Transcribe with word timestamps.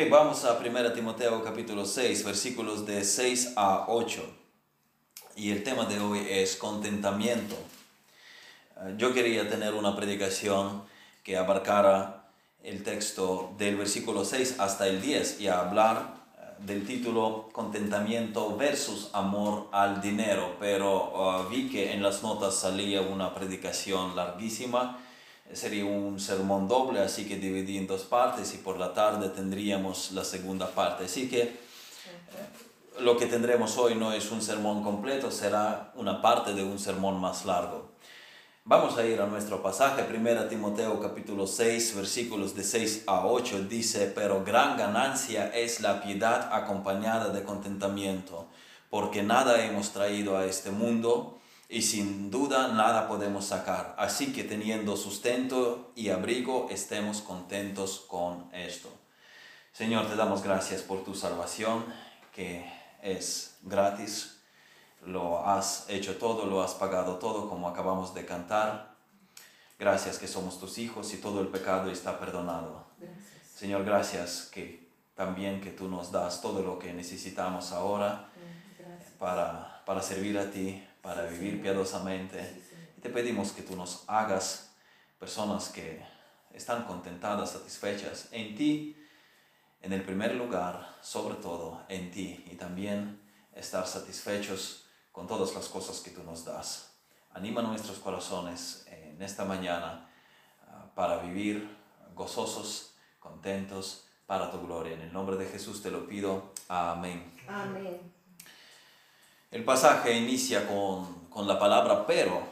Ok, 0.00 0.08
vamos 0.10 0.44
a 0.44 0.56
1 0.56 0.92
Timoteo 0.92 1.42
capítulo 1.42 1.84
6, 1.84 2.24
versículos 2.24 2.86
de 2.86 3.02
6 3.02 3.54
a 3.56 3.86
8. 3.88 4.22
Y 5.34 5.50
el 5.50 5.64
tema 5.64 5.86
de 5.86 5.98
hoy 5.98 6.24
es 6.30 6.54
contentamiento. 6.54 7.56
Eh, 8.76 8.94
yo 8.96 9.12
quería 9.12 9.50
tener 9.50 9.74
una 9.74 9.96
predicación 9.96 10.84
que 11.24 11.36
abarcara 11.36 12.28
el 12.62 12.84
texto 12.84 13.52
del 13.58 13.76
versículo 13.76 14.24
6 14.24 14.60
hasta 14.60 14.86
el 14.86 15.02
10 15.02 15.40
y 15.40 15.48
hablar 15.48 16.14
eh, 16.38 16.42
del 16.60 16.86
título 16.86 17.48
Contentamiento 17.50 18.56
versus 18.56 19.10
amor 19.14 19.66
al 19.72 20.00
dinero, 20.00 20.54
pero 20.60 21.42
uh, 21.42 21.48
vi 21.48 21.68
que 21.68 21.92
en 21.92 22.04
las 22.04 22.22
notas 22.22 22.54
salía 22.54 23.00
una 23.00 23.34
predicación 23.34 24.14
larguísima 24.14 24.96
sería 25.52 25.84
un 25.84 26.20
sermón 26.20 26.68
doble, 26.68 27.00
así 27.00 27.26
que 27.26 27.36
dividí 27.36 27.78
en 27.78 27.86
dos 27.86 28.02
partes 28.02 28.54
y 28.54 28.58
por 28.58 28.78
la 28.78 28.92
tarde 28.92 29.28
tendríamos 29.30 30.12
la 30.12 30.24
segunda 30.24 30.70
parte. 30.70 31.04
Así 31.04 31.28
que 31.28 31.42
eh, 31.42 31.56
lo 33.00 33.16
que 33.16 33.26
tendremos 33.26 33.78
hoy 33.78 33.94
no 33.94 34.12
es 34.12 34.30
un 34.30 34.42
sermón 34.42 34.82
completo, 34.82 35.30
será 35.30 35.92
una 35.94 36.20
parte 36.20 36.54
de 36.54 36.64
un 36.64 36.78
sermón 36.78 37.20
más 37.20 37.44
largo. 37.44 37.88
Vamos 38.64 38.98
a 38.98 39.06
ir 39.06 39.18
a 39.22 39.26
nuestro 39.26 39.62
pasaje, 39.62 40.04
1 40.14 40.48
Timoteo 40.48 41.00
capítulo 41.00 41.46
6, 41.46 41.96
versículos 41.96 42.54
de 42.54 42.64
6 42.64 43.04
a 43.06 43.24
8, 43.24 43.64
dice, 43.64 44.12
pero 44.14 44.44
gran 44.44 44.76
ganancia 44.76 45.48
es 45.54 45.80
la 45.80 46.02
piedad 46.02 46.50
acompañada 46.52 47.30
de 47.30 47.44
contentamiento, 47.44 48.46
porque 48.90 49.22
nada 49.22 49.64
hemos 49.64 49.92
traído 49.92 50.36
a 50.36 50.44
este 50.44 50.70
mundo 50.70 51.37
y 51.68 51.82
sin 51.82 52.30
duda 52.30 52.68
nada 52.68 53.08
podemos 53.08 53.44
sacar. 53.44 53.94
Así 53.98 54.32
que 54.32 54.44
teniendo 54.44 54.96
sustento 54.96 55.92
y 55.94 56.08
abrigo, 56.08 56.68
estemos 56.70 57.20
contentos 57.20 58.04
con 58.08 58.48
esto. 58.54 58.90
Señor, 59.72 60.08
te 60.08 60.16
damos 60.16 60.42
gracias 60.42 60.82
por 60.82 61.04
tu 61.04 61.14
salvación, 61.14 61.84
que 62.34 62.64
es 63.02 63.58
gratis. 63.62 64.40
Lo 65.04 65.46
has 65.46 65.84
hecho 65.88 66.16
todo, 66.16 66.46
lo 66.46 66.62
has 66.62 66.74
pagado 66.74 67.16
todo, 67.16 67.48
como 67.48 67.68
acabamos 67.68 68.14
de 68.14 68.24
cantar. 68.24 68.96
Gracias 69.78 70.18
que 70.18 70.26
somos 70.26 70.58
tus 70.58 70.78
hijos 70.78 71.12
y 71.14 71.18
todo 71.18 71.40
el 71.40 71.48
pecado 71.48 71.90
está 71.90 72.18
perdonado. 72.18 72.86
Señor, 73.54 73.84
gracias 73.84 74.48
que 74.52 74.88
también 75.14 75.60
que 75.60 75.70
tú 75.70 75.88
nos 75.88 76.10
das 76.10 76.40
todo 76.40 76.62
lo 76.62 76.78
que 76.78 76.92
necesitamos 76.92 77.72
ahora 77.72 78.30
para, 79.18 79.82
para 79.84 80.02
servir 80.02 80.38
a 80.38 80.50
ti, 80.50 80.82
para 81.02 81.24
vivir 81.26 81.62
piadosamente. 81.62 82.62
Y 82.96 83.00
te 83.00 83.10
pedimos 83.10 83.52
que 83.52 83.62
tú 83.62 83.76
nos 83.76 84.04
hagas 84.06 84.70
personas 85.18 85.68
que 85.68 86.02
están 86.52 86.84
contentadas, 86.84 87.52
satisfechas 87.52 88.28
en 88.32 88.54
ti, 88.56 88.96
en 89.80 89.92
el 89.92 90.02
primer 90.02 90.34
lugar, 90.34 90.96
sobre 91.02 91.36
todo 91.36 91.82
en 91.88 92.10
ti, 92.10 92.44
y 92.50 92.56
también 92.56 93.20
estar 93.54 93.86
satisfechos 93.86 94.86
con 95.12 95.26
todas 95.26 95.54
las 95.54 95.68
cosas 95.68 96.00
que 96.00 96.10
tú 96.10 96.22
nos 96.22 96.44
das. 96.44 96.92
Anima 97.32 97.62
nuestros 97.62 97.98
corazones 97.98 98.86
en 98.88 99.20
esta 99.22 99.44
mañana 99.44 100.08
ah, 100.66 100.86
para 100.94 101.18
vivir 101.18 101.68
gozosos, 102.14 102.94
contentos, 103.20 104.04
para 104.26 104.50
tu 104.50 104.60
gloria. 104.60 104.94
En 104.94 105.00
el 105.00 105.12
nombre 105.12 105.36
de 105.36 105.46
Jesús 105.46 105.82
te 105.82 105.90
lo 105.90 106.06
pido. 106.06 106.52
Amén. 106.68 107.32
Amén. 107.48 108.17
El 109.50 109.64
pasaje 109.64 110.12
inicia 110.12 110.66
con, 110.66 111.46
la 111.46 111.58
palabra 111.58 112.06
pero. 112.06 112.42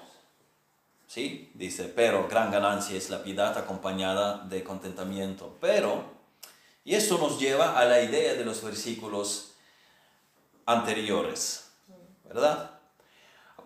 ¿Sí? 1.06 1.50
Dice, 1.55 1.84
pero 1.84 2.27
gran 2.28 2.50
ganancia 2.50 2.97
es 2.97 3.11
la 3.11 3.22
piedad 3.22 3.56
acompañada 3.58 4.39
de 4.39 4.64
contentamiento. 4.64 5.56
Pero, 5.61 6.05
y 6.84 6.94
esto 6.94 7.19
nos 7.19 7.39
lleva 7.39 7.78
a 7.78 7.84
la 7.84 8.02
idea 8.02 8.34
de 8.34 8.44
los 8.44 8.62
versículos 8.62 9.52
anteriores, 10.64 11.70
¿verdad? 12.24 12.70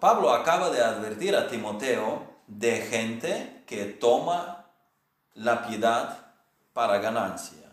Pablo 0.01 0.33
acaba 0.33 0.71
de 0.71 0.83
advertir 0.83 1.37
a 1.37 1.49
Timoteo 1.49 2.27
de 2.47 2.83
gente 2.83 3.63
que 3.67 3.85
toma 3.85 4.67
la 5.35 5.67
piedad 5.67 6.35
para 6.73 6.99
ganancia. 6.99 7.73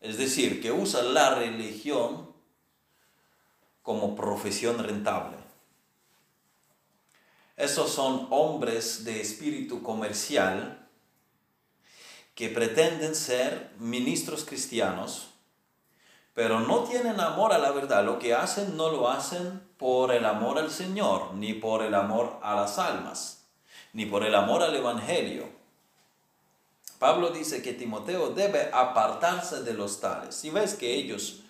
Es 0.00 0.16
decir, 0.16 0.62
que 0.62 0.72
usa 0.72 1.02
la 1.02 1.34
religión 1.34 2.31
como 3.82 4.14
profesión 4.14 4.78
rentable. 4.78 5.36
Esos 7.56 7.90
son 7.90 8.28
hombres 8.30 9.04
de 9.04 9.20
espíritu 9.20 9.82
comercial 9.82 10.88
que 12.34 12.48
pretenden 12.48 13.14
ser 13.14 13.70
ministros 13.78 14.44
cristianos, 14.44 15.28
pero 16.34 16.60
no 16.60 16.84
tienen 16.84 17.20
amor 17.20 17.52
a 17.52 17.58
la 17.58 17.72
verdad. 17.72 18.04
Lo 18.04 18.18
que 18.18 18.34
hacen 18.34 18.76
no 18.76 18.90
lo 18.90 19.10
hacen 19.10 19.62
por 19.76 20.12
el 20.12 20.24
amor 20.24 20.58
al 20.58 20.70
Señor, 20.70 21.34
ni 21.34 21.52
por 21.52 21.82
el 21.82 21.94
amor 21.94 22.38
a 22.42 22.54
las 22.54 22.78
almas, 22.78 23.44
ni 23.92 24.06
por 24.06 24.24
el 24.24 24.34
amor 24.34 24.62
al 24.62 24.74
Evangelio. 24.74 25.46
Pablo 26.98 27.30
dice 27.30 27.62
que 27.62 27.74
Timoteo 27.74 28.30
debe 28.30 28.70
apartarse 28.72 29.62
de 29.62 29.74
los 29.74 30.00
tales. 30.00 30.34
Si 30.34 30.50
ves 30.50 30.74
que 30.74 30.94
ellos 30.94 31.40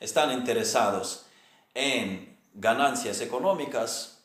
están 0.00 0.32
interesados 0.32 1.26
en 1.74 2.38
ganancias 2.54 3.20
económicas 3.20 4.24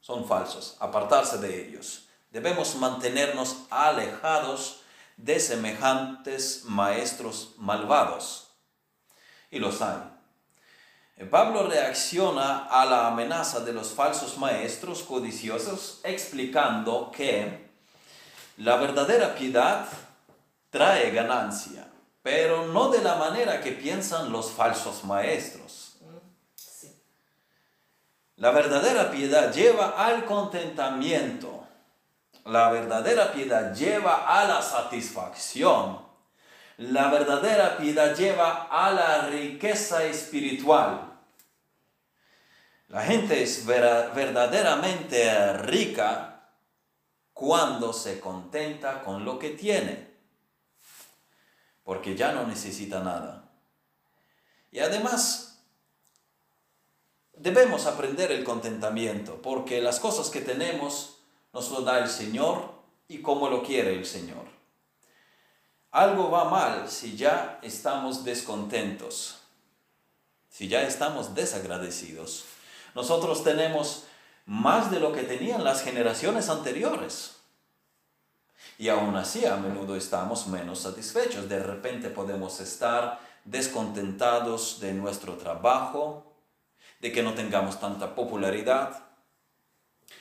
son 0.00 0.26
falsos. 0.26 0.76
Apartarse 0.80 1.38
de 1.38 1.68
ellos. 1.68 2.08
Debemos 2.30 2.76
mantenernos 2.76 3.64
alejados 3.70 4.80
de 5.16 5.40
semejantes 5.40 6.62
maestros 6.64 7.54
malvados. 7.58 8.48
Y 9.50 9.58
los 9.58 9.82
hay. 9.82 10.18
Pablo 11.30 11.66
reacciona 11.66 12.66
a 12.66 12.86
la 12.86 13.08
amenaza 13.08 13.60
de 13.60 13.72
los 13.72 13.88
falsos 13.88 14.38
maestros 14.38 15.02
codiciosos 15.02 16.00
explicando 16.04 17.10
que 17.10 17.68
la 18.56 18.76
verdadera 18.76 19.34
piedad 19.34 19.88
trae 20.70 21.10
ganancia, 21.10 21.88
pero 22.22 22.66
no 22.68 22.90
de 22.90 23.02
la 23.02 23.16
manera 23.16 23.60
que 23.60 23.72
piensan 23.72 24.30
los 24.30 24.52
falsos 24.52 25.02
maestros. 25.04 25.87
La 28.38 28.52
verdadera 28.52 29.10
piedad 29.10 29.52
lleva 29.52 30.06
al 30.06 30.24
contentamiento. 30.24 31.66
La 32.44 32.70
verdadera 32.70 33.32
piedad 33.32 33.74
lleva 33.74 34.26
a 34.26 34.46
la 34.46 34.62
satisfacción. 34.62 36.06
La 36.76 37.10
verdadera 37.10 37.76
piedad 37.76 38.14
lleva 38.14 38.68
a 38.70 38.92
la 38.92 39.22
riqueza 39.26 40.04
espiritual. 40.04 41.18
La 42.86 43.02
gente 43.02 43.42
es 43.42 43.66
verdaderamente 43.66 45.54
rica 45.54 46.48
cuando 47.32 47.92
se 47.92 48.20
contenta 48.20 49.02
con 49.02 49.24
lo 49.24 49.38
que 49.38 49.50
tiene, 49.50 50.10
porque 51.82 52.14
ya 52.14 52.32
no 52.32 52.46
necesita 52.46 53.00
nada. 53.00 53.50
Y 54.70 54.78
además 54.78 55.47
debemos 57.40 57.86
aprender 57.86 58.32
el 58.32 58.44
contentamiento, 58.44 59.40
porque 59.42 59.80
las 59.80 60.00
cosas 60.00 60.30
que 60.30 60.40
tenemos 60.40 61.18
nos 61.52 61.70
lo 61.70 61.80
da 61.82 61.98
el 61.98 62.08
Señor 62.08 62.72
y 63.08 63.22
como 63.22 63.48
lo 63.48 63.62
quiere 63.62 63.94
el 63.94 64.06
Señor. 64.06 64.46
Algo 65.90 66.30
va 66.30 66.44
mal 66.44 66.88
si 66.88 67.16
ya 67.16 67.58
estamos 67.62 68.24
descontentos, 68.24 69.38
si 70.50 70.68
ya 70.68 70.82
estamos 70.82 71.34
desagradecidos. 71.34 72.44
Nosotros 72.94 73.42
tenemos 73.42 74.04
más 74.44 74.90
de 74.90 75.00
lo 75.00 75.12
que 75.12 75.22
tenían 75.22 75.64
las 75.64 75.82
generaciones 75.82 76.48
anteriores. 76.48 77.36
Y 78.76 78.88
aún 78.90 79.16
así 79.16 79.44
a 79.44 79.56
menudo 79.56 79.96
estamos 79.96 80.46
menos 80.46 80.80
satisfechos. 80.80 81.48
De 81.48 81.62
repente 81.62 82.10
podemos 82.10 82.60
estar 82.60 83.18
descontentados 83.44 84.78
de 84.80 84.92
nuestro 84.92 85.34
trabajo, 85.36 86.27
de 87.00 87.12
que 87.12 87.22
no 87.22 87.34
tengamos 87.34 87.80
tanta 87.80 88.14
popularidad. 88.14 89.04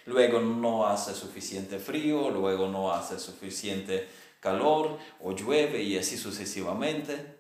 Luego 0.05 0.39
no 0.39 0.87
hace 0.87 1.13
suficiente 1.13 1.79
frío, 1.79 2.29
luego 2.29 2.67
no 2.67 2.91
hace 2.91 3.19
suficiente 3.19 4.07
calor 4.39 4.97
o 5.21 5.31
llueve 5.33 5.81
y 5.81 5.97
así 5.97 6.17
sucesivamente. 6.17 7.37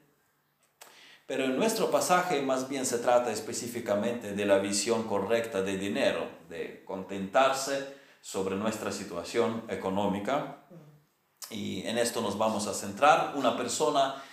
Pero 1.25 1.43
en 1.45 1.57
nuestro 1.57 1.91
pasaje 1.91 2.41
más 2.41 2.69
bien 2.69 2.85
se 2.85 2.99
trata 2.99 3.31
específicamente 3.31 4.33
de 4.33 4.45
la 4.45 4.59
visión 4.59 5.03
correcta 5.03 5.61
de 5.61 5.77
dinero, 5.77 6.27
de 6.49 6.83
contentarse 6.85 7.95
sobre 8.21 8.55
nuestra 8.55 8.91
situación 8.91 9.63
económica. 9.67 10.63
Y 11.49 11.85
en 11.85 11.97
esto 11.97 12.21
nos 12.21 12.37
vamos 12.37 12.67
a 12.67 12.73
centrar. 12.73 13.33
Una 13.35 13.57
persona 13.57 14.23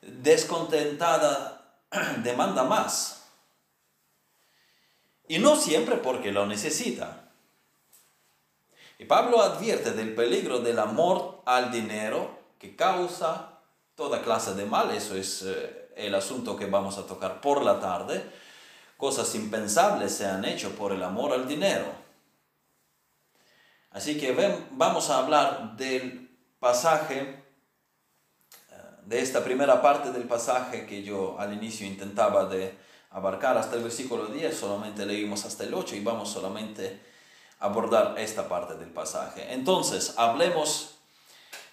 descontentada 0.00 1.80
demanda 2.22 2.64
más 2.64 3.15
y 5.28 5.38
no 5.38 5.56
siempre 5.56 5.96
porque 5.96 6.32
lo 6.32 6.46
necesita. 6.46 7.30
Y 8.98 9.04
Pablo 9.04 9.42
advierte 9.42 9.92
del 9.92 10.14
peligro 10.14 10.60
del 10.60 10.78
amor 10.78 11.42
al 11.44 11.70
dinero 11.70 12.38
que 12.58 12.76
causa 12.76 13.60
toda 13.94 14.22
clase 14.22 14.54
de 14.54 14.64
mal. 14.64 14.90
Eso 14.90 15.16
es 15.16 15.42
eh, 15.42 15.90
el 15.96 16.14
asunto 16.14 16.56
que 16.56 16.66
vamos 16.66 16.96
a 16.98 17.06
tocar 17.06 17.40
por 17.40 17.62
la 17.62 17.78
tarde. 17.80 18.24
Cosas 18.96 19.34
impensables 19.34 20.12
se 20.12 20.26
han 20.26 20.44
hecho 20.44 20.70
por 20.70 20.92
el 20.92 21.02
amor 21.02 21.32
al 21.32 21.46
dinero. 21.46 21.86
Así 23.90 24.18
que 24.18 24.32
ven, 24.32 24.66
vamos 24.72 25.10
a 25.10 25.18
hablar 25.18 25.76
del 25.76 26.30
pasaje, 26.58 27.44
eh, 28.70 28.74
de 29.04 29.20
esta 29.20 29.44
primera 29.44 29.82
parte 29.82 30.10
del 30.10 30.24
pasaje 30.24 30.86
que 30.86 31.02
yo 31.02 31.36
al 31.38 31.52
inicio 31.52 31.86
intentaba 31.86 32.46
de 32.46 32.85
abarcar 33.16 33.56
hasta 33.56 33.76
el 33.76 33.82
versículo 33.82 34.26
10, 34.26 34.54
solamente 34.54 35.06
leímos 35.06 35.46
hasta 35.46 35.64
el 35.64 35.72
8 35.72 35.96
y 35.96 36.00
vamos 36.00 36.28
solamente 36.28 37.00
a 37.58 37.64
abordar 37.64 38.14
esta 38.18 38.46
parte 38.46 38.74
del 38.74 38.90
pasaje. 38.90 39.54
Entonces, 39.54 40.12
hablemos 40.18 40.96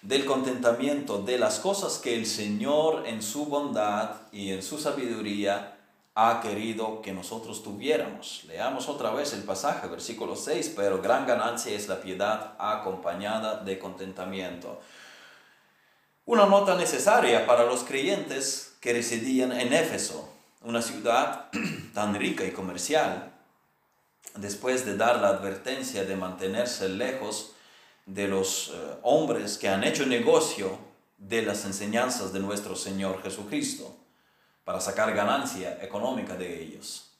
del 0.00 0.24
contentamiento 0.24 1.18
de 1.18 1.38
las 1.38 1.60
cosas 1.60 1.98
que 1.98 2.14
el 2.14 2.24
Señor 2.24 3.06
en 3.06 3.22
su 3.22 3.44
bondad 3.44 4.22
y 4.32 4.52
en 4.52 4.62
su 4.62 4.78
sabiduría 4.78 5.76
ha 6.14 6.40
querido 6.40 7.02
que 7.02 7.12
nosotros 7.12 7.62
tuviéramos. 7.62 8.44
Leamos 8.44 8.88
otra 8.88 9.10
vez 9.10 9.34
el 9.34 9.42
pasaje, 9.42 9.86
versículo 9.88 10.36
6, 10.36 10.72
pero 10.74 11.02
gran 11.02 11.26
ganancia 11.26 11.76
es 11.76 11.88
la 11.88 12.00
piedad 12.00 12.54
acompañada 12.58 13.62
de 13.62 13.78
contentamiento. 13.78 14.80
Una 16.24 16.46
nota 16.46 16.74
necesaria 16.74 17.46
para 17.46 17.64
los 17.64 17.84
creyentes 17.84 18.76
que 18.80 18.94
residían 18.94 19.52
en 19.52 19.74
Éfeso, 19.74 20.33
una 20.64 20.82
ciudad 20.82 21.50
tan 21.94 22.14
rica 22.14 22.44
y 22.44 22.50
comercial, 22.50 23.32
después 24.36 24.84
de 24.84 24.96
dar 24.96 25.20
la 25.20 25.28
advertencia 25.28 26.04
de 26.04 26.16
mantenerse 26.16 26.88
lejos 26.88 27.52
de 28.06 28.28
los 28.28 28.68
eh, 28.68 28.98
hombres 29.02 29.58
que 29.58 29.68
han 29.68 29.84
hecho 29.84 30.06
negocio 30.06 30.78
de 31.18 31.42
las 31.42 31.64
enseñanzas 31.64 32.32
de 32.32 32.40
nuestro 32.40 32.74
Señor 32.76 33.22
Jesucristo 33.22 33.96
para 34.64 34.80
sacar 34.80 35.14
ganancia 35.14 35.82
económica 35.82 36.34
de 36.34 36.62
ellos. 36.62 37.12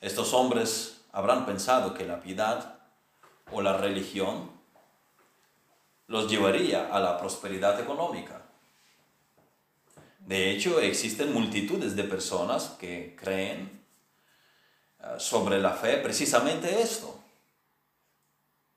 Estos 0.00 0.34
hombres 0.34 1.00
habrán 1.12 1.46
pensado 1.46 1.94
que 1.94 2.04
la 2.04 2.20
piedad 2.20 2.78
o 3.52 3.62
la 3.62 3.76
religión 3.76 4.50
los 6.08 6.30
llevaría 6.30 6.94
a 6.94 7.00
la 7.00 7.18
prosperidad 7.18 7.80
económica. 7.80 8.42
De 10.26 10.50
hecho, 10.50 10.80
existen 10.80 11.32
multitudes 11.32 11.94
de 11.96 12.04
personas 12.04 12.76
que 12.78 13.14
creen 13.18 13.84
eh, 15.00 15.14
sobre 15.18 15.58
la 15.60 15.72
fe 15.72 15.98
precisamente 15.98 16.80
esto, 16.80 17.20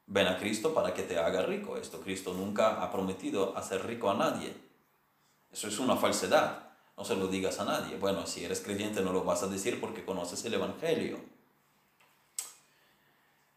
Ven 0.10 0.28
a 0.28 0.38
Cristo 0.38 0.74
para 0.74 0.94
que 0.94 1.04
te 1.04 1.20
haga 1.20 1.42
rico. 1.42 1.76
Esto 1.76 2.00
Cristo 2.00 2.34
nunca 2.34 2.82
ha 2.82 2.92
prometido 2.92 3.56
hacer 3.58 3.86
rico 3.86 4.10
a 4.10 4.14
nadie. 4.14 4.54
Eso 5.52 5.68
es 5.68 5.80
una 5.80 5.98
falsedad. 5.98 6.70
No 6.96 7.04
se 7.04 7.16
lo 7.16 7.28
digas 7.28 7.60
a 7.60 7.66
nadie. 7.66 7.98
Bueno, 7.98 8.26
si 8.26 8.46
eres 8.46 8.62
creyente 8.62 9.02
no 9.02 9.12
lo 9.12 9.26
vas 9.26 9.44
a 9.44 9.48
decir 9.48 9.82
porque 9.82 10.06
conoces 10.06 10.44
el 10.46 10.54
Evangelio. 10.54 11.20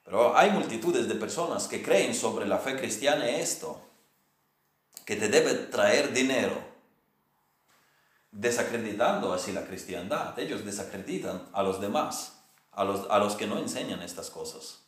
Pero 0.05 0.37
hay 0.37 0.51
multitudes 0.51 1.07
de 1.07 1.15
personas 1.15 1.69
que 1.69 1.85
creen 1.85 2.17
sobre 2.17 2.47
la 2.47 2.59
fe 2.59 2.77
cristiana 2.77 3.29
esto, 3.29 3.81
que 5.07 5.15
te 5.15 5.29
debe 5.29 5.55
traer 5.55 6.13
dinero, 6.13 6.70
desacreditando 8.33 9.33
así 9.33 9.53
la 9.53 9.67
cristiandad. 9.67 10.39
Ellos 10.39 10.65
desacreditan 10.65 11.49
a 11.53 11.63
los 11.63 11.81
demás, 11.81 12.43
a 12.73 12.85
los, 12.85 13.11
a 13.11 13.19
los 13.19 13.35
que 13.35 13.47
no 13.47 13.59
enseñan 13.59 14.03
estas 14.03 14.31
cosas 14.31 14.81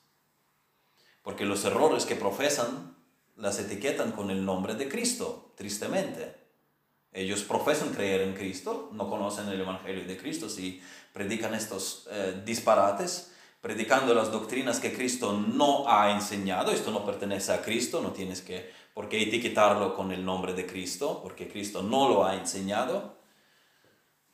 porque 1.22 1.44
los 1.44 1.64
errores 1.64 2.04
que 2.04 2.16
profesan 2.16 2.96
las 3.36 3.58
etiquetan 3.58 4.12
con 4.12 4.30
el 4.30 4.44
nombre 4.44 4.74
de 4.74 4.88
Cristo, 4.88 5.52
tristemente. 5.56 6.34
Ellos 7.12 7.42
profesan 7.42 7.90
creer 7.90 8.22
en 8.22 8.34
Cristo, 8.34 8.90
no 8.92 9.08
conocen 9.08 9.48
el 9.48 9.60
Evangelio 9.60 10.04
de 10.04 10.16
Cristo, 10.16 10.48
si 10.48 10.82
predican 11.12 11.54
estos 11.54 12.08
eh, 12.10 12.42
disparates, 12.44 13.32
predicando 13.60 14.14
las 14.14 14.32
doctrinas 14.32 14.80
que 14.80 14.92
Cristo 14.92 15.32
no 15.32 15.88
ha 15.88 16.10
enseñado, 16.10 16.72
esto 16.72 16.90
no 16.90 17.04
pertenece 17.04 17.52
a 17.52 17.62
Cristo, 17.62 18.00
no 18.02 18.12
tienes 18.12 18.42
que, 18.42 18.70
por 18.92 19.08
qué 19.08 19.22
etiquetarlo 19.22 19.94
con 19.94 20.10
el 20.10 20.24
nombre 20.24 20.54
de 20.54 20.66
Cristo, 20.66 21.20
porque 21.22 21.48
Cristo 21.48 21.82
no 21.82 22.08
lo 22.08 22.24
ha 22.24 22.34
enseñado. 22.34 23.21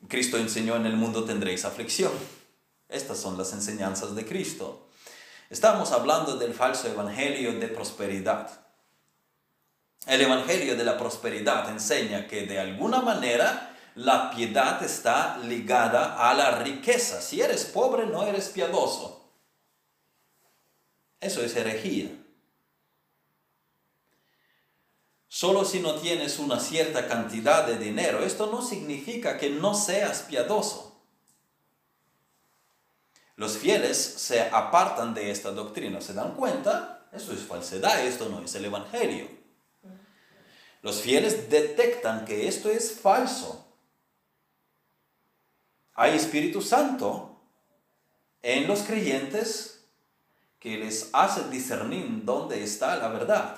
Cristo 0.06 0.39
enseñó 0.39 0.77
en 0.77 0.87
el 0.87 0.97
mundo 0.97 1.25
tendréis 1.25 1.65
aflicción. 1.65 2.12
Estas 2.89 3.19
son 3.19 3.37
las 3.37 3.53
enseñanzas 3.53 4.15
de 4.15 4.25
Cristo. 4.25 4.87
Estamos 5.50 5.93
hablando 5.93 6.37
del 6.37 6.55
falso 6.55 6.89
evangelio 6.89 7.59
de 7.59 7.69
prosperidad. 7.69 8.50
El 10.06 10.21
evangelio 10.21 10.77
de 10.77 10.85
la 10.85 10.97
prosperidad 10.97 11.69
enseña 11.71 12.27
que 12.27 12.47
de 12.47 12.59
alguna 12.59 13.00
manera 13.00 13.77
la 13.95 14.31
piedad 14.31 14.83
está 14.83 15.39
ligada 15.39 16.31
a 16.31 16.33
la 16.35 16.62
riqueza. 16.62 17.21
Si 17.21 17.41
eres 17.41 17.65
pobre, 17.65 18.06
no 18.06 18.23
eres 18.23 18.49
piadoso. 18.49 19.33
Eso 21.21 21.43
es 21.43 21.56
herejía. 21.56 22.11
Solo 25.29 25.65
si 25.65 25.81
no 25.81 25.97
tienes 25.97 26.39
una 26.39 26.59
cierta 26.59 27.07
cantidad 27.07 27.67
de 27.67 27.79
dinero, 27.79 28.25
esto 28.25 28.51
no 28.51 28.63
significa 28.63 29.37
que 29.37 29.51
no 29.51 29.75
seas 29.75 30.23
piadoso. 30.23 31.03
Los 33.37 33.59
fieles 33.59 33.99
se 33.99 34.41
apartan 34.41 35.15
de 35.15 35.31
esta 35.31 35.53
doctrina, 35.53 36.01
se 36.01 36.15
dan 36.15 36.35
cuenta, 36.35 37.07
esto 37.13 37.33
es 37.33 37.41
falsedad, 37.41 38.05
esto 38.05 38.29
no 38.29 38.43
es 38.43 38.55
el 38.55 38.65
Evangelio. 38.65 39.29
Los 40.83 41.01
fieles 41.01 41.51
detectan 41.51 42.25
que 42.25 42.49
esto 42.49 42.71
es 42.71 42.99
falso. 42.99 43.67
Hay 45.95 46.17
Espíritu 46.17 46.63
Santo 46.63 47.41
en 48.43 48.67
los 48.67 48.81
creyentes 48.81 49.85
que 50.59 50.79
les 50.79 51.11
hace 51.13 51.49
discernir 51.49 52.25
dónde 52.25 52.63
está 52.63 52.97
la 52.97 53.09
verdad. 53.09 53.57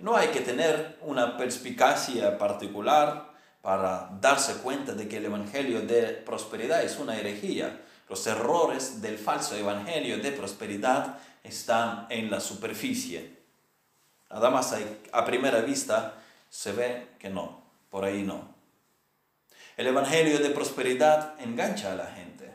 No 0.00 0.16
hay 0.16 0.28
que 0.28 0.40
tener 0.40 0.98
una 1.02 1.36
perspicacia 1.36 2.38
particular 2.38 3.30
para 3.60 4.10
darse 4.20 4.54
cuenta 4.62 4.94
de 4.94 5.06
que 5.06 5.18
el 5.18 5.26
Evangelio 5.26 5.82
de 5.82 6.04
prosperidad 6.04 6.82
es 6.82 6.98
una 6.98 7.18
herejía. 7.18 7.82
Los 8.08 8.26
errores 8.26 9.02
del 9.02 9.18
falso 9.18 9.54
evangelio 9.56 10.18
de 10.18 10.32
prosperidad 10.32 11.18
están 11.44 12.06
en 12.08 12.30
la 12.30 12.40
superficie. 12.40 13.38
Nada 14.30 14.50
más 14.50 14.74
a 15.12 15.24
primera 15.24 15.60
vista 15.60 16.14
se 16.48 16.72
ve 16.72 17.08
que 17.18 17.28
no, 17.28 17.62
por 17.90 18.04
ahí 18.04 18.22
no. 18.22 18.54
El 19.76 19.86
evangelio 19.86 20.40
de 20.40 20.50
prosperidad 20.50 21.40
engancha 21.40 21.92
a 21.92 21.96
la 21.96 22.06
gente. 22.06 22.52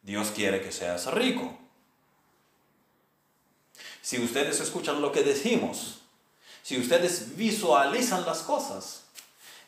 Dios 0.00 0.30
quiere 0.30 0.62
que 0.62 0.72
seas 0.72 1.12
rico. 1.12 1.57
Si 4.08 4.18
ustedes 4.18 4.58
escuchan 4.60 5.02
lo 5.02 5.12
que 5.12 5.22
decimos, 5.22 5.98
si 6.62 6.80
ustedes 6.80 7.36
visualizan 7.36 8.24
las 8.24 8.38
cosas, 8.38 9.02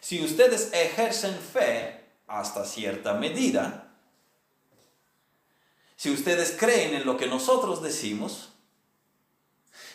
si 0.01 0.25
ustedes 0.25 0.73
ejercen 0.73 1.39
fe, 1.39 2.07
hasta 2.27 2.65
cierta 2.65 3.13
medida. 3.13 3.93
Si 5.95 6.11
ustedes 6.11 6.57
creen 6.59 6.95
en 6.95 7.05
lo 7.05 7.19
que 7.19 7.27
nosotros 7.27 7.83
decimos, 7.83 8.49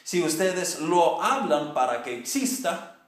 si 0.03 0.21
ustedes 0.21 0.79
lo 0.79 1.23
hablan 1.23 1.73
para 1.73 2.03
que 2.03 2.15
exista, 2.15 3.07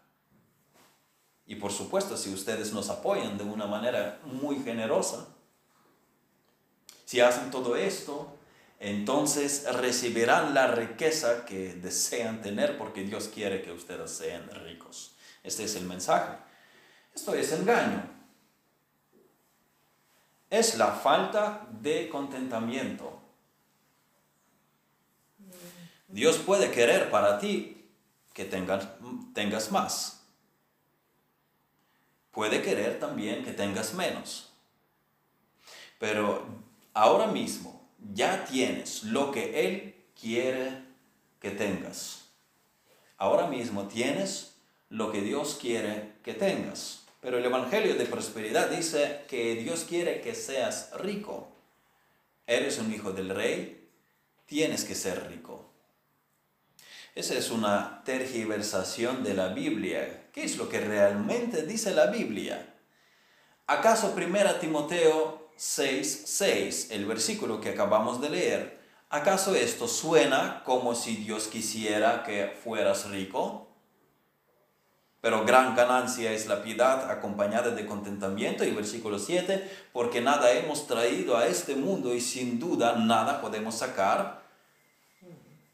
y 1.45 1.53
por 1.53 1.71
supuesto 1.71 2.17
si 2.17 2.33
ustedes 2.33 2.73
nos 2.73 2.89
apoyan 2.89 3.37
de 3.37 3.43
una 3.43 3.67
manera 3.67 4.19
muy 4.23 4.63
generosa, 4.63 5.27
si 7.05 7.19
hacen 7.19 7.51
todo 7.51 7.75
esto, 7.75 8.36
entonces 8.79 9.65
recibirán 9.73 10.53
la 10.53 10.67
riqueza 10.67 11.45
que 11.45 11.73
desean 11.73 12.41
tener 12.41 12.77
porque 12.77 13.03
Dios 13.03 13.29
quiere 13.33 13.61
que 13.61 13.71
ustedes 13.71 14.11
sean 14.11 14.49
ricos. 14.65 15.15
Este 15.43 15.63
es 15.63 15.75
el 15.75 15.85
mensaje. 15.85 16.37
Esto 17.15 17.33
es 17.33 17.51
engaño 17.51 18.17
es 20.49 20.77
la 20.77 20.91
falta 20.91 21.67
de 21.71 22.09
contentamiento. 22.09 23.21
Dios 26.07 26.37
puede 26.37 26.71
querer 26.71 27.11
para 27.11 27.37
ti 27.39 27.89
que 28.33 28.45
tengas, 28.45 28.87
tengas 29.33 29.71
más. 29.71 30.25
Puede 32.31 32.61
querer 32.61 32.99
también 32.99 33.43
que 33.43 33.51
tengas 33.51 33.93
menos. 33.93 34.53
Pero 35.99 36.45
ahora 36.93 37.27
mismo 37.27 37.76
ya 38.13 38.45
tienes 38.45 39.03
lo 39.03 39.31
que 39.31 39.65
Él 39.65 39.95
quiere 40.19 40.83
que 41.39 41.51
tengas. 41.51 42.25
Ahora 43.17 43.47
mismo 43.47 43.87
tienes 43.87 44.55
lo 44.89 45.11
que 45.11 45.21
Dios 45.21 45.57
quiere 45.59 46.13
que 46.23 46.33
tengas. 46.33 47.03
Pero 47.21 47.39
el 47.39 47.45
Evangelio 47.45 47.95
de 47.95 48.05
Prosperidad 48.05 48.69
dice 48.69 49.21
que 49.27 49.55
Dios 49.55 49.85
quiere 49.87 50.21
que 50.21 50.35
seas 50.35 50.91
rico. 50.99 51.49
Eres 52.45 52.77
un 52.79 52.93
hijo 52.93 53.11
del 53.11 53.29
rey, 53.29 53.89
tienes 54.45 54.85
que 54.85 54.95
ser 54.95 55.27
rico. 55.29 55.65
Esa 57.15 57.33
es 57.33 57.49
una 57.49 58.03
tergiversación 58.05 59.23
de 59.23 59.33
la 59.33 59.47
Biblia. 59.47 60.27
¿Qué 60.31 60.43
es 60.43 60.57
lo 60.57 60.69
que 60.69 60.79
realmente 60.79 61.63
dice 61.63 61.91
la 61.91 62.07
Biblia? 62.07 62.75
¿Acaso 63.65 64.13
1 64.15 64.55
Timoteo 64.59 65.36
6, 65.57 66.23
6, 66.25 66.91
el 66.91 67.05
versículo 67.05 67.59
que 67.59 67.69
acabamos 67.69 68.21
de 68.21 68.29
leer, 68.29 68.79
¿acaso 69.09 69.55
esto 69.55 69.87
suena 69.87 70.63
como 70.63 70.95
si 70.95 71.17
Dios 71.17 71.47
quisiera 71.47 72.23
que 72.23 72.55
fueras 72.63 73.09
rico? 73.09 73.67
Pero 75.19 75.43
gran 75.45 75.75
ganancia 75.75 76.31
es 76.31 76.45
la 76.45 76.61
piedad 76.61 77.09
acompañada 77.09 77.71
de 77.71 77.85
contentamiento. 77.85 78.63
Y 78.63 78.71
versículo 78.71 79.19
7, 79.19 79.69
porque 79.91 80.21
nada 80.21 80.51
hemos 80.51 80.87
traído 80.87 81.35
a 81.35 81.47
este 81.47 81.75
mundo 81.75 82.13
y 82.13 82.21
sin 82.21 82.59
duda 82.59 82.95
nada 82.95 83.41
podemos 83.41 83.75
sacar. 83.75 84.41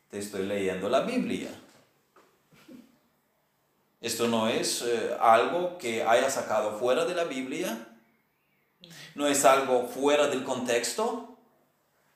Te 0.10 0.20
estoy 0.20 0.48
leyendo 0.48 0.90
la 0.90 1.02
Biblia. 1.02 1.50
Esto 4.00 4.28
no 4.28 4.48
es 4.48 4.82
eh, 4.82 5.16
algo 5.20 5.78
que 5.78 6.04
haya 6.04 6.30
sacado 6.30 6.80
fuera 6.80 7.06
de 7.06 7.16
la 7.16 7.26
Biblia. 7.26 7.93
No 9.16 9.28
es 9.28 9.46
algo 9.46 9.88
fuera 9.88 10.28
del 10.28 10.44
contexto. 10.44 11.38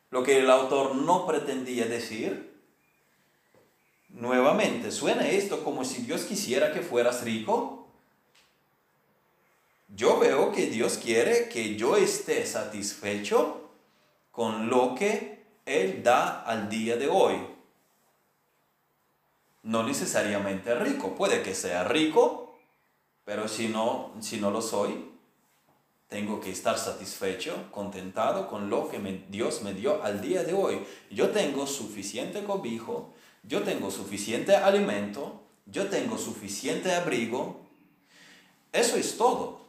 Lo 0.09 0.23
que 0.23 0.39
el 0.39 0.49
autor 0.49 0.95
no 0.95 1.27
pretendía 1.27 1.85
decir. 1.85 2.55
Nuevamente, 4.09 4.91
¿suena 4.91 5.27
esto 5.27 5.63
como 5.63 5.83
si 5.83 6.01
Dios 6.01 6.21
quisiera 6.21 6.71
que 6.71 6.81
fueras 6.81 7.23
rico? 7.23 7.87
Yo 9.95 10.19
veo 10.19 10.51
que 10.51 10.67
Dios 10.67 10.97
quiere 10.97 11.49
que 11.49 11.75
yo 11.75 11.97
esté 11.97 12.45
satisfecho 12.45 13.69
con 14.31 14.69
lo 14.69 14.95
que 14.95 15.45
Él 15.65 16.03
da 16.03 16.41
al 16.43 16.69
día 16.69 16.97
de 16.97 17.07
hoy. 17.07 17.35
No 19.63 19.83
necesariamente 19.83 20.75
rico, 20.75 21.15
puede 21.15 21.41
que 21.41 21.53
sea 21.53 21.83
rico, 21.83 22.57
pero 23.25 23.47
si 23.47 23.67
no, 23.67 24.13
si 24.21 24.39
no 24.39 24.51
lo 24.51 24.61
soy, 24.61 25.16
tengo 26.07 26.39
que 26.39 26.51
estar 26.51 26.77
satisfecho, 26.77 27.69
contentado 27.71 28.47
con 28.47 28.69
lo 28.69 28.89
que 28.89 28.99
Dios 29.29 29.61
me 29.61 29.73
dio 29.73 30.01
al 30.03 30.21
día 30.21 30.43
de 30.43 30.53
hoy. 30.53 30.79
Yo 31.11 31.31
tengo 31.31 31.67
suficiente 31.67 32.43
cobijo, 32.43 33.13
yo 33.43 33.63
tengo 33.63 33.91
suficiente 33.91 34.55
alimento, 34.55 35.41
yo 35.65 35.87
tengo 35.87 36.17
suficiente 36.17 36.93
abrigo. 36.93 37.61
Eso 38.71 38.95
es 38.95 39.17
todo. 39.17 39.65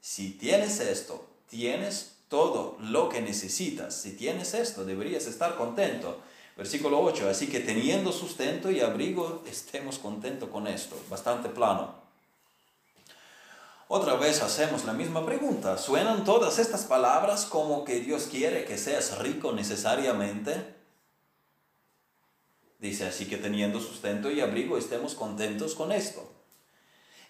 Si 0.00 0.30
tienes 0.30 0.80
esto, 0.80 1.24
tienes 1.48 2.16
todo 2.28 2.76
lo 2.80 3.08
que 3.08 3.22
necesitas. 3.22 3.94
Si 3.94 4.16
tienes 4.16 4.54
esto, 4.54 4.84
deberías 4.84 5.26
estar 5.26 5.56
contento. 5.56 6.20
Versículo 6.56 7.00
8, 7.00 7.28
así 7.28 7.46
que 7.48 7.60
teniendo 7.60 8.12
sustento 8.12 8.70
y 8.70 8.80
abrigo, 8.80 9.42
estemos 9.46 9.98
contentos 9.98 10.48
con 10.50 10.66
esto. 10.66 10.96
Bastante 11.08 11.48
plano. 11.48 12.03
Otra 13.96 14.16
vez 14.16 14.42
hacemos 14.42 14.84
la 14.86 14.92
misma 14.92 15.24
pregunta. 15.24 15.78
¿Suenan 15.78 16.24
todas 16.24 16.58
estas 16.58 16.82
palabras 16.82 17.44
como 17.44 17.84
que 17.84 18.00
Dios 18.00 18.24
quiere 18.28 18.64
que 18.64 18.76
seas 18.76 19.18
rico 19.18 19.52
necesariamente? 19.52 20.74
Dice, 22.80 23.06
así 23.06 23.26
que 23.26 23.36
teniendo 23.36 23.78
sustento 23.78 24.32
y 24.32 24.40
abrigo, 24.40 24.78
estemos 24.78 25.14
contentos 25.14 25.76
con 25.76 25.92
esto. 25.92 26.28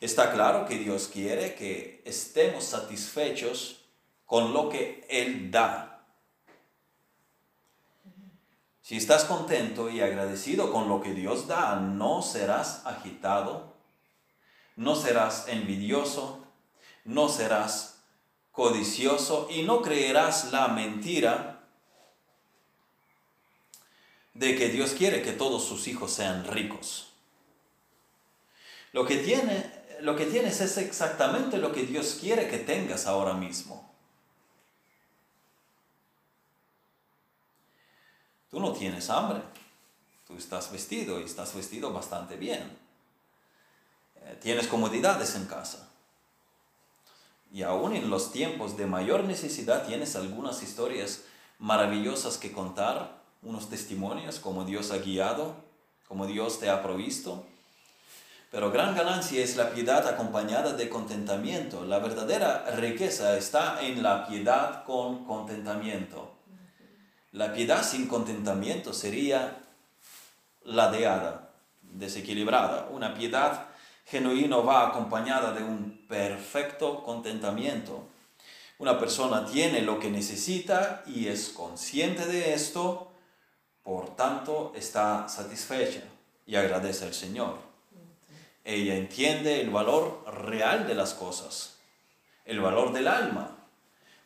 Está 0.01 0.33
claro 0.33 0.65
que 0.65 0.79
Dios 0.79 1.11
quiere 1.13 1.55
que 1.55 2.01
estemos 2.07 2.65
satisfechos 2.65 3.85
con 4.25 4.55
lo 4.55 4.71
que 4.71 5.07
Él 5.11 5.51
da. 5.51 6.07
Si 8.81 8.97
estás 8.97 9.25
contento 9.25 9.91
y 9.91 10.01
agradecido 10.01 10.73
con 10.73 10.89
lo 10.89 11.03
que 11.03 11.13
Dios 11.13 11.47
da, 11.47 11.77
no 11.77 12.23
serás 12.23 12.87
agitado, 12.87 13.75
no 14.77 14.97
serás 14.97 15.47
envidioso, 15.49 16.44
no 17.05 17.29
serás 17.29 18.03
codicioso 18.53 19.49
y 19.51 19.63
no 19.63 19.83
creerás 19.83 20.53
la 20.53 20.69
mentira 20.69 21.55
de 24.33 24.57
que 24.57 24.69
Dios 24.69 24.93
quiere 24.93 25.23
que 25.23 25.33
todos 25.33 25.65
sus 25.65 25.87
hijos 25.87 26.13
sean 26.13 26.45
ricos. 26.47 27.13
Lo 28.93 29.05
que, 29.05 29.71
lo 30.01 30.17
que 30.17 30.27
tienes 30.27 30.61
es 30.61 30.77
exactamente 30.77 31.59
lo 31.59 31.73
que 31.73 31.85
Dios 31.85 32.19
quiere 32.21 32.49
que 32.49 32.59
tengas 32.59 33.07
ahora 33.07 33.35
mismo. 33.35 33.93
Tú 38.51 38.61
no 38.61 38.73
tienes 38.73 39.11
hambre. 39.11 39.43
Tú 40.29 40.37
estás 40.37 40.71
vestido 40.71 41.21
y 41.21 41.25
estás 41.25 41.55
vestido 41.55 41.93
bastante 41.93 42.37
bien. 42.37 42.79
Eh, 44.17 44.39
tienes 44.41 44.69
comodidades 44.69 45.35
en 45.35 45.47
casa. 45.47 45.94
Y 47.55 47.63
aún 47.63 47.95
en 47.95 48.11
los 48.11 48.33
tiempos 48.33 48.77
de 48.77 48.87
mayor 48.87 49.23
necesidad 49.23 49.87
tienes 49.87 50.17
algunas 50.17 50.61
historias 50.65 51.23
maravillosas 51.61 52.37
que 52.37 52.51
contar 52.51 53.23
unos 53.43 53.71
testimonios, 53.71 54.41
como 54.41 54.65
Dios 54.65 54.91
ha 54.91 54.99
guiado, 54.99 55.55
como 56.09 56.27
Dios 56.27 56.59
te 56.59 56.69
ha 56.69 56.83
provisto. 56.83 57.47
Pero 58.51 58.73
gran 58.73 58.97
ganancia 58.97 59.41
es 59.41 59.57
la 59.57 59.71
piedad 59.71 60.05
acompañada 60.09 60.73
de 60.73 60.89
contentamiento. 60.89 61.85
La 61.85 62.01
verdadera 62.01 62.65
riqueza 62.75 63.39
está 63.39 63.81
en 63.83 64.03
la 64.03 64.27
piedad 64.27 64.83
con 64.83 65.25
contentamiento. 65.25 66.35
La 67.31 67.53
piedad 67.53 67.85
sin 67.85 68.09
contentamiento 68.09 68.93
sería 68.93 69.61
ladeada, 70.65 71.53
desequilibrada. 71.83 72.89
Una 72.91 73.15
piedad 73.15 73.69
genuina 74.05 74.57
va 74.59 74.89
acompañada 74.89 75.53
de 75.53 75.63
un 75.63 76.07
perfecto 76.09 77.03
contentamiento. 77.03 78.05
Una 78.79 78.99
persona 78.99 79.47
tiene 79.47 79.83
lo 79.83 79.99
que 79.99 80.11
necesita 80.11 81.03
y 81.07 81.29
es 81.29 81.49
consciente 81.51 82.27
de 82.27 82.55
esto 82.55 83.11
por 83.85 84.17
tanto, 84.17 84.73
está 84.75 85.29
satisfecha 85.29 86.01
y 86.47 86.57
agradece 86.57 87.05
al 87.05 87.13
Señor. 87.13 87.59
Ella 88.65 88.97
entiende 88.97 89.61
el 89.61 89.69
valor 89.69 90.25
real 90.27 90.87
de 90.87 90.95
las 90.95 91.13
cosas, 91.13 91.77
el 92.47 92.61
valor 92.61 92.95
del 92.95 93.09
alma, 93.09 93.59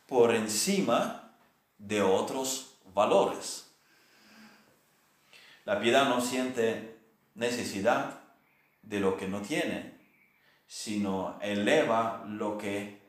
por 0.07 0.33
encima 0.33 1.33
de 1.77 2.01
otros 2.01 2.77
valores. 2.93 3.69
La 5.65 5.81
piedad 5.81 6.07
no 6.07 6.21
siente 6.21 6.97
necesidad 7.35 8.18
de 8.89 8.99
lo 8.99 9.15
que 9.15 9.27
no 9.27 9.41
tiene, 9.41 9.93
sino 10.67 11.37
eleva 11.41 12.25
lo 12.27 12.57
que 12.57 12.99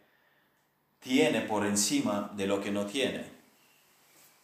tiene 1.00 1.40
por 1.40 1.66
encima 1.66 2.30
de 2.34 2.46
lo 2.46 2.60
que 2.60 2.70
no 2.70 2.86
tiene 2.86 3.40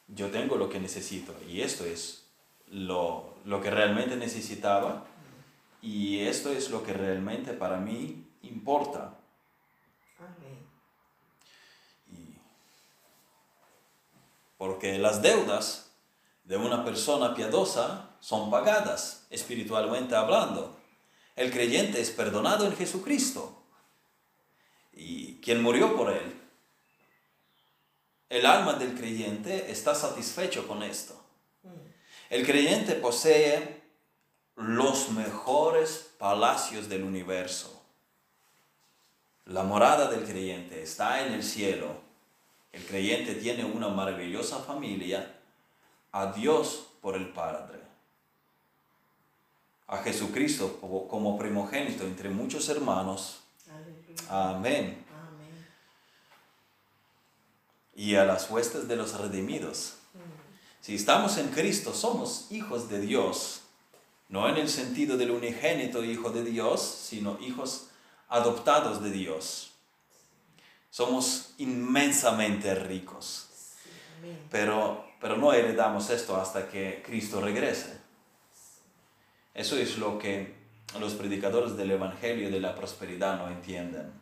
yo 0.09 0.31
tengo 0.31 0.57
lo 0.57 0.69
que 0.69 0.79
necesito 0.79 1.35
y 1.49 1.63
esto 1.63 1.85
es 1.85 2.27
lo, 2.69 3.35
que 3.63 3.71
realmente 3.71 4.17
necesitaba 4.17 5.05
y 5.83 6.21
esto 6.21 6.53
es 6.53 6.71
lo 6.71 6.83
que 6.83 6.93
realmente 6.93 7.53
para 7.53 7.79
mí 7.79 8.25
importa. 8.43 9.15
porque 14.59 14.97
las 14.97 15.21
deudas 15.21 15.93
de 16.45 16.57
una 16.57 16.83
persona 16.83 17.35
piadosa 17.35 18.17
son 18.21 18.51
pagadas 18.51 19.27
espiritualmente 19.29 20.17
hablando. 20.17 20.75
El 21.37 21.53
creyente 21.53 22.01
es 22.01 22.11
perdonado 22.11 22.67
en 22.67 22.77
Jesucristo 22.77 23.63
y 24.93 25.37
quien 25.37 25.63
murió 25.63 25.95
por 25.97 26.11
él 26.11 26.47
el 28.29 28.45
alma 28.45 28.75
del 28.75 28.95
creyente 28.95 29.71
está 29.71 29.95
satisfecho 29.95 30.67
con 30.67 30.83
esto. 30.83 31.15
El 32.29 32.45
creyente 32.45 32.95
posee 32.95 33.83
los 34.57 35.11
mejores 35.11 36.11
palacios 36.19 36.89
del 36.89 37.05
universo. 37.05 37.81
La 39.45 39.63
morada 39.63 40.11
del 40.11 40.25
creyente 40.25 40.83
está 40.83 41.25
en 41.25 41.35
el 41.35 41.45
cielo. 41.45 42.01
El 42.73 42.85
creyente 42.85 43.37
tiene 43.37 43.65
una 43.65 43.89
maravillosa 43.89 44.59
familia, 44.59 45.35
a 46.11 46.33
Dios 46.33 46.89
por 47.01 47.15
el 47.15 47.29
Padre, 47.29 47.79
a 49.89 49.99
Jesucristo 49.99 50.79
como 51.09 51.39
primogénito 51.39 52.05
entre 52.05 52.29
muchos 52.31 52.69
hermanos. 52.69 53.41
Amén 54.29 55.07
y 57.97 58.15
a 58.15 58.25
las 58.25 58.51
huestes 58.51 58.87
de 58.87 58.97
los 58.97 59.19
redimidos. 59.19 59.95
Si 60.81 60.95
estamos 60.95 61.39
en 61.39 61.49
Cristo, 61.49 61.93
somos 61.95 62.47
hijos 62.51 62.89
de 62.89 63.01
Dios, 63.01 63.63
no 64.29 64.49
en 64.49 64.57
el 64.57 64.69
sentido 64.69 65.17
del 65.17 65.33
unigénito 65.33 66.05
hijo 66.05 66.31
de 66.31 66.45
Dios, 66.45 66.83
sino 66.83 67.39
hijos 67.41 67.89
adoptados 68.29 69.03
de 69.03 69.11
Dios. 69.11 69.73
Somos 70.91 71.55
inmensamente 71.59 72.75
ricos, 72.75 73.49
pero, 74.51 75.05
pero 75.21 75.37
no 75.37 75.53
heredamos 75.53 76.11
esto 76.11 76.37
hasta 76.37 76.69
que 76.69 77.03
Cristo 77.05 77.41
regrese. 77.41 78.06
Eso 79.57 79.79
es 79.79 79.97
lo 79.97 80.19
que 80.19 80.53
los 81.01 81.15
predicadores 81.15 81.79
del 81.79 81.91
Evangelio 81.91 82.51
de 82.51 82.61
la 82.61 82.75
prosperidad 82.75 83.39
no 83.39 83.49
entienden. 83.49 84.13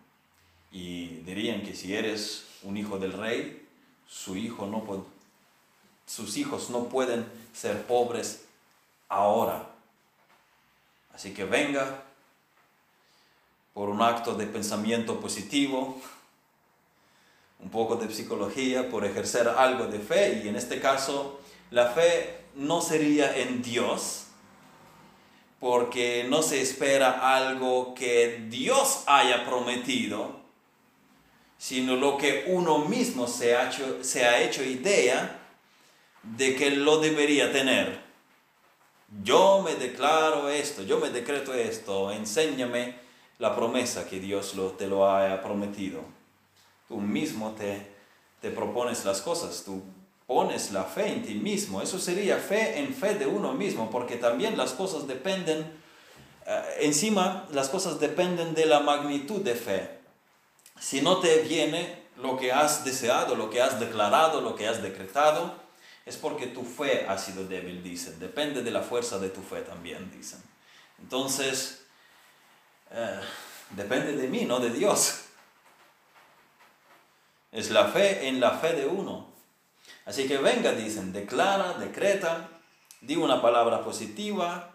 Y 0.71 1.09
dirían 1.27 1.65
que 1.65 1.75
si 1.75 1.93
eres 1.93 2.47
un 2.63 2.77
hijo 2.77 2.99
del 3.01 3.13
rey, 3.13 3.67
su 4.07 4.37
hijo 4.37 4.67
no 4.69 5.05
sus 6.07 6.37
hijos 6.37 6.71
no 6.71 6.85
pueden 6.89 7.27
ser 7.53 7.83
pobres 7.83 8.45
ahora. 9.09 9.71
Así 11.13 11.35
que 11.35 11.45
venga 11.45 12.05
por 13.73 13.89
un 13.89 14.03
acto 14.03 14.37
de 14.37 14.47
pensamiento 14.47 15.19
positivo, 15.19 16.01
un 17.59 17.71
poco 17.71 17.97
de 17.97 18.13
psicología, 18.15 18.89
por 18.89 19.05
ejercer 19.05 19.49
algo 19.49 19.87
de 19.89 19.99
fe. 19.99 20.43
Y 20.45 20.49
en 20.49 20.55
este 20.55 20.81
caso, 20.81 21.41
la 21.73 21.89
fe 21.89 22.45
no 22.55 22.81
sería 22.81 23.37
en 23.37 23.63
Dios, 23.63 24.24
porque 25.65 26.27
no 26.29 26.43
se 26.43 26.61
espera 26.61 27.35
algo 27.35 27.95
que 27.95 28.49
Dios 28.51 29.03
haya 29.07 29.47
prometido, 29.47 30.33
sino 31.57 31.97
lo 31.97 32.19
que 32.19 32.45
uno 32.49 32.81
mismo 32.81 33.27
se 33.27 33.57
ha 33.57 33.71
hecho, 33.71 34.05
se 34.05 34.27
ha 34.27 34.43
hecho 34.43 34.63
idea 34.63 35.41
de 36.23 36.55
que 36.55 36.69
lo 36.69 36.99
debería 36.99 37.51
tener. 37.51 37.99
Yo 39.23 39.63
me 39.63 39.75
declaro 39.77 40.51
esto, 40.51 40.83
yo 40.83 40.99
me 40.99 41.09
decreto 41.09 41.55
esto, 41.55 42.13
enséñame 42.13 42.97
la 43.39 43.57
promesa 43.57 44.07
que 44.07 44.21
Dios 44.21 44.55
te 44.77 44.87
lo 44.87 45.11
haya 45.11 45.41
prometido. 45.41 46.03
Tú 46.89 46.99
mismo 46.99 47.53
te, 47.53 47.91
te 48.43 48.51
propones 48.51 49.07
las 49.07 49.23
cosas, 49.23 49.65
tú 49.65 49.83
pones 50.27 50.73
la 50.73 50.85
fe 50.85 51.09
en 51.09 51.23
ti 51.23 51.35
mismo. 51.35 51.83
Eso 51.83 51.99
sería 51.99 52.39
fe 52.39 52.79
en 52.79 52.95
fe 52.95 53.15
de 53.15 53.27
uno 53.27 53.53
mismo, 53.53 53.91
porque 53.91 54.17
también 54.17 54.57
las 54.57 54.73
cosas 54.73 55.07
dependen, 55.07 55.61
eh, 56.47 56.63
encima 56.81 57.47
las 57.53 57.69
cosas 57.69 58.01
dependen 58.01 58.55
de 58.55 58.67
la 58.67 58.81
magnitud 58.81 59.41
de 59.43 59.55
fe. 59.55 59.99
Si 60.81 61.01
no 61.01 61.19
te 61.19 61.43
viene 61.43 62.05
lo 62.17 62.37
que 62.37 62.53
has 62.53 62.85
deseado, 62.85 63.35
lo 63.35 63.51
que 63.51 63.61
has 63.63 63.81
declarado, 63.81 64.41
lo 64.41 64.57
que 64.57 64.69
has 64.69 64.83
decretado, 64.83 65.63
es 66.07 66.17
porque 66.17 66.47
tu 66.47 66.65
fe 66.65 67.07
ha 67.09 67.17
sido 67.19 67.47
débil, 67.47 67.83
dicen. 67.83 68.19
Depende 68.19 68.63
de 68.63 68.71
la 68.71 68.83
fuerza 68.83 69.19
de 69.19 69.31
tu 69.31 69.43
fe 69.43 69.63
también, 69.63 70.11
dicen. 70.11 70.43
Entonces, 71.01 71.87
eh, 72.91 73.21
depende 73.71 74.13
de 74.17 74.29
mí, 74.29 74.45
no 74.45 74.61
de 74.61 74.71
Dios. 74.71 75.23
Es 77.53 77.71
la 77.71 77.87
fe 77.89 78.29
en 78.29 78.41
la 78.41 78.53
fe 78.53 78.73
de 78.75 78.87
uno. 78.87 79.34
Así 80.07 80.27
que 80.27 80.39
venga, 80.39 80.73
dicen, 80.73 81.13
declara, 81.13 81.75
decreta, 81.75 82.49
di 83.01 83.17
una 83.17 83.41
palabra 83.41 83.83
positiva 83.83 84.71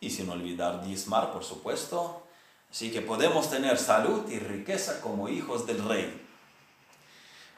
y 0.00 0.10
sin 0.10 0.28
olvidar 0.30 0.84
diezmar, 0.84 1.32
por 1.32 1.44
supuesto. 1.44 2.26
Así 2.70 2.90
que 2.90 3.02
podemos 3.02 3.50
tener 3.50 3.78
salud 3.78 4.28
y 4.30 4.38
riqueza 4.38 5.00
como 5.00 5.28
hijos 5.28 5.66
del 5.66 5.86
rey. 5.86 6.26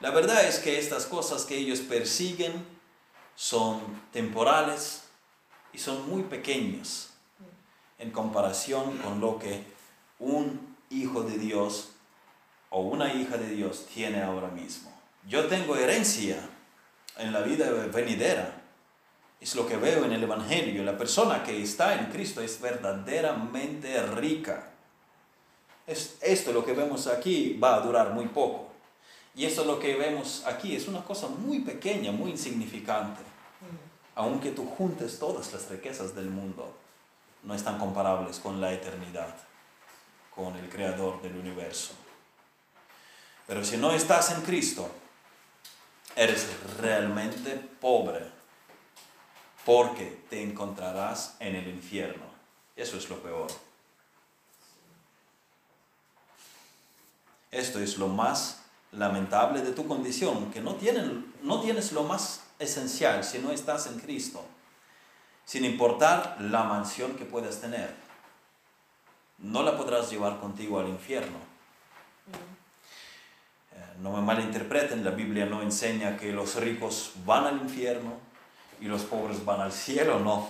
La 0.00 0.10
verdad 0.10 0.46
es 0.46 0.58
que 0.58 0.78
estas 0.78 1.06
cosas 1.06 1.44
que 1.44 1.56
ellos 1.56 1.80
persiguen 1.80 2.66
son 3.36 3.80
temporales 4.12 5.04
y 5.72 5.78
son 5.78 6.08
muy 6.08 6.24
pequeños 6.24 7.10
en 7.98 8.10
comparación 8.10 8.98
con 8.98 9.20
lo 9.20 9.38
que 9.38 9.64
un 10.18 10.76
hijo 10.90 11.22
de 11.22 11.38
Dios 11.38 11.90
o 12.70 12.80
una 12.80 13.14
hija 13.14 13.36
de 13.36 13.48
Dios 13.48 13.86
tiene 13.86 14.22
ahora 14.22 14.48
mismo. 14.48 14.92
Yo 15.26 15.46
tengo 15.46 15.76
herencia 15.76 16.36
en 17.18 17.32
la 17.32 17.40
vida 17.40 17.70
venidera. 17.92 18.62
Es 19.40 19.54
lo 19.54 19.66
que 19.66 19.76
veo 19.76 20.04
en 20.04 20.12
el 20.12 20.22
Evangelio. 20.22 20.82
La 20.82 20.96
persona 20.96 21.42
que 21.42 21.62
está 21.62 21.94
en 21.94 22.06
Cristo 22.06 22.40
es 22.40 22.60
verdaderamente 22.60 24.02
rica. 24.06 24.70
Es, 25.86 26.16
esto 26.22 26.52
lo 26.52 26.64
que 26.64 26.72
vemos 26.72 27.06
aquí 27.06 27.58
va 27.62 27.76
a 27.76 27.80
durar 27.80 28.12
muy 28.12 28.26
poco. 28.26 28.68
Y 29.34 29.44
esto 29.44 29.64
lo 29.64 29.78
que 29.78 29.96
vemos 29.96 30.44
aquí 30.46 30.76
es 30.76 30.86
una 30.88 31.04
cosa 31.04 31.28
muy 31.28 31.60
pequeña, 31.60 32.12
muy 32.12 32.30
insignificante. 32.30 33.20
Aunque 34.14 34.52
tú 34.52 34.64
juntes 34.64 35.18
todas 35.18 35.52
las 35.52 35.68
riquezas 35.68 36.14
del 36.14 36.30
mundo, 36.30 36.72
no 37.42 37.54
están 37.54 37.78
comparables 37.78 38.38
con 38.38 38.60
la 38.60 38.72
eternidad, 38.72 39.34
con 40.34 40.56
el 40.56 40.68
Creador 40.68 41.20
del 41.20 41.36
universo. 41.36 41.94
Pero 43.46 43.64
si 43.64 43.76
no 43.76 43.92
estás 43.92 44.30
en 44.30 44.42
Cristo, 44.42 44.88
eres 46.16 46.48
realmente 46.78 47.56
pobre, 47.80 48.26
porque 49.64 50.22
te 50.28 50.42
encontrarás 50.42 51.36
en 51.40 51.56
el 51.56 51.68
infierno. 51.68 52.24
Eso 52.76 52.96
es 52.96 53.08
lo 53.08 53.18
peor. 53.18 53.48
Esto 57.50 57.78
es 57.78 57.98
lo 57.98 58.08
más 58.08 58.62
lamentable 58.92 59.62
de 59.62 59.72
tu 59.72 59.86
condición, 59.86 60.50
que 60.50 60.60
no, 60.60 60.76
no 61.42 61.60
tienes 61.60 61.92
lo 61.92 62.02
más 62.02 62.42
esencial 62.58 63.24
si 63.24 63.38
no 63.38 63.50
estás 63.52 63.86
en 63.86 63.98
Cristo, 64.00 64.44
sin 65.44 65.64
importar 65.64 66.36
la 66.40 66.64
mansión 66.64 67.14
que 67.16 67.24
puedas 67.24 67.60
tener. 67.60 67.94
No 69.38 69.62
la 69.62 69.76
podrás 69.76 70.10
llevar 70.10 70.40
contigo 70.40 70.78
al 70.78 70.88
infierno 70.88 71.54
no 72.26 72.63
me 74.14 74.20
malinterpreten, 74.20 75.04
la 75.04 75.10
Biblia 75.10 75.46
no 75.46 75.62
enseña 75.62 76.16
que 76.16 76.32
los 76.32 76.56
ricos 76.56 77.12
van 77.24 77.46
al 77.46 77.56
infierno 77.62 78.12
y 78.80 78.86
los 78.86 79.02
pobres 79.02 79.44
van 79.44 79.60
al 79.60 79.72
cielo, 79.72 80.20
no. 80.20 80.48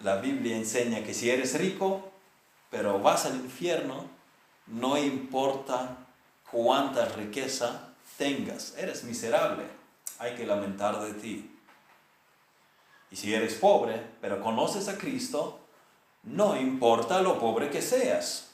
La 0.00 0.16
Biblia 0.16 0.56
enseña 0.56 1.02
que 1.02 1.14
si 1.14 1.30
eres 1.30 1.58
rico, 1.58 2.10
pero 2.70 2.98
vas 2.98 3.26
al 3.26 3.36
infierno, 3.36 4.04
no 4.66 4.96
importa 4.96 5.96
cuánta 6.50 7.06
riqueza 7.06 7.90
tengas, 8.16 8.74
eres 8.78 9.04
miserable, 9.04 9.64
hay 10.18 10.34
que 10.34 10.46
lamentar 10.46 11.00
de 11.00 11.14
ti. 11.14 11.58
Y 13.10 13.16
si 13.16 13.34
eres 13.34 13.54
pobre, 13.54 14.02
pero 14.20 14.40
conoces 14.40 14.88
a 14.88 14.98
Cristo, 14.98 15.60
no 16.22 16.56
importa 16.56 17.20
lo 17.20 17.38
pobre 17.38 17.70
que 17.70 17.82
seas, 17.82 18.50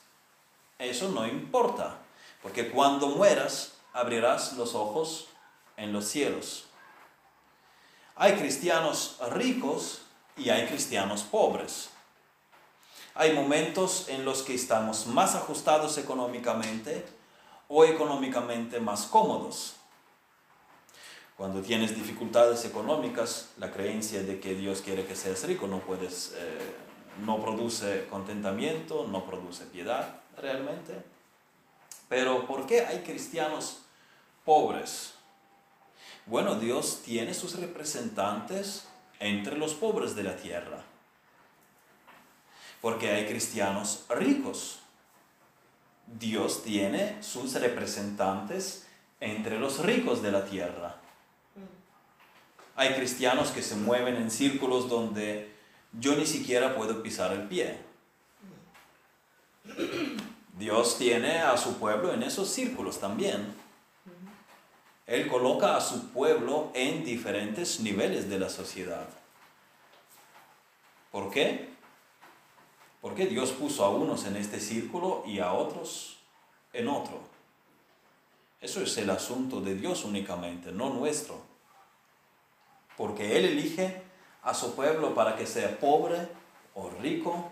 eso 0.78 1.10
no 1.10 1.26
importa 1.26 1.99
porque 2.42 2.70
cuando 2.70 3.08
mueras 3.08 3.74
abrirás 3.92 4.54
los 4.54 4.74
ojos 4.74 5.28
en 5.76 5.92
los 5.92 6.06
cielos. 6.06 6.66
Hay 8.14 8.34
cristianos 8.34 9.18
ricos 9.30 10.02
y 10.36 10.50
hay 10.50 10.66
cristianos 10.66 11.22
pobres. 11.22 11.90
Hay 13.14 13.32
momentos 13.32 14.08
en 14.08 14.24
los 14.24 14.42
que 14.42 14.54
estamos 14.54 15.06
más 15.06 15.34
ajustados 15.34 15.98
económicamente 15.98 17.04
o 17.68 17.84
económicamente 17.84 18.80
más 18.80 19.06
cómodos. 19.06 19.76
Cuando 21.36 21.62
tienes 21.62 21.94
dificultades 21.94 22.64
económicas, 22.66 23.48
la 23.56 23.72
creencia 23.72 24.22
de 24.22 24.40
que 24.40 24.54
Dios 24.54 24.82
quiere 24.82 25.06
que 25.06 25.16
seas 25.16 25.44
rico 25.44 25.66
no 25.66 25.78
eh, 25.78 27.42
produce 27.42 28.06
contentamiento, 28.10 29.06
no 29.10 29.24
produce 29.24 29.64
piedad 29.64 30.20
realmente. 30.36 31.02
Pero 32.10 32.44
¿por 32.48 32.66
qué 32.66 32.84
hay 32.84 32.98
cristianos 32.98 33.82
pobres? 34.44 35.14
Bueno, 36.26 36.56
Dios 36.56 37.02
tiene 37.04 37.34
sus 37.34 37.54
representantes 37.58 38.88
entre 39.20 39.56
los 39.56 39.74
pobres 39.74 40.16
de 40.16 40.24
la 40.24 40.34
tierra. 40.34 40.82
Porque 42.80 43.10
hay 43.12 43.26
cristianos 43.26 44.06
ricos. 44.08 44.80
Dios 46.08 46.64
tiene 46.64 47.22
sus 47.22 47.54
representantes 47.54 48.88
entre 49.20 49.60
los 49.60 49.78
ricos 49.78 50.20
de 50.20 50.32
la 50.32 50.44
tierra. 50.44 50.96
Hay 52.74 52.94
cristianos 52.94 53.50
que 53.52 53.62
se 53.62 53.76
mueven 53.76 54.16
en 54.16 54.32
círculos 54.32 54.88
donde 54.88 55.54
yo 55.92 56.16
ni 56.16 56.26
siquiera 56.26 56.74
puedo 56.74 57.04
pisar 57.04 57.32
el 57.32 57.46
pie. 57.46 57.89
Dios 60.60 60.98
tiene 60.98 61.38
a 61.38 61.56
su 61.56 61.78
pueblo 61.78 62.12
en 62.12 62.22
esos 62.22 62.50
círculos 62.50 63.00
también. 63.00 63.54
Él 65.06 65.26
coloca 65.26 65.74
a 65.74 65.80
su 65.80 66.10
pueblo 66.10 66.70
en 66.74 67.02
diferentes 67.02 67.80
niveles 67.80 68.28
de 68.28 68.38
la 68.38 68.50
sociedad. 68.50 69.08
¿Por 71.10 71.30
qué? 71.30 71.70
Porque 73.00 73.26
Dios 73.26 73.52
puso 73.52 73.86
a 73.86 73.88
unos 73.88 74.26
en 74.26 74.36
este 74.36 74.60
círculo 74.60 75.24
y 75.26 75.38
a 75.38 75.54
otros 75.54 76.18
en 76.74 76.88
otro. 76.88 77.22
Eso 78.60 78.82
es 78.82 78.98
el 78.98 79.08
asunto 79.08 79.62
de 79.62 79.74
Dios 79.74 80.04
únicamente, 80.04 80.72
no 80.72 80.90
nuestro. 80.90 81.40
Porque 82.98 83.38
Él 83.38 83.46
elige 83.46 84.02
a 84.42 84.52
su 84.52 84.76
pueblo 84.76 85.14
para 85.14 85.36
que 85.36 85.46
sea 85.46 85.80
pobre 85.80 86.28
o 86.74 86.90
rico, 87.00 87.50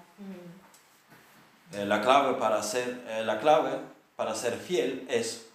eh, 1.73 1.85
la, 1.85 2.01
clave 2.01 2.35
para 2.35 2.63
ser, 2.63 3.05
eh, 3.09 3.23
la 3.25 3.39
clave 3.41 3.79
para 4.17 4.35
ser 4.35 4.55
fiel 4.55 5.07
es 5.09 5.51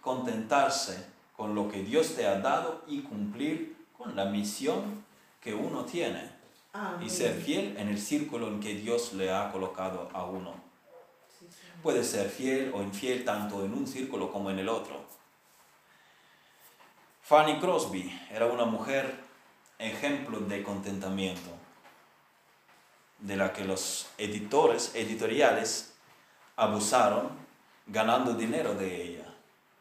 contentarse 0.00 1.06
con 1.36 1.54
lo 1.54 1.68
que 1.68 1.82
Dios 1.82 2.14
te 2.14 2.26
ha 2.26 2.38
dado 2.38 2.82
y 2.86 3.02
cumplir 3.02 3.76
con 3.96 4.16
la 4.16 4.24
misión 4.24 5.04
que 5.40 5.54
uno 5.54 5.84
tiene. 5.84 6.32
y 7.00 7.08
ser 7.08 7.34
fiel 7.40 7.76
en 7.76 7.88
el 7.88 8.00
círculo 8.00 8.48
en 8.48 8.58
que 8.58 8.74
Dios 8.74 9.12
le 9.12 9.32
ha 9.32 9.52
colocado 9.52 10.10
a 10.12 10.24
uno. 10.24 10.54
Sí, 11.28 11.46
sí. 11.48 11.60
Puede 11.82 12.02
ser 12.02 12.28
fiel 12.28 12.72
o 12.74 12.82
infiel 12.82 13.24
tanto 13.24 13.64
en 13.64 13.72
un 13.74 13.86
círculo 13.86 14.32
como 14.32 14.50
en 14.50 14.58
el 14.58 14.68
otro. 14.68 15.04
Fanny 17.22 17.58
Crosby 17.60 18.12
era 18.30 18.46
una 18.46 18.64
mujer 18.64 19.14
ejemplo 19.78 20.40
de 20.40 20.62
contentamiento, 20.62 21.50
de 23.18 23.36
la 23.36 23.52
que 23.52 23.64
los 23.64 24.08
editores 24.18 24.94
editoriales 24.94 25.94
abusaron 26.56 27.30
ganando 27.86 28.34
dinero 28.34 28.74
de 28.74 29.02
ella, 29.02 29.34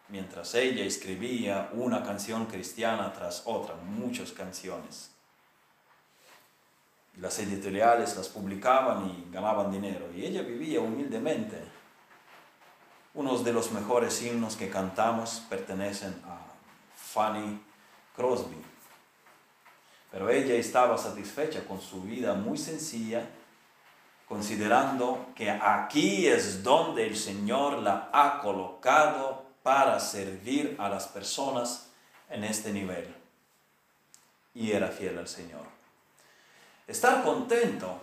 mientras 0.10 0.56
ella 0.56 0.84
escribía 0.84 1.70
una 1.74 2.04
canción 2.04 2.46
cristiana 2.46 3.14
tras 3.14 3.44
otra, 3.46 3.76
muchas 3.76 4.32
canciones. 4.32 5.12
Las 7.18 7.38
editoriales 7.40 8.16
las 8.18 8.28
publicaban 8.28 9.10
y 9.10 9.28
ganaban 9.32 9.72
dinero, 9.72 10.12
y 10.14 10.26
ella 10.26 10.42
vivía 10.42 10.80
humildemente. 10.80 11.62
Unos 13.14 13.44
de 13.44 13.54
los 13.54 13.72
mejores 13.72 14.24
himnos 14.24 14.56
que 14.56 14.70
cantamos 14.70 15.44
pertenecen 15.48 16.20
a 16.26 16.40
Fanny 16.96 17.62
Crosby. 18.16 18.73
Pero 20.14 20.30
ella 20.30 20.54
estaba 20.54 20.96
satisfecha 20.96 21.66
con 21.66 21.82
su 21.82 22.04
vida 22.04 22.36
muy 22.36 22.56
sencilla, 22.56 23.28
considerando 24.28 25.26
que 25.36 25.50
aquí 25.50 26.28
es 26.28 26.62
donde 26.62 27.08
el 27.08 27.18
Señor 27.18 27.80
la 27.80 28.12
ha 28.14 28.40
colocado 28.40 29.44
para 29.64 30.00
servir 30.00 30.76
a 30.78 30.88
las 30.88 31.08
personas 31.08 31.88
en 32.30 32.44
este 32.44 32.72
nivel. 32.72 33.12
Y 34.54 34.72
era 34.72 34.90
fiel 34.90 35.18
al 35.18 35.28
Señor. 35.28 35.66
Estar 36.86 37.24
contento. 37.24 38.00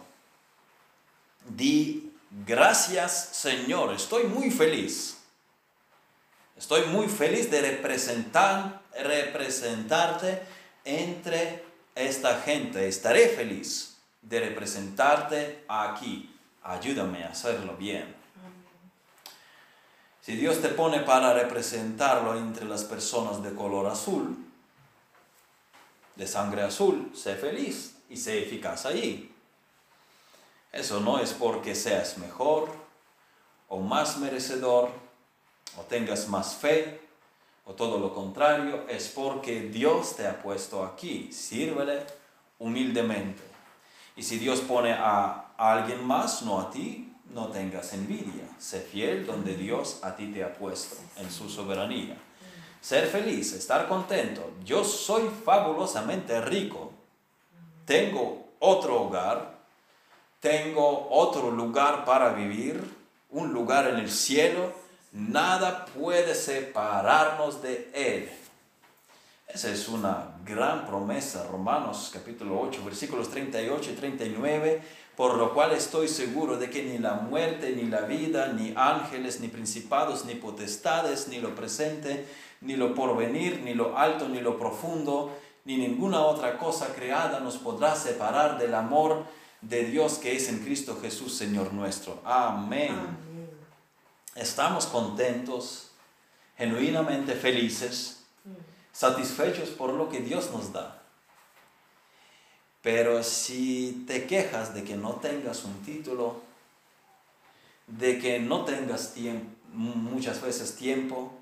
Di 1.47 2.13
gracias 2.45 3.29
Señor, 3.37 3.95
estoy 3.95 4.25
muy 4.25 4.51
feliz. 4.51 5.17
Estoy 6.57 6.87
muy 6.87 7.07
feliz 7.07 7.53
de 7.53 7.61
representar, 7.61 8.83
representarte 9.01 10.43
entre 10.85 11.70
esta 11.95 12.41
gente. 12.41 12.89
Estaré 12.89 13.29
feliz 13.29 13.99
de 14.23 14.41
representarte 14.41 15.65
aquí. 15.69 16.35
Ayúdame 16.63 17.25
a 17.25 17.31
hacerlo 17.31 17.77
bien. 17.77 18.15
Si 20.21 20.37
Dios 20.37 20.61
te 20.61 20.69
pone 20.69 21.01
para 21.01 21.33
representarlo 21.33 22.37
entre 22.37 22.67
las 22.67 22.85
personas 22.85 23.43
de 23.43 23.55
color 23.55 23.87
azul, 23.87 24.37
de 26.17 26.27
sangre 26.27 26.63
azul, 26.63 27.11
sé 27.17 27.35
feliz 27.37 27.97
y 28.11 28.17
sé 28.17 28.43
eficaz 28.43 28.85
allí. 28.85 29.35
Eso 30.73 31.01
no 31.01 31.19
es 31.19 31.33
porque 31.33 31.75
seas 31.75 32.19
mejor 32.19 32.71
o 33.69 33.81
más 33.81 34.19
merecedor 34.19 34.91
o 35.79 35.83
tengas 35.83 36.29
más 36.29 36.55
fe 36.55 37.01
o 37.65 37.75
todo 37.75 37.99
lo 37.99 38.15
contrario, 38.15 38.85
es 38.89 39.09
porque 39.09 39.63
Dios 39.63 40.17
te 40.17 40.27
ha 40.27 40.43
puesto 40.43 40.85
aquí. 40.85 41.33
Sírvele 41.33 42.05
humildemente. 42.59 43.43
Y 44.17 44.23
si 44.23 44.39
Dios 44.39 44.61
pone 44.61 44.93
a 44.93 45.53
alguien 45.57 46.05
más, 46.05 46.43
no 46.43 46.61
a 46.61 46.71
ti, 46.71 47.13
no 47.33 47.49
tengas 47.49 47.93
envidia. 47.93 48.45
Sé 48.59 48.81
fiel 48.81 49.27
donde 49.27 49.57
Dios 49.57 50.01
a 50.03 50.15
ti 50.17 50.33
te 50.33 50.45
ha 50.45 50.53
puesto 50.53 50.97
en 51.17 51.31
su 51.31 51.49
soberanía. 51.49 52.17
Ser 52.81 53.07
feliz, 53.07 53.53
estar 53.53 53.89
contento. 53.89 54.53
Yo 54.65 54.85
soy 54.85 55.31
fabulosamente 55.45 56.41
rico. 56.41 56.93
Tengo 57.85 58.49
otro 58.59 59.03
hogar. 59.03 59.59
Tengo 60.41 61.09
otro 61.11 61.51
lugar 61.51 62.05
para 62.05 62.31
vivir. 62.31 62.83
Un 63.31 63.53
lugar 63.53 63.87
en 63.89 63.97
el 63.97 64.11
cielo. 64.11 64.73
Nada 65.13 65.87
puede 65.87 66.37
separarnos 66.37 67.63
de 67.63 67.91
Él. 67.93 68.29
Esa 69.49 69.73
es 69.73 69.89
una 69.89 70.37
gran 70.45 70.87
promesa, 70.87 71.49
Romanos 71.51 72.11
capítulo 72.13 72.61
8, 72.61 72.85
versículos 72.85 73.29
38 73.31 73.91
y 73.91 73.95
39, 73.95 74.83
por 75.17 75.37
lo 75.37 75.53
cual 75.53 75.73
estoy 75.73 76.07
seguro 76.07 76.57
de 76.57 76.71
que 76.71 76.85
ni 76.85 76.99
la 76.99 77.15
muerte, 77.15 77.75
ni 77.75 77.87
la 77.87 78.03
vida, 78.03 78.53
ni 78.53 78.73
ángeles, 78.77 79.41
ni 79.41 79.49
principados, 79.49 80.25
ni 80.27 80.37
potestades, 80.37 81.27
ni 81.27 81.41
lo 81.41 81.57
presente, 81.57 82.29
ni 82.61 82.77
lo 82.77 82.95
porvenir, 82.95 83.63
ni 83.65 83.75
lo 83.75 83.99
alto, 83.99 84.29
ni 84.29 84.41
lo 84.41 84.61
profundo, 84.61 85.37
ni 85.65 85.77
ninguna 85.77 86.21
otra 86.21 86.57
cosa 86.57 86.95
creada 86.95 87.41
nos 87.41 87.57
podrá 87.57 87.97
separar 87.97 88.59
del 88.59 88.75
amor 88.75 89.25
de 89.61 89.85
Dios 89.87 90.19
que 90.19 90.37
es 90.37 90.49
en 90.49 90.61
Cristo 90.61 90.99
Jesús, 91.03 91.35
Señor 91.35 91.73
nuestro. 91.73 92.21
Amén. 92.25 92.93
Amén. 92.93 93.30
Estamos 94.41 94.87
contentos, 94.87 95.91
genuinamente 96.57 97.35
felices 97.35 98.25
satisfechos 98.91 99.69
por 99.69 99.93
lo 99.93 100.09
que 100.09 100.21
Dios 100.21 100.51
nos 100.51 100.73
da. 100.73 101.03
Pero 102.81 103.23
si 103.23 104.05
te 104.07 104.27
quejas 104.27 104.73
de 104.73 104.83
que 104.83 104.97
no 104.97 105.17
tengas 105.17 105.65
un 105.65 105.83
título, 105.83 106.41
de 107.87 108.19
que 108.19 108.41
no 108.41 108.65
tengas 108.65 109.13
tiempo, 109.13 109.47
muchas 109.75 110.41
veces 110.41 110.75
tiempo, 110.75 111.35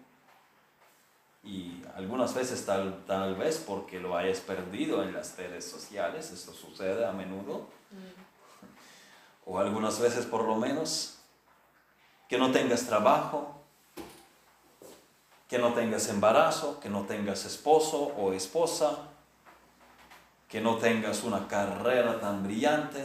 y 1.45 1.81
algunas 1.95 2.35
veces 2.35 2.67
tal, 2.67 3.05
tal 3.07 3.37
vez 3.37 3.63
porque 3.65 4.01
lo 4.01 4.17
hayas 4.17 4.41
perdido 4.41 5.05
en 5.05 5.15
las 5.15 5.37
redes 5.37 5.65
sociales, 5.65 6.33
esto 6.33 6.53
sucede 6.53 7.07
a 7.07 7.13
menudo, 7.13 7.69
o 9.47 9.61
algunas 9.61 10.01
veces 10.01 10.27
por 10.27 10.43
lo 10.43 10.57
menos, 10.57 11.18
que 12.29 12.37
no 12.37 12.53
tengas 12.53 12.85
trabajo, 12.87 13.55
que 15.49 15.59
no 15.59 15.73
tengas 15.73 16.09
embarazo, 16.09 16.79
que 16.79 16.91
no 16.91 17.05
tengas 17.05 17.47
esposo 17.47 18.13
o 18.19 18.35
esposa, 18.35 19.09
que 20.49 20.61
no 20.61 20.77
tengas 20.77 21.25
una 21.25 21.49
carrera 21.49 22.21
tan 22.21 22.43
brillante. 22.43 23.05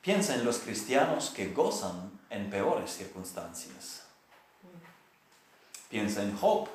Piensa 0.00 0.34
en 0.34 0.44
los 0.44 0.58
cristianos 0.58 1.30
que 1.30 1.52
gozan 1.52 2.12
en 2.30 2.48
peores 2.48 2.92
circunstancias. 2.92 4.04
Piensa 5.88 6.22
en 6.22 6.36
Job, 6.36 6.68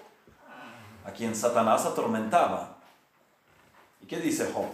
a 1.06 1.12
quien 1.12 1.36
Satanás 1.36 1.86
atormentaba. 1.86 2.78
¿Y 4.02 4.06
qué 4.06 4.19
dice 4.19 4.52
Job? 4.54 4.69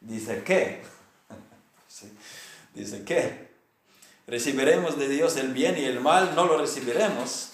Dice 0.00 0.42
que, 0.42 0.82
dice 2.74 3.04
que, 3.04 3.53
recibiremos 4.26 4.98
de 4.98 5.08
Dios 5.08 5.36
el 5.36 5.52
bien 5.52 5.78
y 5.78 5.84
el 5.84 6.00
mal, 6.00 6.34
no 6.34 6.46
lo 6.46 6.58
recibiremos. 6.58 7.52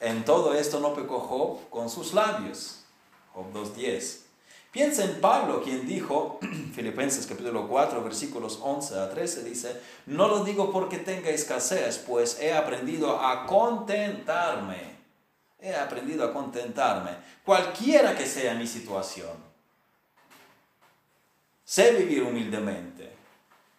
En 0.00 0.24
todo 0.24 0.54
esto 0.54 0.80
no 0.80 0.94
pecó 0.94 1.20
Job 1.20 1.70
con 1.70 1.88
sus 1.88 2.12
labios. 2.12 2.84
Job 3.32 3.52
2.10. 3.52 4.22
Piensa 4.72 5.04
en 5.04 5.20
Pablo, 5.20 5.62
quien 5.62 5.86
dijo, 5.86 6.40
Filipenses 6.74 7.26
capítulo 7.26 7.68
4, 7.68 8.02
versículos 8.02 8.58
11 8.62 8.98
a 8.98 9.10
13, 9.10 9.44
dice, 9.44 9.80
no 10.06 10.28
lo 10.28 10.44
digo 10.44 10.72
porque 10.72 10.96
tenga 10.96 11.28
escasez, 11.28 11.98
pues 11.98 12.40
he 12.40 12.54
aprendido 12.54 13.20
a 13.20 13.46
contentarme. 13.46 14.92
He 15.60 15.76
aprendido 15.76 16.24
a 16.24 16.32
contentarme, 16.32 17.12
cualquiera 17.44 18.16
que 18.16 18.26
sea 18.26 18.54
mi 18.54 18.66
situación. 18.66 19.52
Sé 21.64 21.92
vivir 21.92 22.24
humildemente 22.24 23.12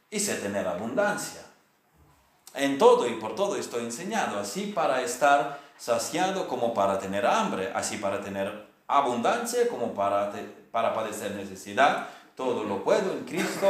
y 0.09 0.19
sé 0.19 0.35
tener 0.35 0.65
abundancia. 0.67 1.42
En 2.53 2.77
todo 2.77 3.07
y 3.07 3.15
por 3.15 3.35
todo 3.35 3.55
estoy 3.55 3.83
enseñado, 3.83 4.39
así 4.39 4.67
para 4.67 5.01
estar 5.01 5.59
saciado 5.77 6.47
como 6.47 6.73
para 6.73 6.99
tener 6.99 7.25
hambre, 7.25 7.71
así 7.73 7.97
para 7.97 8.21
tener 8.21 8.67
abundancia 8.87 9.67
como 9.67 9.93
para, 9.93 10.31
para 10.71 10.93
padecer 10.93 11.31
necesidad. 11.31 12.07
Todo 12.35 12.63
lo 12.63 12.83
puedo 12.83 13.11
en 13.11 13.25
Cristo 13.25 13.67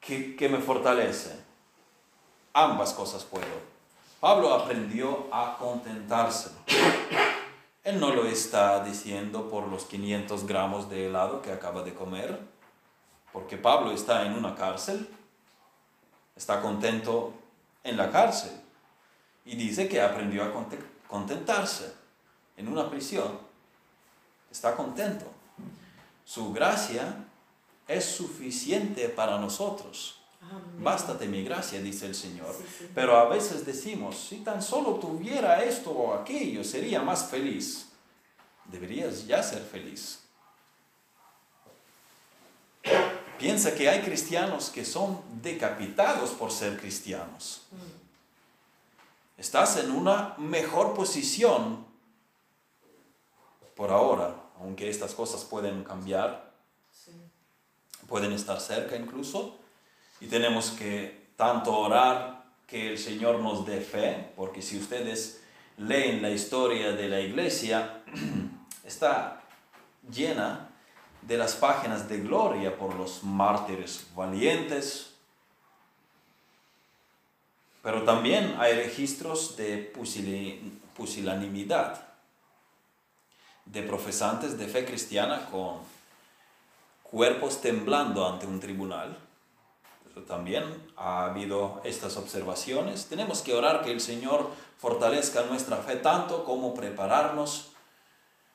que, 0.00 0.36
que 0.36 0.48
me 0.48 0.58
fortalece. 0.58 1.42
Ambas 2.52 2.92
cosas 2.92 3.24
puedo. 3.24 3.72
Pablo 4.20 4.52
aprendió 4.52 5.26
a 5.32 5.56
contentarse. 5.58 6.50
Él 7.84 7.98
no 7.98 8.14
lo 8.14 8.26
está 8.26 8.84
diciendo 8.84 9.48
por 9.50 9.66
los 9.66 9.84
500 9.86 10.46
gramos 10.46 10.88
de 10.88 11.06
helado 11.06 11.42
que 11.42 11.50
acaba 11.50 11.82
de 11.82 11.94
comer, 11.94 12.38
porque 13.32 13.56
Pablo 13.56 13.90
está 13.90 14.24
en 14.24 14.34
una 14.34 14.54
cárcel, 14.54 15.08
está 16.36 16.60
contento 16.60 17.32
en 17.84 17.96
la 17.96 18.10
cárcel 18.10 18.52
y 19.44 19.56
dice 19.56 19.88
que 19.88 20.00
aprendió 20.00 20.44
a 20.44 20.52
contentarse 21.08 21.92
en 22.56 22.68
una 22.68 22.88
prisión. 22.88 23.38
Está 24.50 24.76
contento. 24.76 25.26
Su 26.24 26.52
gracia 26.52 27.24
es 27.88 28.04
suficiente 28.04 29.08
para 29.08 29.38
nosotros. 29.38 30.20
Amén. 30.40 30.82
Bástate 30.82 31.26
mi 31.26 31.44
gracia, 31.44 31.80
dice 31.80 32.06
el 32.06 32.14
Señor. 32.14 32.54
Sí, 32.56 32.64
sí. 32.78 32.90
Pero 32.94 33.16
a 33.16 33.28
veces 33.28 33.64
decimos, 33.64 34.18
si 34.18 34.38
tan 34.38 34.62
solo 34.62 34.94
tuviera 34.94 35.62
esto 35.62 35.90
o 35.90 36.14
aquello, 36.14 36.64
sería 36.64 37.00
más 37.00 37.26
feliz. 37.26 37.88
Deberías 38.66 39.26
ya 39.26 39.42
ser 39.42 39.62
feliz. 39.62 40.21
Piensa 43.42 43.74
que 43.74 43.88
hay 43.88 44.02
cristianos 44.02 44.70
que 44.70 44.84
son 44.84 45.20
decapitados 45.42 46.30
por 46.30 46.52
ser 46.52 46.78
cristianos. 46.78 47.62
Estás 49.36 49.78
en 49.78 49.90
una 49.90 50.36
mejor 50.38 50.94
posición 50.94 51.84
por 53.74 53.90
ahora, 53.90 54.36
aunque 54.60 54.88
estas 54.88 55.12
cosas 55.12 55.42
pueden 55.42 55.82
cambiar, 55.82 56.52
pueden 58.06 58.30
estar 58.30 58.60
cerca 58.60 58.94
incluso, 58.94 59.58
y 60.20 60.28
tenemos 60.28 60.70
que 60.70 61.32
tanto 61.34 61.76
orar 61.76 62.44
que 62.68 62.92
el 62.92 62.98
Señor 62.98 63.40
nos 63.40 63.66
dé 63.66 63.80
fe, 63.80 64.30
porque 64.36 64.62
si 64.62 64.78
ustedes 64.78 65.42
leen 65.78 66.22
la 66.22 66.30
historia 66.30 66.92
de 66.92 67.08
la 67.08 67.18
iglesia, 67.18 68.04
está 68.84 69.42
llena 70.08 70.71
de 71.22 71.36
las 71.36 71.54
páginas 71.54 72.08
de 72.08 72.18
gloria 72.18 72.76
por 72.76 72.94
los 72.94 73.22
mártires 73.22 74.06
valientes, 74.14 75.12
pero 77.82 78.02
también 78.02 78.54
hay 78.58 78.74
registros 78.74 79.56
de 79.56 79.92
pusilanimidad, 80.94 82.06
de 83.64 83.82
profesantes 83.82 84.58
de 84.58 84.66
fe 84.68 84.84
cristiana 84.84 85.46
con 85.50 85.78
cuerpos 87.02 87.60
temblando 87.60 88.26
ante 88.26 88.46
un 88.46 88.60
tribunal. 88.60 89.18
también 90.26 90.64
ha 90.96 91.24
habido 91.24 91.80
estas 91.84 92.16
observaciones. 92.18 93.06
Tenemos 93.06 93.40
que 93.40 93.54
orar 93.54 93.82
que 93.82 93.90
el 93.90 94.00
Señor 94.00 94.50
fortalezca 94.78 95.42
nuestra 95.44 95.78
fe 95.78 95.96
tanto 95.96 96.44
como 96.44 96.74
prepararnos 96.74 97.71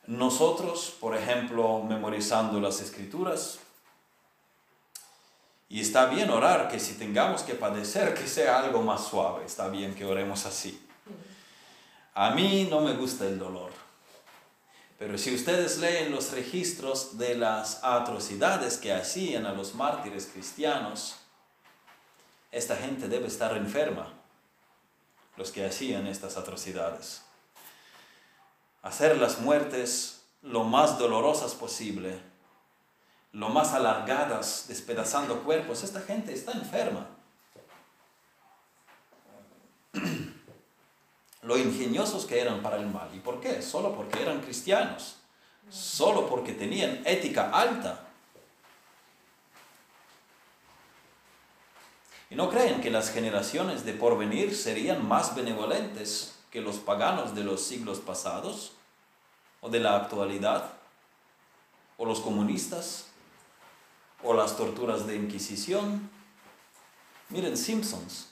nosotros, 0.07 0.95
por 1.01 1.15
ejemplo, 1.15 1.83
memorizando 1.83 2.59
las 2.61 2.79
escrituras, 2.79 3.59
y 5.69 5.81
está 5.81 6.05
bien 6.05 6.29
orar 6.29 6.69
que 6.69 6.79
si 6.79 6.93
tengamos 6.93 7.43
que 7.43 7.53
padecer, 7.53 8.13
que 8.13 8.25
sea 8.25 8.59
algo 8.59 8.81
más 8.81 9.05
suave, 9.05 9.45
está 9.45 9.67
bien 9.67 9.93
que 9.93 10.05
oremos 10.05 10.45
así. 10.45 10.81
A 12.13 12.31
mí 12.31 12.67
no 12.69 12.79
me 12.79 12.93
gusta 12.93 13.25
el 13.25 13.37
dolor, 13.37 13.71
pero 14.97 15.17
si 15.17 15.35
ustedes 15.35 15.77
leen 15.77 16.11
los 16.11 16.31
registros 16.31 17.17
de 17.17 17.35
las 17.35 17.83
atrocidades 17.83 18.77
que 18.77 18.93
hacían 18.93 19.45
a 19.45 19.51
los 19.51 19.75
mártires 19.75 20.29
cristianos, 20.31 21.17
esta 22.49 22.77
gente 22.77 23.09
debe 23.09 23.27
estar 23.27 23.55
enferma, 23.57 24.13
los 25.35 25.51
que 25.51 25.65
hacían 25.65 26.07
estas 26.07 26.37
atrocidades 26.37 27.26
hacer 28.87 29.17
las 29.17 29.39
muertes 29.39 30.21
lo 30.41 30.63
más 30.63 30.97
dolorosas 30.97 31.53
posible, 31.53 32.19
lo 33.33 33.49
más 33.49 33.73
alargadas, 33.73 34.65
despedazando 34.69 35.43
cuerpos. 35.43 35.83
Esta 35.83 36.01
gente 36.01 36.33
está 36.33 36.53
enferma. 36.53 37.07
Lo 41.41 41.57
ingeniosos 41.57 42.25
que 42.25 42.39
eran 42.39 42.61
para 42.61 42.77
el 42.77 42.87
mal. 42.87 43.09
¿Y 43.13 43.19
por 43.19 43.39
qué? 43.41 43.61
Solo 43.61 43.93
porque 43.93 44.21
eran 44.21 44.41
cristianos. 44.41 45.17
Solo 45.69 46.27
porque 46.27 46.53
tenían 46.53 47.01
ética 47.05 47.51
alta. 47.51 48.05
¿Y 52.29 52.35
no 52.35 52.49
creen 52.49 52.81
que 52.81 52.89
las 52.89 53.11
generaciones 53.11 53.85
de 53.85 53.93
porvenir 53.93 54.55
serían 54.55 55.05
más 55.07 55.35
benevolentes 55.35 56.35
que 56.51 56.61
los 56.61 56.77
paganos 56.77 57.35
de 57.35 57.43
los 57.43 57.61
siglos 57.61 57.99
pasados? 57.99 58.76
O 59.61 59.69
de 59.69 59.79
la 59.79 59.95
actualidad, 59.95 60.71
o 61.97 62.05
los 62.05 62.19
comunistas, 62.19 63.05
o 64.23 64.33
las 64.33 64.57
torturas 64.57 65.07
de 65.07 65.15
Inquisición. 65.15 66.09
Miren 67.29 67.57
Simpsons. 67.57 68.29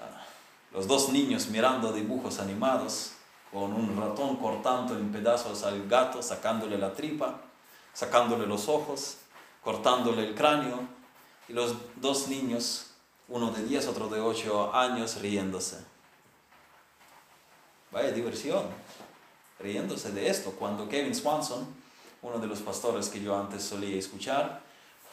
Ah, 0.00 0.22
los 0.72 0.86
dos 0.86 1.10
niños 1.10 1.48
mirando 1.48 1.92
dibujos 1.92 2.38
animados 2.38 3.12
con 3.52 3.72
un 3.72 3.96
ratón 3.98 4.36
cortando 4.36 4.96
en 4.96 5.12
pedazos 5.12 5.62
al 5.62 5.86
gato, 5.88 6.22
sacándole 6.22 6.78
la 6.78 6.92
tripa, 6.94 7.40
sacándole 7.92 8.46
los 8.46 8.68
ojos, 8.68 9.18
cortándole 9.62 10.28
el 10.28 10.34
cráneo, 10.34 10.80
y 11.48 11.52
los 11.52 11.74
dos 11.96 12.28
niños, 12.28 12.90
uno 13.28 13.50
de 13.52 13.62
10, 13.62 13.86
otro 13.86 14.08
de 14.08 14.20
8 14.20 14.74
años, 14.74 15.20
riéndose. 15.20 15.84
Vaya 17.92 18.10
diversión 18.10 18.66
riéndose 19.58 20.12
de 20.12 20.28
esto. 20.28 20.52
Cuando 20.52 20.88
Kevin 20.88 21.14
Swanson, 21.14 21.66
uno 22.22 22.38
de 22.38 22.46
los 22.46 22.60
pastores 22.60 23.08
que 23.08 23.22
yo 23.22 23.38
antes 23.38 23.62
solía 23.62 23.98
escuchar, 23.98 24.60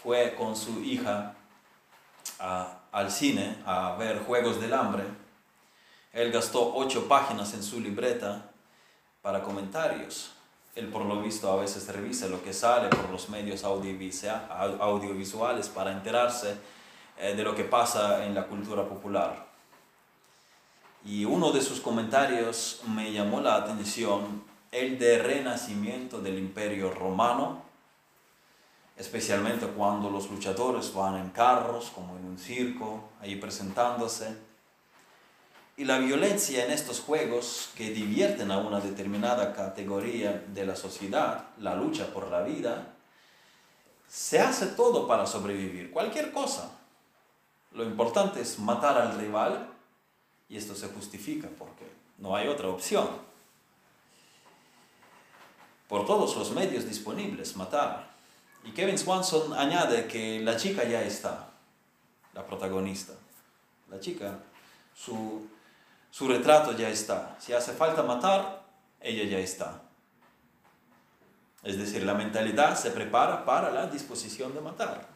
fue 0.02 0.36
con 0.36 0.56
su 0.56 0.84
hija 0.84 1.36
al 2.92 3.12
cine 3.12 3.58
a 3.66 3.96
ver 3.96 4.24
Juegos 4.26 4.60
del 4.60 4.74
Hambre, 4.74 5.06
él 6.12 6.32
gastó 6.32 6.76
ocho 6.76 7.08
páginas 7.08 7.54
en 7.54 7.64
su 7.64 7.80
libreta 7.80 8.52
para 9.22 9.42
comentarios. 9.42 10.32
Él 10.76 10.90
por 10.90 11.06
lo 11.06 11.22
visto 11.22 11.52
a 11.52 11.56
veces 11.56 11.88
revisa 11.88 12.28
lo 12.28 12.44
que 12.44 12.54
sale 12.54 12.90
por 12.90 13.10
los 13.10 13.30
medios 13.30 13.64
audiovisuales 13.64 15.70
para 15.70 15.92
enterarse 15.92 16.58
eh, 17.18 17.36
de 17.36 17.44
lo 17.44 17.56
que 17.56 17.64
pasa 17.64 18.26
en 18.26 18.36
la 18.36 18.48
cultura 18.48 18.88
popular. 18.88 19.53
Y 21.06 21.26
uno 21.26 21.52
de 21.52 21.62
sus 21.62 21.82
comentarios 21.82 22.82
me 22.88 23.12
llamó 23.12 23.42
la 23.42 23.56
atención, 23.56 24.44
el 24.72 24.98
de 24.98 25.20
renacimiento 25.20 26.22
del 26.22 26.40
imperio 26.40 26.92
romano, 26.92 27.62
especialmente 28.96 29.68
cuando 29.68 30.10
los 30.10 30.30
luchadores 30.30 30.94
van 30.94 31.18
en 31.18 31.30
carros, 31.32 31.92
como 31.94 32.18
en 32.18 32.26
un 32.26 32.38
circo, 32.38 33.10
ahí 33.20 33.36
presentándose. 33.36 34.38
Y 35.76 35.86
la 35.86 35.98
violencia 35.98 36.64
en 36.64 36.72
estos 36.72 37.02
juegos 37.02 37.72
que 37.76 37.90
divierten 37.90 38.52
a 38.52 38.60
una 38.60 38.80
determinada 38.80 39.54
categoría 39.54 40.46
de 40.48 40.66
la 40.66 40.76
sociedad, 40.76 41.48
la 41.58 41.76
lucha 41.76 42.14
por 42.14 42.30
la 42.30 42.44
vida, 42.44 42.94
se 44.08 44.40
hace 44.40 44.68
todo 44.68 45.08
para 45.08 45.26
sobrevivir, 45.26 45.92
cualquier 45.92 46.32
cosa. 46.32 46.72
Lo 47.72 47.84
importante 47.84 48.42
es 48.42 48.60
matar 48.60 49.00
al 49.00 49.18
rival 49.18 49.73
y 50.54 50.58
esto 50.58 50.76
se 50.76 50.88
justifica 50.90 51.50
porque 51.58 51.92
no 52.20 52.36
hay 52.36 52.48
otra 52.48 52.68
opción. 52.68 53.10
Por 55.90 56.06
todos 56.06 56.36
los 56.38 56.52
medios 56.52 56.86
disponibles, 56.86 57.56
matar. 57.56 58.14
Y 58.64 58.70
Kevin 58.70 59.00
Swanson 59.00 59.52
añade 59.54 60.08
que 60.08 60.42
la 60.42 60.56
chica 60.56 60.84
ya 60.84 61.02
está, 61.02 61.50
la 62.36 62.46
protagonista. 62.46 63.14
La 63.90 64.00
chica, 64.00 64.42
su, 64.96 65.48
su 66.12 66.28
retrato 66.28 66.78
ya 66.78 66.90
está. 66.90 67.36
Si 67.40 67.52
hace 67.52 67.74
falta 67.74 68.04
matar, 68.04 68.64
ella 69.02 69.24
ya 69.24 69.40
está. 69.40 69.82
Es 71.64 71.80
decir, 71.80 72.04
la 72.04 72.14
mentalidad 72.14 72.78
se 72.78 72.92
prepara 72.92 73.44
para 73.44 73.72
la 73.72 73.88
disposición 73.88 74.54
de 74.54 74.62
matar. 74.62 75.13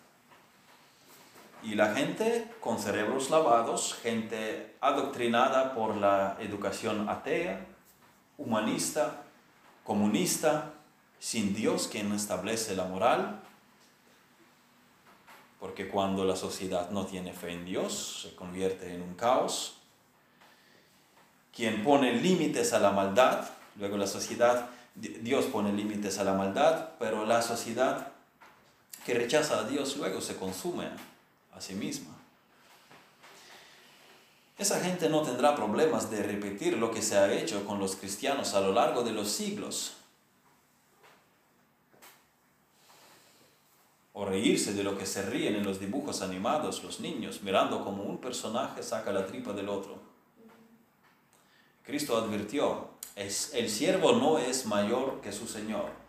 Y 1.63 1.76
la 1.76 1.96
gente 1.96 2.50
con 2.60 2.80
cerebros 2.80 3.30
lavados, 3.30 3.98
gente 4.02 4.76
adoctrinada 4.80 5.74
por 5.74 5.98
la 5.98 6.38
educación 6.39 7.10
atea, 7.10 7.65
humanista, 8.38 9.24
comunista, 9.84 10.74
sin 11.20 11.56
Dios 11.56 11.88
quien 11.88 12.12
establece 12.12 12.76
la 12.76 12.86
moral, 12.86 13.41
porque 15.60 15.88
cuando 15.88 16.24
la 16.24 16.36
sociedad 16.36 16.91
no 16.91 17.06
tiene 17.06 17.34
fe 17.34 17.52
en 17.52 17.65
Dios, 17.65 18.22
se 18.24 18.36
convierte 18.36 18.93
en 18.93 19.02
un 19.02 19.15
caos. 19.15 19.78
Quien 21.56 21.84
pone 21.84 22.13
límites 22.13 22.74
a 22.74 22.80
la 22.80 22.91
maldad, 22.91 23.50
luego 23.78 23.98
la 23.98 24.06
sociedad, 24.06 24.70
Dios 24.93 25.46
pone 25.46 25.74
límites 25.74 26.20
a 26.20 26.24
la 26.24 26.34
maldad, 26.34 26.89
pero 27.00 27.26
la 27.26 27.41
sociedad 27.41 28.12
que 29.06 29.15
rechaza 29.15 29.60
a 29.60 29.63
Dios 29.63 29.98
luego 29.98 30.22
se 30.22 30.36
consume 30.36 30.89
a 31.58 31.62
sí 31.62 31.74
misma. 31.74 32.15
Esa 34.58 34.80
gente 34.80 35.10
no 35.10 35.22
tendrá 35.22 35.56
problemas 35.56 36.10
de 36.10 36.24
repetir 36.24 36.78
lo 36.78 36.91
que 36.91 37.02
se 37.02 37.17
ha 37.17 37.32
hecho 37.32 37.65
con 37.65 37.80
los 37.80 37.96
cristianos 37.96 38.54
a 38.54 38.62
lo 38.62 38.74
largo 38.74 39.04
de 39.04 39.12
los 39.12 39.30
siglos. 39.30 39.98
O 44.13 44.26
reírse 44.26 44.74
de 44.74 44.84
lo 44.84 44.98
que 44.98 45.06
se 45.06 45.22
ríen 45.24 45.56
en 45.56 45.63
los 45.63 45.80
dibujos 45.80 46.22
animados 46.22 46.84
los 46.84 47.00
niños, 47.00 47.43
mirando 47.43 47.84
como 47.84 48.04
un 48.04 48.17
personaje 48.17 48.82
saca 48.82 49.12
la 49.12 49.28
tripa 49.28 49.54
del 49.54 49.70
otro. 49.70 50.00
Cristo 51.84 52.17
advirtió, 52.17 52.89
el 53.15 53.70
siervo 53.70 54.13
no 54.13 54.39
es 54.39 54.65
mayor 54.65 55.22
que 55.22 55.32
su 55.32 55.48
Señor. 55.48 56.07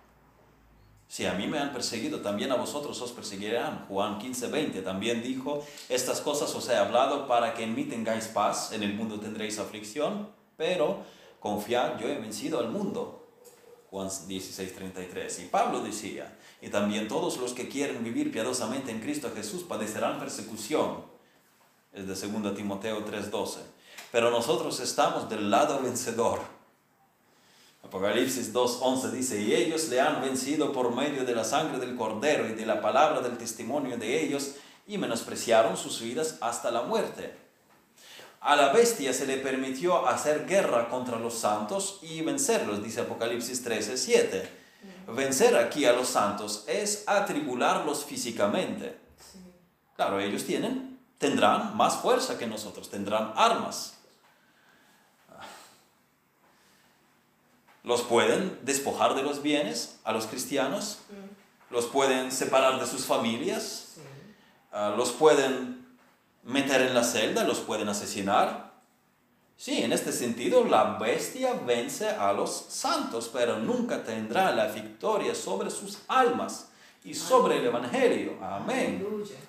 Si 1.09 1.25
a 1.25 1.33
mí 1.33 1.47
me 1.47 1.59
han 1.59 1.73
perseguido, 1.73 2.21
también 2.21 2.53
a 2.53 2.57
vosotros 2.57 3.01
os 3.01 3.13
perseguirán. 3.13 3.87
Juan 3.89 4.19
15, 4.19 4.49
20 4.49 4.83
también 4.83 5.23
dijo, 5.23 5.65
estas 5.89 6.21
cosas 6.21 6.55
os 6.55 6.69
he 6.69 6.77
hablado 6.77 7.27
para 7.27 7.55
que 7.55 7.65
en 7.65 7.75
mí 7.75 7.85
tengáis 7.85 8.27
paz, 8.27 8.73
en 8.73 8.83
el 8.83 8.93
mundo 8.93 9.19
tendréis 9.19 9.59
aflicción, 9.59 10.29
pero 10.59 10.99
confiad, 11.41 11.99
yo 11.99 12.09
he 12.09 12.19
vencido 12.19 12.59
al 12.59 12.69
mundo. 12.69 13.27
Juan 13.91 14.11
16, 14.27 14.75
33. 14.75 15.39
Y 15.41 15.45
Pablo 15.47 15.81
decía, 15.81 16.37
y 16.61 16.69
también 16.69 17.09
todos 17.09 17.39
los 17.39 17.55
que 17.55 17.69
quieren 17.69 18.05
vivir 18.05 18.31
piadosamente 18.31 18.91
en 18.91 19.01
Cristo 19.01 19.33
Jesús 19.35 19.63
padecerán 19.63 20.19
persecución. 20.19 21.05
Es 21.95 22.07
de 22.07 22.29
2 22.29 22.55
Timoteo 22.55 23.05
3:12. 23.07 23.61
Pero 24.13 24.31
nosotros 24.31 24.79
estamos 24.81 25.31
del 25.31 25.51
lado 25.51 25.81
vencedor. 25.81 26.58
Apocalipsis 27.85 28.53
2:11 28.53 29.11
dice, 29.11 29.41
y 29.41 29.55
ellos 29.55 29.89
le 29.89 30.01
han 30.01 30.21
vencido 30.21 30.73
por 30.73 30.95
medio 30.95 31.25
de 31.25 31.35
la 31.35 31.45
sangre 31.45 31.79
del 31.79 31.97
cordero 31.97 32.49
y 32.49 32.53
de 32.53 32.67
la 32.67 32.81
palabra 32.81 33.21
del 33.21 33.39
testimonio 33.39 33.97
de 33.97 34.23
ellos, 34.23 34.57
y 34.87 34.99
menospreciaron 34.99 35.77
sus 35.77 36.01
vidas 36.01 36.37
hasta 36.41 36.71
la 36.71 36.83
muerte 36.83 37.49
a 38.41 38.57
la 38.57 38.73
bestia 38.73 39.13
se 39.13 39.27
le 39.27 39.39
permitió 39.39 40.07
hacer 40.07 40.47
guerra 40.47 40.89
contra 40.89 41.19
los 41.19 41.35
santos 41.35 41.99
y 42.03 42.23
vencerlos, 42.23 42.83
dice 42.83 43.01
Apocalipsis 43.01 43.63
13, 43.63 43.97
7. 43.97 44.49
Vencer 45.09 45.57
aquí 45.57 45.85
a 45.85 45.93
los 45.93 46.09
santos 46.09 46.65
es 46.67 47.05
atribularlos 47.07 48.05
físicamente. 48.05 48.97
Claro, 49.97 50.21
ellos 50.21 50.45
tienen, 50.45 51.01
tendrán 51.19 51.77
más 51.77 51.97
fuerza 51.97 52.39
que 52.39 52.47
nosotros, 52.47 52.89
tendrán 52.89 53.33
armas. 53.35 53.98
Los 57.85 58.03
pueden 58.03 58.59
despojar 58.63 59.15
de 59.15 59.23
los 59.23 59.43
bienes 59.43 59.99
a 60.05 60.13
los 60.13 60.27
cristianos, 60.27 60.99
los 61.71 61.87
pueden 61.87 62.33
separar 62.33 62.81
de 62.81 62.87
sus 62.87 63.07
familias, 63.07 63.95
ah, 64.73 64.95
los 64.97 65.13
pueden 65.13 65.87
meter 66.43 66.83
en 66.83 66.95
la 66.95 67.05
celda, 67.05 67.45
los 67.45 67.61
pueden 67.61 67.89
asesinar. 67.89 68.73
Sí, 69.57 69.83
en 69.83 69.93
este 69.93 70.13
sentido 70.13 70.65
la 70.65 70.99
bestia 70.99 71.53
vence 71.67 72.09
a 72.09 72.33
los 72.33 72.67
santos, 72.69 73.29
pero 73.33 73.59
nunca 73.59 74.05
tendrá 74.05 74.53
la 74.53 74.69
victoria 74.69 75.35
sobre 75.35 75.71
sus 75.71 75.99
almas 76.07 76.69
y 77.05 77.15
sobre 77.15 77.59
el 77.59 77.67
Evangelio. 77.67 78.39
Amén. 78.41 79.05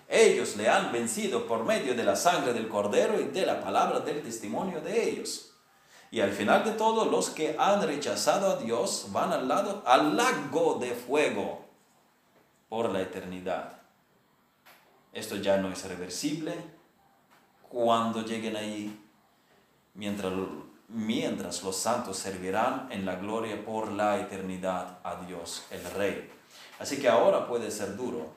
Ellos 0.07 0.55
le 0.55 0.67
han 0.67 0.91
vencido 0.91 1.45
por 1.45 1.63
medio 1.63 1.93
de 1.93 2.03
la 2.03 2.15
sangre 2.15 2.53
del 2.53 2.67
cordero 2.67 3.19
y 3.19 3.25
de 3.25 3.45
la 3.45 3.61
palabra 3.61 3.99
del 3.99 4.21
testimonio 4.21 4.81
de 4.81 5.09
ellos. 5.09 5.48
Y 6.11 6.21
al 6.21 6.31
final 6.31 6.63
de 6.63 6.71
todo, 6.71 7.05
los 7.05 7.29
que 7.29 7.55
han 7.59 7.81
rechazado 7.83 8.51
a 8.51 8.55
Dios 8.57 9.07
van 9.11 9.31
al, 9.31 9.47
lado, 9.47 9.83
al 9.85 10.17
lago 10.17 10.79
de 10.79 10.95
fuego 10.95 11.65
por 12.67 12.89
la 12.89 13.01
eternidad. 13.01 13.73
Esto 15.13 15.35
ya 15.35 15.57
no 15.57 15.71
es 15.71 15.87
reversible, 15.87 16.53
cuando 17.67 18.23
lleguen 18.23 18.55
ahí, 18.55 18.99
mientras, 19.93 20.33
mientras 20.87 21.63
los 21.63 21.75
santos 21.75 22.17
servirán 22.17 22.87
en 22.91 23.05
la 23.05 23.15
gloria 23.15 23.63
por 23.63 23.91
la 23.91 24.19
eternidad 24.19 24.99
a 25.03 25.15
Dios, 25.27 25.65
el 25.69 25.83
Rey. 25.91 26.31
Así 26.79 26.99
que 26.99 27.07
ahora 27.07 27.47
puede 27.47 27.69
ser 27.69 27.95
duro, 27.95 28.31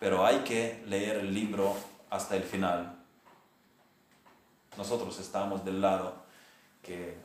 pero 0.00 0.26
hay 0.26 0.38
que 0.38 0.82
leer 0.86 1.18
el 1.18 1.32
libro 1.32 1.76
hasta 2.10 2.34
el 2.36 2.42
final. 2.42 2.98
Nosotros 4.76 5.20
estamos 5.20 5.64
del 5.64 5.80
lado 5.80 6.23
que, 6.84 7.16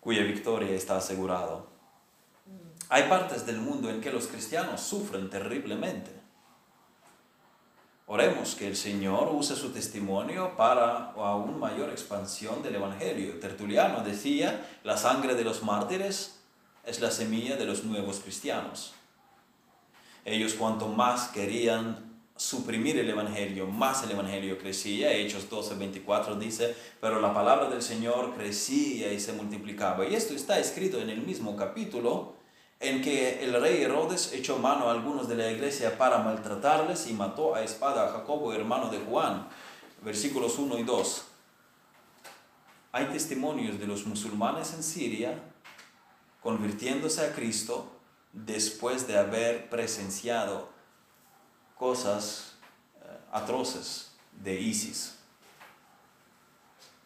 cuya 0.00 0.24
victoria 0.24 0.74
está 0.74 0.96
asegurado. 0.96 1.68
Hay 2.88 3.04
partes 3.04 3.46
del 3.46 3.58
mundo 3.58 3.88
en 3.88 4.00
que 4.00 4.10
los 4.10 4.26
cristianos 4.26 4.80
sufren 4.80 5.30
terriblemente 5.30 6.20
Oremos 8.12 8.56
que 8.56 8.66
el 8.66 8.74
Señor 8.74 9.28
use 9.32 9.54
su 9.54 9.70
testimonio 9.70 10.56
para 10.56 11.12
aún 11.12 11.60
mayor 11.60 11.90
expansión 11.90 12.60
del 12.60 12.74
Evangelio. 12.74 13.38
Tertuliano 13.38 14.02
decía, 14.02 14.66
la 14.82 14.96
sangre 14.96 15.36
de 15.36 15.44
los 15.44 15.62
mártires 15.62 16.40
es 16.84 16.98
la 17.00 17.12
semilla 17.12 17.54
de 17.54 17.66
los 17.66 17.84
nuevos 17.84 18.18
cristianos. 18.18 18.94
Ellos 20.24 20.54
cuanto 20.54 20.88
más 20.88 21.28
querían 21.28 22.09
suprimir 22.40 22.98
el 22.98 23.10
Evangelio, 23.10 23.66
más 23.66 24.02
el 24.02 24.12
Evangelio 24.12 24.56
crecía. 24.56 25.12
Hechos 25.12 25.50
12, 25.50 25.74
24 25.74 26.36
dice, 26.36 26.74
pero 26.98 27.20
la 27.20 27.34
palabra 27.34 27.68
del 27.68 27.82
Señor 27.82 28.34
crecía 28.34 29.12
y 29.12 29.20
se 29.20 29.34
multiplicaba. 29.34 30.06
Y 30.06 30.14
esto 30.14 30.32
está 30.32 30.58
escrito 30.58 30.98
en 31.02 31.10
el 31.10 31.20
mismo 31.20 31.54
capítulo 31.54 32.36
en 32.80 33.02
que 33.02 33.44
el 33.44 33.60
rey 33.60 33.82
Herodes 33.82 34.32
echó 34.32 34.56
mano 34.56 34.88
a 34.88 34.92
algunos 34.92 35.28
de 35.28 35.34
la 35.34 35.50
iglesia 35.50 35.98
para 35.98 36.16
maltratarles 36.20 37.08
y 37.08 37.12
mató 37.12 37.54
a 37.54 37.62
espada 37.62 38.06
a 38.06 38.12
Jacobo, 38.12 38.54
hermano 38.54 38.88
de 38.88 39.00
Juan. 39.00 39.46
Versículos 40.02 40.58
1 40.58 40.78
y 40.78 40.82
2. 40.84 41.24
Hay 42.92 43.04
testimonios 43.08 43.78
de 43.78 43.86
los 43.86 44.06
musulmanes 44.06 44.72
en 44.72 44.82
Siria 44.82 45.42
convirtiéndose 46.40 47.20
a 47.20 47.34
Cristo 47.34 47.92
después 48.32 49.06
de 49.06 49.18
haber 49.18 49.68
presenciado 49.68 50.79
cosas 51.80 52.52
eh, 53.02 53.06
atroces 53.32 54.12
de 54.40 54.60
ISIS 54.60 55.16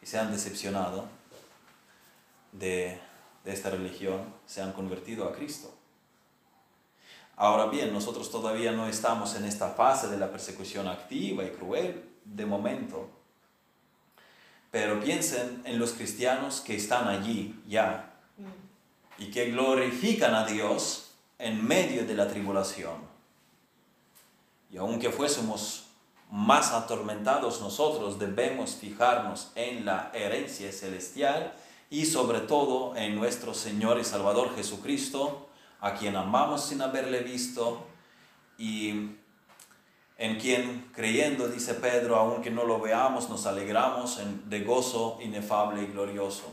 y 0.02 0.06
se 0.06 0.18
han 0.18 0.30
decepcionado 0.30 1.06
de 2.52 3.00
de 3.44 3.52
esta 3.52 3.70
religión 3.70 4.22
se 4.46 4.62
han 4.62 4.72
convertido 4.72 5.28
a 5.28 5.32
Cristo. 5.32 5.72
Ahora 7.36 7.66
bien, 7.66 7.92
nosotros 7.92 8.30
todavía 8.30 8.72
no 8.72 8.86
estamos 8.86 9.34
en 9.36 9.44
esta 9.44 9.70
fase 9.70 10.08
de 10.08 10.16
la 10.16 10.30
persecución 10.30 10.88
activa 10.88 11.44
y 11.44 11.50
cruel 11.50 12.04
de 12.24 12.46
momento. 12.46 13.10
Pero 14.70 15.00
piensen 15.00 15.62
en 15.64 15.78
los 15.78 15.92
cristianos 15.92 16.60
que 16.60 16.76
están 16.76 17.08
allí 17.08 17.60
ya 17.68 18.14
y 19.18 19.30
que 19.30 19.50
glorifican 19.50 20.34
a 20.34 20.46
Dios 20.46 21.12
en 21.38 21.64
medio 21.64 22.06
de 22.06 22.14
la 22.14 22.28
tribulación. 22.28 23.13
Y 24.74 24.76
aunque 24.76 25.12
fuésemos 25.12 25.84
más 26.32 26.72
atormentados 26.72 27.60
nosotros, 27.60 28.18
debemos 28.18 28.74
fijarnos 28.74 29.52
en 29.54 29.84
la 29.84 30.10
herencia 30.12 30.72
celestial 30.72 31.54
y 31.90 32.06
sobre 32.06 32.40
todo 32.40 32.96
en 32.96 33.14
nuestro 33.14 33.54
Señor 33.54 34.00
y 34.00 34.04
Salvador 34.04 34.52
Jesucristo, 34.56 35.48
a 35.80 35.94
quien 35.94 36.16
amamos 36.16 36.64
sin 36.64 36.82
haberle 36.82 37.20
visto 37.20 37.86
y 38.58 39.12
en 40.18 40.40
quien 40.40 40.90
creyendo, 40.92 41.46
dice 41.46 41.74
Pedro, 41.74 42.16
aunque 42.16 42.50
no 42.50 42.64
lo 42.64 42.80
veamos, 42.80 43.30
nos 43.30 43.46
alegramos 43.46 44.20
de 44.46 44.64
gozo 44.64 45.18
inefable 45.22 45.84
y 45.84 45.86
glorioso. 45.86 46.52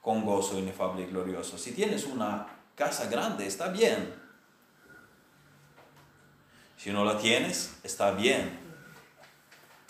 Con 0.00 0.24
gozo 0.24 0.56
inefable 0.56 1.02
y 1.02 1.06
glorioso. 1.06 1.58
Si 1.58 1.72
tienes 1.72 2.04
una 2.04 2.46
casa 2.76 3.08
grande, 3.08 3.44
está 3.44 3.70
bien. 3.70 4.27
Si 6.78 6.92
no 6.92 7.04
la 7.04 7.18
tienes, 7.18 7.72
está 7.82 8.12
bien. 8.12 8.56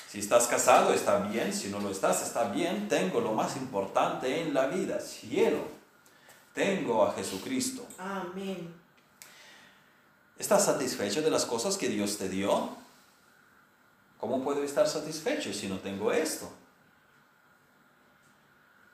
Si 0.08 0.20
estás 0.20 0.46
casado, 0.46 0.94
está 0.94 1.18
bien. 1.18 1.52
Si 1.52 1.68
no 1.68 1.80
lo 1.80 1.90
estás, 1.90 2.22
está 2.22 2.44
bien. 2.44 2.88
Tengo 2.88 3.20
lo 3.20 3.32
más 3.32 3.56
importante 3.56 4.40
en 4.40 4.54
la 4.54 4.68
vida, 4.68 4.98
cielo. 4.98 5.68
Tengo 6.54 7.04
a 7.04 7.12
Jesucristo. 7.12 7.86
Amén. 7.98 8.74
¿Estás 10.38 10.64
satisfecho 10.64 11.20
de 11.20 11.30
las 11.30 11.44
cosas 11.44 11.76
que 11.76 11.88
Dios 11.88 12.16
te 12.16 12.30
dio? 12.30 12.76
¿Cómo 14.18 14.42
puedo 14.42 14.64
estar 14.64 14.88
satisfecho 14.88 15.52
si 15.52 15.68
no 15.68 15.78
tengo 15.80 16.10
esto? 16.10 16.50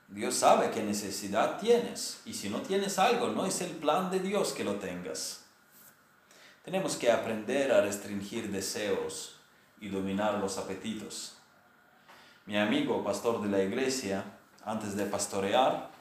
Dios 0.09 0.35
sabe 0.35 0.69
qué 0.71 0.83
necesidad 0.83 1.59
tienes 1.59 2.19
y 2.25 2.33
si 2.33 2.49
no 2.49 2.61
tienes 2.61 2.99
algo, 2.99 3.29
no 3.29 3.45
es 3.45 3.61
el 3.61 3.71
plan 3.71 4.11
de 4.11 4.19
Dios 4.19 4.51
que 4.51 4.65
lo 4.65 4.75
tengas. 4.75 5.44
Tenemos 6.65 6.95
que 6.95 7.11
aprender 7.11 7.71
a 7.71 7.81
restringir 7.81 8.49
deseos 8.49 9.35
y 9.79 9.89
dominar 9.89 10.39
los 10.39 10.57
apetitos. 10.57 11.37
Mi 12.47 12.57
amigo, 12.57 13.03
pastor 13.03 13.39
de 13.43 13.49
la 13.49 13.61
iglesia, 13.61 14.23
antes 14.65 14.95
de 14.95 15.05
pastorear, 15.05 15.91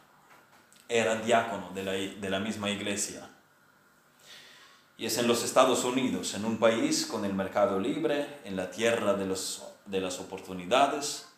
era 0.88 1.16
diácono 1.16 1.70
de 1.74 1.82
la, 1.82 1.92
de 1.92 2.30
la 2.30 2.40
misma 2.40 2.70
iglesia. 2.70 3.28
Y 4.96 5.04
es 5.04 5.18
en 5.18 5.28
los 5.28 5.44
Estados 5.44 5.84
Unidos, 5.84 6.32
en 6.32 6.46
un 6.46 6.56
país 6.56 7.04
con 7.04 7.26
el 7.26 7.34
mercado 7.34 7.78
libre, 7.78 8.40
en 8.44 8.56
la 8.56 8.70
tierra 8.70 9.12
de, 9.12 9.26
los, 9.26 9.64
de 9.84 10.00
las 10.00 10.18
oportunidades. 10.18 11.28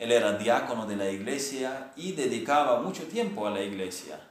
Él 0.00 0.10
era 0.10 0.36
diácono 0.36 0.84
de 0.84 0.96
la 0.96 1.08
iglesia 1.08 1.92
y 1.94 2.10
dedicaba 2.10 2.80
mucho 2.80 3.04
tiempo 3.04 3.46
a 3.46 3.50
la 3.50 3.62
iglesia. 3.62 4.27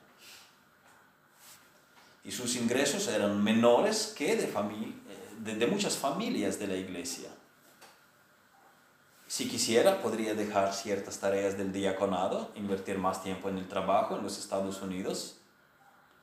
Y 2.28 2.32
sus 2.34 2.58
ingresos 2.58 3.08
eran 3.08 3.42
menores 3.42 4.14
que 4.16 4.36
de, 4.36 4.48
familia 4.48 4.94
de, 5.40 5.66
muchas 5.66 5.96
familias 5.96 6.60
de 6.60 6.68
la 6.68 6.76
iglesia. 6.76 7.30
Si 9.28 9.48
quisiera, 9.48 10.02
podría 10.02 10.34
dejar 10.34 10.74
ciertas 10.74 11.20
tareas 11.20 11.58
del 11.58 11.72
diaconado, 11.72 12.52
invertir 12.56 12.98
más 12.98 13.24
tiempo 13.24 13.48
en 13.48 13.58
el 13.58 13.70
trabajo 13.70 14.18
en 14.18 14.24
los 14.24 14.38
Estados 14.38 14.82
Unidos, 14.82 15.38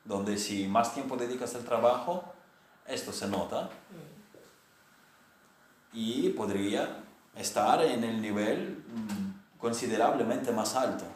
donde 0.04 0.36
si 0.36 0.66
más 0.66 0.92
tiempo 0.92 1.16
dedicas 1.16 1.54
al 1.54 1.64
trabajo, 1.64 2.34
esto 2.86 3.10
se 3.10 3.26
nota. 3.26 3.70
Y 5.94 6.28
podría 6.30 7.02
estar 7.34 7.82
en 7.82 8.04
el 8.04 8.20
nivel 8.20 8.84
mm, 8.88 9.58
considerablemente 9.58 10.52
más 10.52 10.74
alto. 10.74 11.06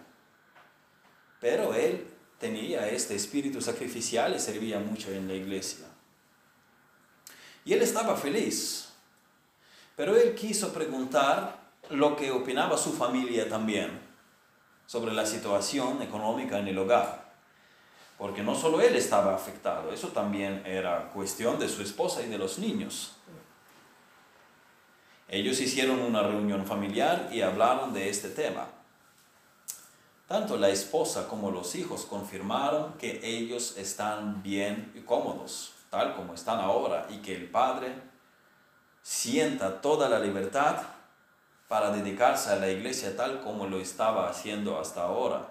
Pero 1.41 1.75
él 1.75 2.18
tenía 2.39 2.89
este 2.89 3.15
espíritu 3.15 3.61
sacrificial 3.61 4.35
y 4.35 4.39
servía 4.41 4.79
mucho 4.79 5.11
en 5.11 5.27
la 5.27 5.35
iglesia. 5.35 5.87
Y 7.65 7.73
él 7.73 7.83
estaba 7.83 8.17
feliz, 8.17 8.89
pero 9.97 10.17
él 10.17 10.35
quiso 10.35 10.73
preguntar 10.73 11.59
lo 11.91 12.17
que 12.17 12.31
opinaba 12.31 12.79
su 12.79 12.93
familia 12.93 13.49
también 13.49 14.01
sobre 14.87 15.13
la 15.13 15.27
situación 15.27 16.01
económica 16.03 16.59
en 16.59 16.69
el 16.69 16.79
hogar. 16.79 17.29
Porque 18.17 18.43
no 18.43 18.55
solo 18.55 18.81
él 18.81 18.97
estaba 18.97 19.35
afectado, 19.35 19.93
eso 19.93 20.09
también 20.09 20.63
era 20.67 21.11
cuestión 21.11 21.59
de 21.59 21.69
su 21.69 21.83
esposa 21.83 22.23
y 22.23 22.29
de 22.29 22.39
los 22.39 22.59
niños. 22.59 23.13
Ellos 25.29 25.61
hicieron 25.61 26.01
una 26.01 26.23
reunión 26.23 26.65
familiar 26.65 27.29
y 27.31 27.43
hablaron 27.43 27.93
de 27.93 28.09
este 28.09 28.31
tema. 28.31 28.67
Tanto 30.29 30.59
la 30.59 30.69
esposa 30.69 31.27
como 31.27 31.51
los 31.51 31.75
hijos 31.75 32.05
confirmaron 32.05 32.93
que 32.99 33.21
ellos 33.23 33.79
están 33.79 34.43
bien 34.43 34.93
y 34.95 35.01
cómodos, 35.01 35.73
tal 35.89 36.15
como 36.15 36.35
están 36.35 36.61
ahora, 36.61 37.07
y 37.09 37.17
que 37.19 37.35
el 37.35 37.51
padre 37.51 37.95
sienta 39.03 39.81
toda 39.81 40.07
la 40.11 40.19
libertad 40.19 40.83
para 41.67 41.91
dedicarse 41.91 42.51
a 42.51 42.57
la 42.57 42.69
iglesia 42.69 43.17
tal 43.17 43.41
como 43.41 43.67
lo 43.67 43.81
estaba 43.81 44.29
haciendo 44.29 44.79
hasta 44.79 45.03
ahora. 45.03 45.49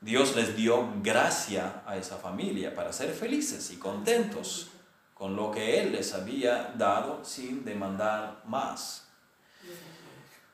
Dios 0.00 0.34
les 0.34 0.56
dio 0.56 0.88
gracia 1.00 1.82
a 1.86 1.96
esa 1.96 2.16
familia 2.16 2.74
para 2.74 2.92
ser 2.92 3.12
felices 3.14 3.70
y 3.70 3.76
contentos 3.76 4.68
con 5.14 5.36
lo 5.36 5.52
que 5.52 5.80
Él 5.80 5.92
les 5.92 6.12
había 6.12 6.74
dado 6.76 7.24
sin 7.24 7.64
demandar 7.64 8.42
más. 8.44 9.05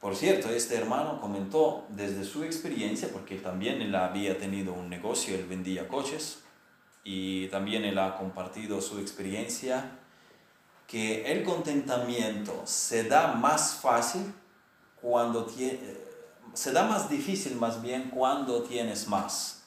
Por 0.02 0.16
cierto, 0.16 0.50
este 0.50 0.74
hermano 0.74 1.20
comentó 1.20 1.86
desde 1.88 2.24
su 2.24 2.42
experiencia, 2.42 3.08
porque 3.12 3.36
también 3.36 3.80
él 3.80 3.94
había 3.94 4.36
tenido 4.36 4.72
un 4.74 4.90
negocio, 4.90 5.36
él 5.36 5.46
vendía 5.46 5.86
coches, 5.86 6.40
y 7.04 7.46
también 7.50 7.84
él 7.84 7.96
ha 8.00 8.16
compartido 8.16 8.80
su 8.80 8.98
experiencia, 8.98 10.00
que 10.88 11.30
el 11.30 11.44
contentamiento 11.44 12.62
se 12.64 13.04
da 13.04 13.34
más 13.34 13.76
fácil 13.76 14.34
cuando 15.00 15.46
tiene, 15.46 15.78
se 16.52 16.72
da 16.72 16.84
más 16.84 17.08
difícil 17.08 17.54
más 17.54 17.80
bien 17.80 18.10
cuando 18.10 18.64
tienes 18.64 19.06
más. 19.06 19.62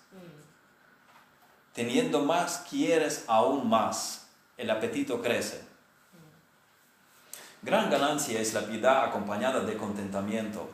Teniendo 1.72 2.26
más, 2.26 2.66
quieres 2.70 3.24
aún 3.28 3.70
más 3.70 4.28
el 4.58 4.70
apetito 4.70 5.22
crece. 5.22 5.75
Gran 7.66 7.90
ganancia 7.90 8.40
es 8.40 8.54
la 8.54 8.62
piedad 8.62 9.06
acompañada 9.06 9.62
de 9.62 9.76
contentamiento. 9.76 10.70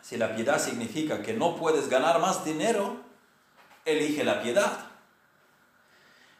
Si 0.00 0.16
la 0.16 0.34
piedad 0.34 0.58
significa 0.58 1.20
que 1.20 1.34
no 1.34 1.56
puedes 1.56 1.90
ganar 1.90 2.20
más 2.20 2.42
dinero, 2.42 3.02
elige 3.84 4.24
la 4.24 4.40
piedad. 4.40 4.86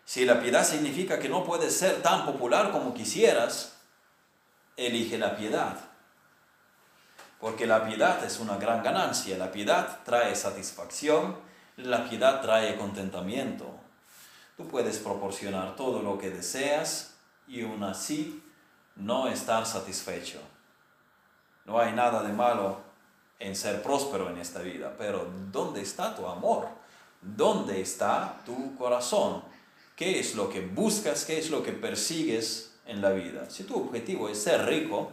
Si 0.07 0.24
la 0.24 0.41
piedad 0.41 0.64
significa 0.64 1.18
que 1.18 1.29
no 1.29 1.45
puedes 1.45 1.76
ser 1.76 2.01
tan 2.01 2.24
popular 2.24 2.72
como 2.72 2.95
quisieras, 2.95 3.76
elige 4.79 5.18
la 5.18 5.37
piedad. 5.37 5.76
Porque 7.39 7.66
la 7.66 7.85
piedad 7.85 8.24
es 8.24 8.41
una 8.41 8.57
gran 8.57 8.83
ganancia. 8.83 9.37
La 9.37 9.53
piedad 9.53 9.99
trae 10.07 10.35
satisfacción, 10.37 11.37
la 11.76 12.09
piedad 12.09 12.41
trae 12.41 12.79
contentamiento. 12.79 13.66
Tú 14.57 14.66
puedes 14.68 14.97
proporcionar 14.97 15.76
todo 15.76 16.01
lo 16.01 16.16
que 16.16 16.31
deseas 16.31 17.16
y 17.47 17.62
aún 17.62 17.85
así 17.85 18.43
no 18.99 19.29
estar 19.29 19.65
satisfecho. 19.65 20.41
No 21.65 21.79
hay 21.79 21.93
nada 21.93 22.23
de 22.23 22.33
malo 22.33 22.81
en 23.39 23.55
ser 23.55 23.83
próspero 23.83 24.29
en 24.31 24.39
esta 24.39 24.61
vida, 24.61 24.95
pero 24.99 25.31
¿dónde 25.53 25.81
está 25.81 26.15
tu 26.15 26.27
amor? 26.27 26.69
¿Dónde 27.21 27.81
está 27.81 28.41
tu 28.45 28.77
corazón? 28.77 29.43
¿Qué 29.97 30.19
es 30.19 30.35
lo 30.35 30.49
que 30.49 30.61
buscas? 30.61 31.25
¿Qué 31.25 31.39
es 31.39 31.51
lo 31.51 31.63
que 31.63 31.73
persigues 31.73 32.75
en 32.87 33.01
la 33.01 33.11
vida? 33.11 33.49
Si 33.51 33.65
tu 33.65 33.77
objetivo 33.77 34.29
es 34.29 34.43
ser 34.43 34.67
rico, 34.67 35.13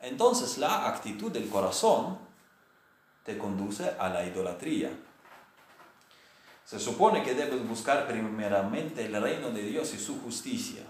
entonces 0.00 0.58
la 0.58 0.88
actitud 0.88 1.32
del 1.32 1.48
corazón 1.48 2.18
te 3.24 3.38
conduce 3.38 3.90
a 3.98 4.08
la 4.08 4.24
idolatría. 4.26 4.90
Se 6.64 6.78
supone 6.78 7.22
que 7.22 7.34
debes 7.34 7.66
buscar 7.66 8.06
primeramente 8.06 9.06
el 9.06 9.20
reino 9.22 9.50
de 9.50 9.62
Dios 9.62 9.94
y 9.94 9.98
su 9.98 10.20
justicia. 10.20 10.82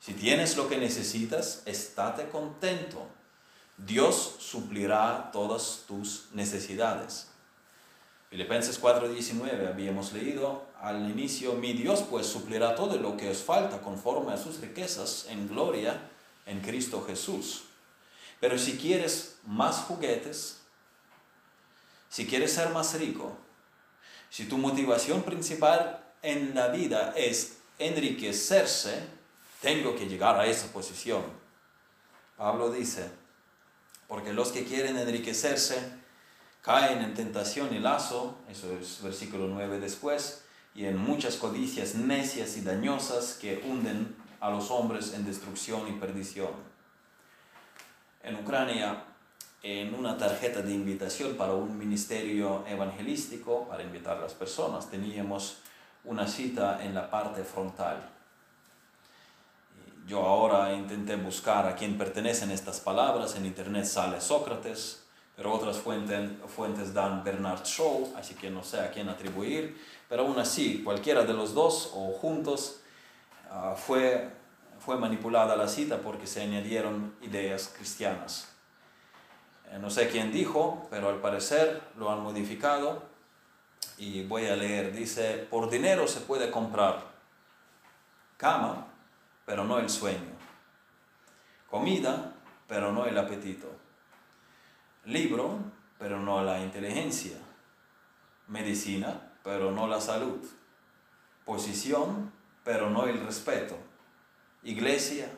Si 0.00 0.14
tienes 0.14 0.56
lo 0.56 0.66
que 0.66 0.78
necesitas, 0.78 1.62
estate 1.66 2.30
contento. 2.30 3.06
Dios 3.76 4.36
suplirá 4.38 5.30
todas 5.30 5.84
tus 5.86 6.28
necesidades. 6.32 7.28
Filipenses 8.30 8.80
4:19 8.80 9.68
habíamos 9.68 10.12
leído 10.12 10.66
al 10.80 11.10
inicio, 11.10 11.52
mi 11.54 11.74
Dios 11.74 12.02
pues 12.08 12.26
suplirá 12.26 12.74
todo 12.74 12.96
lo 12.96 13.16
que 13.16 13.28
os 13.28 13.42
falta 13.42 13.82
conforme 13.82 14.32
a 14.32 14.38
sus 14.38 14.60
riquezas 14.60 15.26
en 15.28 15.46
gloria 15.48 16.00
en 16.46 16.60
Cristo 16.60 17.04
Jesús. 17.06 17.64
Pero 18.40 18.56
si 18.56 18.78
quieres 18.78 19.36
más 19.44 19.80
juguetes, 19.80 20.60
si 22.08 22.26
quieres 22.26 22.54
ser 22.54 22.70
más 22.70 22.98
rico, 22.98 23.36
si 24.30 24.46
tu 24.46 24.56
motivación 24.56 25.22
principal 25.22 26.02
en 26.22 26.54
la 26.54 26.68
vida 26.68 27.12
es 27.16 27.58
enriquecerse, 27.78 29.19
tengo 29.60 29.94
que 29.94 30.08
llegar 30.08 30.38
a 30.38 30.46
esa 30.46 30.72
posición. 30.72 31.22
Pablo 32.36 32.70
dice, 32.70 33.10
porque 34.08 34.32
los 34.32 34.52
que 34.52 34.64
quieren 34.64 34.96
enriquecerse 34.96 36.00
caen 36.62 37.02
en 37.02 37.14
tentación 37.14 37.74
y 37.74 37.78
lazo, 37.78 38.38
eso 38.48 38.72
es 38.78 39.02
versículo 39.02 39.46
9 39.48 39.80
después, 39.80 40.44
y 40.74 40.84
en 40.84 40.96
muchas 40.96 41.36
codicias 41.36 41.94
necias 41.94 42.56
y 42.56 42.62
dañosas 42.62 43.34
que 43.34 43.62
hunden 43.66 44.16
a 44.40 44.50
los 44.50 44.70
hombres 44.70 45.14
en 45.14 45.26
destrucción 45.26 45.88
y 45.88 45.92
perdición. 45.92 46.52
En 48.22 48.36
Ucrania 48.36 49.04
en 49.62 49.94
una 49.94 50.16
tarjeta 50.16 50.62
de 50.62 50.72
invitación 50.72 51.36
para 51.36 51.52
un 51.52 51.76
ministerio 51.76 52.64
evangelístico, 52.66 53.68
para 53.68 53.82
invitar 53.82 54.16
a 54.16 54.22
las 54.22 54.34
personas. 54.34 54.90
Teníamos 54.90 55.58
una 56.04 56.26
cita 56.26 56.82
en 56.82 56.94
la 56.94 57.10
parte 57.10 57.44
frontal. 57.44 58.19
Yo 60.10 60.26
ahora 60.26 60.72
intenté 60.72 61.14
buscar 61.14 61.68
a 61.68 61.76
quién 61.76 61.96
pertenecen 61.96 62.50
estas 62.50 62.80
palabras. 62.80 63.36
En 63.36 63.46
internet 63.46 63.84
sale 63.84 64.20
Sócrates, 64.20 65.04
pero 65.36 65.52
otras 65.52 65.76
fuentes, 65.76 66.32
fuentes 66.48 66.92
dan 66.92 67.22
Bernard 67.22 67.62
Shaw, 67.62 68.14
así 68.16 68.34
que 68.34 68.50
no 68.50 68.64
sé 68.64 68.80
a 68.80 68.90
quién 68.90 69.08
atribuir. 69.08 69.80
Pero 70.08 70.22
aún 70.22 70.36
así, 70.40 70.82
cualquiera 70.82 71.22
de 71.22 71.32
los 71.32 71.54
dos 71.54 71.92
o 71.94 72.10
juntos 72.10 72.80
ah, 73.52 73.76
fue, 73.76 74.28
fue 74.80 74.96
manipulada 74.96 75.54
la 75.54 75.68
cita 75.68 75.98
porque 75.98 76.26
se 76.26 76.42
añadieron 76.42 77.14
ideas 77.22 77.72
cristianas. 77.72 78.48
Eh, 79.70 79.78
no 79.80 79.90
sé 79.90 80.08
quién 80.08 80.32
dijo, 80.32 80.88
pero 80.90 81.08
al 81.08 81.20
parecer 81.20 81.82
lo 81.96 82.10
han 82.10 82.24
modificado. 82.24 83.04
Y 83.96 84.24
voy 84.26 84.48
a 84.48 84.56
leer, 84.56 84.92
dice, 84.92 85.46
por 85.48 85.70
dinero 85.70 86.08
se 86.08 86.18
puede 86.18 86.50
comprar 86.50 87.00
cama, 88.36 88.89
pero 89.50 89.64
no 89.64 89.80
el 89.80 89.90
sueño. 89.90 90.30
Comida, 91.68 92.34
pero 92.68 92.92
no 92.92 93.06
el 93.06 93.18
apetito. 93.18 93.66
Libro, 95.06 95.58
pero 95.98 96.20
no 96.20 96.44
la 96.44 96.60
inteligencia. 96.60 97.36
Medicina, 98.46 99.32
pero 99.42 99.72
no 99.72 99.88
la 99.88 100.00
salud. 100.00 100.38
Posición, 101.44 102.32
pero 102.62 102.90
no 102.90 103.06
el 103.06 103.26
respeto. 103.26 103.76
Iglesia, 104.62 105.28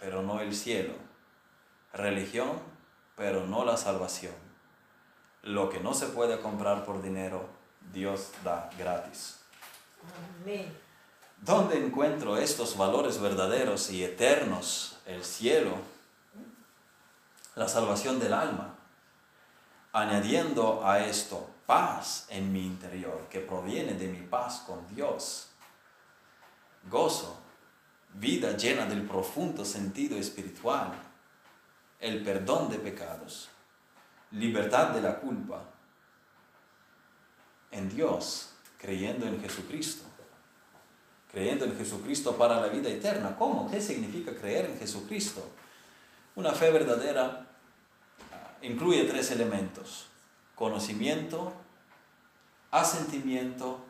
pero 0.00 0.20
no 0.22 0.40
el 0.40 0.52
cielo. 0.52 0.94
Religión, 1.92 2.58
pero 3.14 3.46
no 3.46 3.64
la 3.64 3.76
salvación. 3.76 4.34
Lo 5.42 5.70
que 5.70 5.78
no 5.78 5.94
se 5.94 6.06
puede 6.06 6.40
comprar 6.40 6.84
por 6.84 7.00
dinero, 7.00 7.48
Dios 7.92 8.32
da 8.42 8.68
gratis. 8.76 9.44
Amén. 10.42 10.83
¿Dónde 11.44 11.76
encuentro 11.76 12.38
estos 12.38 12.74
valores 12.74 13.20
verdaderos 13.20 13.90
y 13.90 14.02
eternos? 14.02 14.96
El 15.04 15.22
cielo, 15.22 15.72
la 17.54 17.68
salvación 17.68 18.18
del 18.18 18.32
alma, 18.32 18.74
añadiendo 19.92 20.86
a 20.86 21.00
esto 21.00 21.50
paz 21.66 22.24
en 22.30 22.50
mi 22.50 22.64
interior, 22.64 23.26
que 23.28 23.40
proviene 23.40 23.92
de 23.92 24.08
mi 24.08 24.26
paz 24.26 24.64
con 24.66 24.88
Dios, 24.94 25.48
gozo, 26.88 27.38
vida 28.14 28.56
llena 28.56 28.86
del 28.86 29.02
profundo 29.02 29.66
sentido 29.66 30.16
espiritual, 30.16 30.94
el 32.00 32.24
perdón 32.24 32.70
de 32.70 32.78
pecados, 32.78 33.50
libertad 34.30 34.92
de 34.92 35.02
la 35.02 35.20
culpa, 35.20 35.62
en 37.70 37.94
Dios, 37.94 38.54
creyendo 38.78 39.26
en 39.26 39.42
Jesucristo. 39.42 40.13
Creyendo 41.34 41.64
en 41.64 41.76
Jesucristo 41.76 42.36
para 42.36 42.60
la 42.60 42.68
vida 42.68 42.88
eterna. 42.88 43.34
¿Cómo? 43.36 43.68
¿Qué 43.68 43.80
significa 43.80 44.32
creer 44.32 44.66
en 44.66 44.78
Jesucristo? 44.78 45.44
Una 46.36 46.52
fe 46.52 46.70
verdadera 46.70 47.48
ah, 48.32 48.52
incluye 48.62 49.02
tres 49.02 49.32
elementos. 49.32 50.06
Conocimiento, 50.54 51.52
asentimiento 52.70 53.80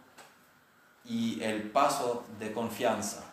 y 1.04 1.42
el 1.42 1.70
paso 1.70 2.24
de 2.38 2.50
confianza. 2.50 3.24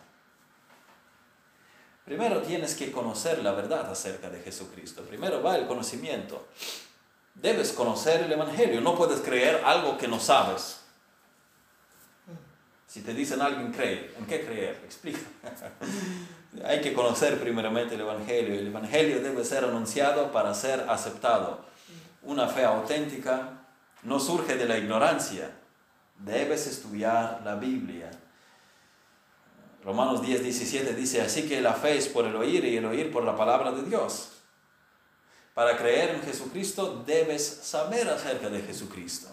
Primero 2.04 2.42
tienes 2.42 2.74
que 2.74 2.92
conocer 2.92 3.42
la 3.42 3.52
verdad 3.52 3.90
acerca 3.90 4.28
de 4.28 4.40
Jesucristo. 4.40 5.04
Primero 5.04 5.42
va 5.42 5.56
el 5.56 5.66
conocimiento. 5.66 6.48
Debes 7.34 7.72
conocer 7.72 8.24
el 8.24 8.32
Evangelio. 8.32 8.82
No 8.82 8.94
puedes 8.94 9.20
creer 9.20 9.62
algo 9.64 9.96
que 9.96 10.06
no 10.06 10.20
sabes. 10.20 10.81
Si 12.92 13.00
te 13.00 13.14
dicen 13.14 13.40
alguien 13.40 13.72
cree, 13.72 14.12
¿en 14.18 14.26
qué 14.26 14.44
creer? 14.44 14.82
Explica. 14.84 15.20
Hay 16.66 16.82
que 16.82 16.92
conocer 16.92 17.40
primeramente 17.40 17.94
el 17.94 18.02
Evangelio. 18.02 18.52
El 18.52 18.66
Evangelio 18.66 19.22
debe 19.22 19.46
ser 19.46 19.64
anunciado 19.64 20.30
para 20.30 20.52
ser 20.52 20.84
aceptado. 20.90 21.64
Una 22.22 22.48
fe 22.48 22.64
auténtica 22.64 23.64
no 24.02 24.20
surge 24.20 24.58
de 24.58 24.66
la 24.66 24.76
ignorancia. 24.76 25.52
Debes 26.18 26.66
estudiar 26.66 27.40
la 27.46 27.54
Biblia. 27.54 28.10
Romanos 29.82 30.20
10, 30.20 30.42
17 30.42 30.92
dice, 30.92 31.22
así 31.22 31.48
que 31.48 31.62
la 31.62 31.72
fe 31.72 31.96
es 31.96 32.08
por 32.08 32.26
el 32.26 32.36
oír 32.36 32.62
y 32.66 32.76
el 32.76 32.84
oír 32.84 33.10
por 33.10 33.24
la 33.24 33.34
palabra 33.34 33.72
de 33.72 33.84
Dios. 33.84 34.32
Para 35.54 35.78
creer 35.78 36.10
en 36.16 36.22
Jesucristo 36.24 37.02
debes 37.06 37.42
saber 37.42 38.10
acerca 38.10 38.50
de 38.50 38.60
Jesucristo. 38.60 39.28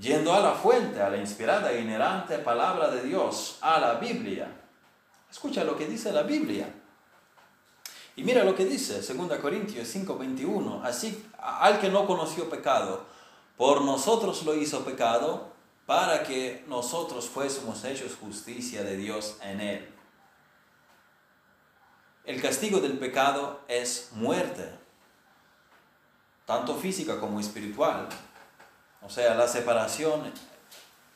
Yendo 0.00 0.32
a 0.32 0.40
la 0.40 0.52
fuente, 0.52 1.02
a 1.02 1.10
la 1.10 1.18
inspirada 1.18 1.70
e 1.72 1.82
inerrante 1.82 2.38
palabra 2.38 2.90
de 2.90 3.02
Dios, 3.02 3.58
a 3.60 3.78
la 3.78 3.94
Biblia. 3.94 4.48
Escucha 5.30 5.62
lo 5.62 5.76
que 5.76 5.86
dice 5.86 6.10
la 6.10 6.22
Biblia. 6.22 6.72
Y 8.16 8.24
mira 8.24 8.42
lo 8.42 8.54
que 8.54 8.64
dice 8.64 9.02
2 9.02 9.38
Corintios 9.40 9.86
5:21. 9.88 10.82
Así, 10.82 11.26
al 11.38 11.78
que 11.78 11.90
no 11.90 12.06
conoció 12.06 12.48
pecado, 12.48 13.04
por 13.58 13.82
nosotros 13.82 14.42
lo 14.44 14.54
hizo 14.54 14.86
pecado, 14.86 15.52
para 15.84 16.22
que 16.22 16.64
nosotros 16.66 17.28
fuésemos 17.28 17.84
hechos 17.84 18.16
justicia 18.16 18.82
de 18.82 18.96
Dios 18.96 19.36
en 19.42 19.60
él. 19.60 19.94
El 22.24 22.40
castigo 22.40 22.80
del 22.80 22.98
pecado 22.98 23.60
es 23.68 24.10
muerte, 24.12 24.70
tanto 26.46 26.76
física 26.76 27.20
como 27.20 27.38
espiritual, 27.38 28.08
o 29.02 29.10
sea, 29.10 29.34
la 29.34 29.48
separación 29.48 30.32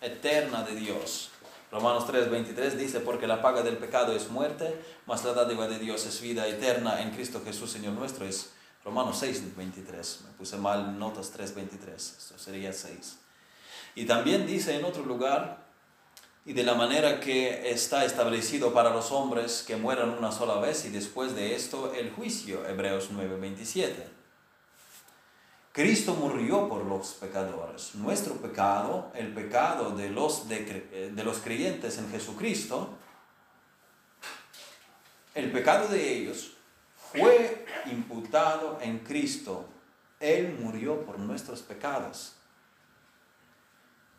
eterna 0.00 0.62
de 0.62 0.74
Dios. 0.74 1.30
Romanos 1.70 2.06
3:23 2.06 2.76
dice, 2.76 3.00
porque 3.00 3.26
la 3.26 3.42
paga 3.42 3.62
del 3.62 3.78
pecado 3.78 4.14
es 4.14 4.30
muerte, 4.30 4.80
mas 5.06 5.24
la 5.24 5.32
dádiva 5.32 5.66
de 5.66 5.78
Dios 5.78 6.06
es 6.06 6.20
vida 6.20 6.46
eterna 6.46 7.02
en 7.02 7.10
Cristo 7.10 7.42
Jesús, 7.44 7.70
Señor 7.72 7.94
nuestro. 7.94 8.24
Es 8.26 8.52
Romanos 8.84 9.22
6:23. 9.22 10.20
Me 10.26 10.32
puse 10.38 10.56
mal 10.56 10.98
notas 10.98 11.32
3:23. 11.32 12.16
Esto 12.18 12.38
sería 12.38 12.72
6. 12.72 13.18
Y 13.96 14.06
también 14.06 14.46
dice 14.46 14.76
en 14.76 14.84
otro 14.84 15.04
lugar, 15.04 15.64
y 16.46 16.52
de 16.52 16.62
la 16.62 16.74
manera 16.74 17.20
que 17.20 17.70
está 17.70 18.04
establecido 18.04 18.74
para 18.74 18.90
los 18.90 19.10
hombres 19.10 19.64
que 19.66 19.76
mueran 19.76 20.10
una 20.10 20.30
sola 20.30 20.60
vez 20.60 20.84
y 20.84 20.90
después 20.90 21.34
de 21.34 21.54
esto 21.54 21.92
el 21.94 22.10
juicio, 22.10 22.66
Hebreos 22.68 23.08
9:27. 23.10 24.23
Cristo 25.74 26.14
murió 26.14 26.68
por 26.68 26.84
los 26.84 27.14
pecadores. 27.14 27.96
Nuestro 27.96 28.34
pecado, 28.34 29.10
el 29.12 29.34
pecado 29.34 29.90
de 29.90 30.08
los, 30.08 30.48
de, 30.48 31.10
de 31.12 31.24
los 31.24 31.38
creyentes 31.38 31.98
en 31.98 32.08
Jesucristo, 32.12 32.96
el 35.34 35.50
pecado 35.50 35.88
de 35.88 36.12
ellos 36.12 36.52
fue 37.10 37.66
imputado 37.86 38.78
en 38.80 39.00
Cristo. 39.00 39.68
Él 40.20 40.56
murió 40.60 41.04
por 41.04 41.18
nuestros 41.18 41.60
pecados. 41.62 42.36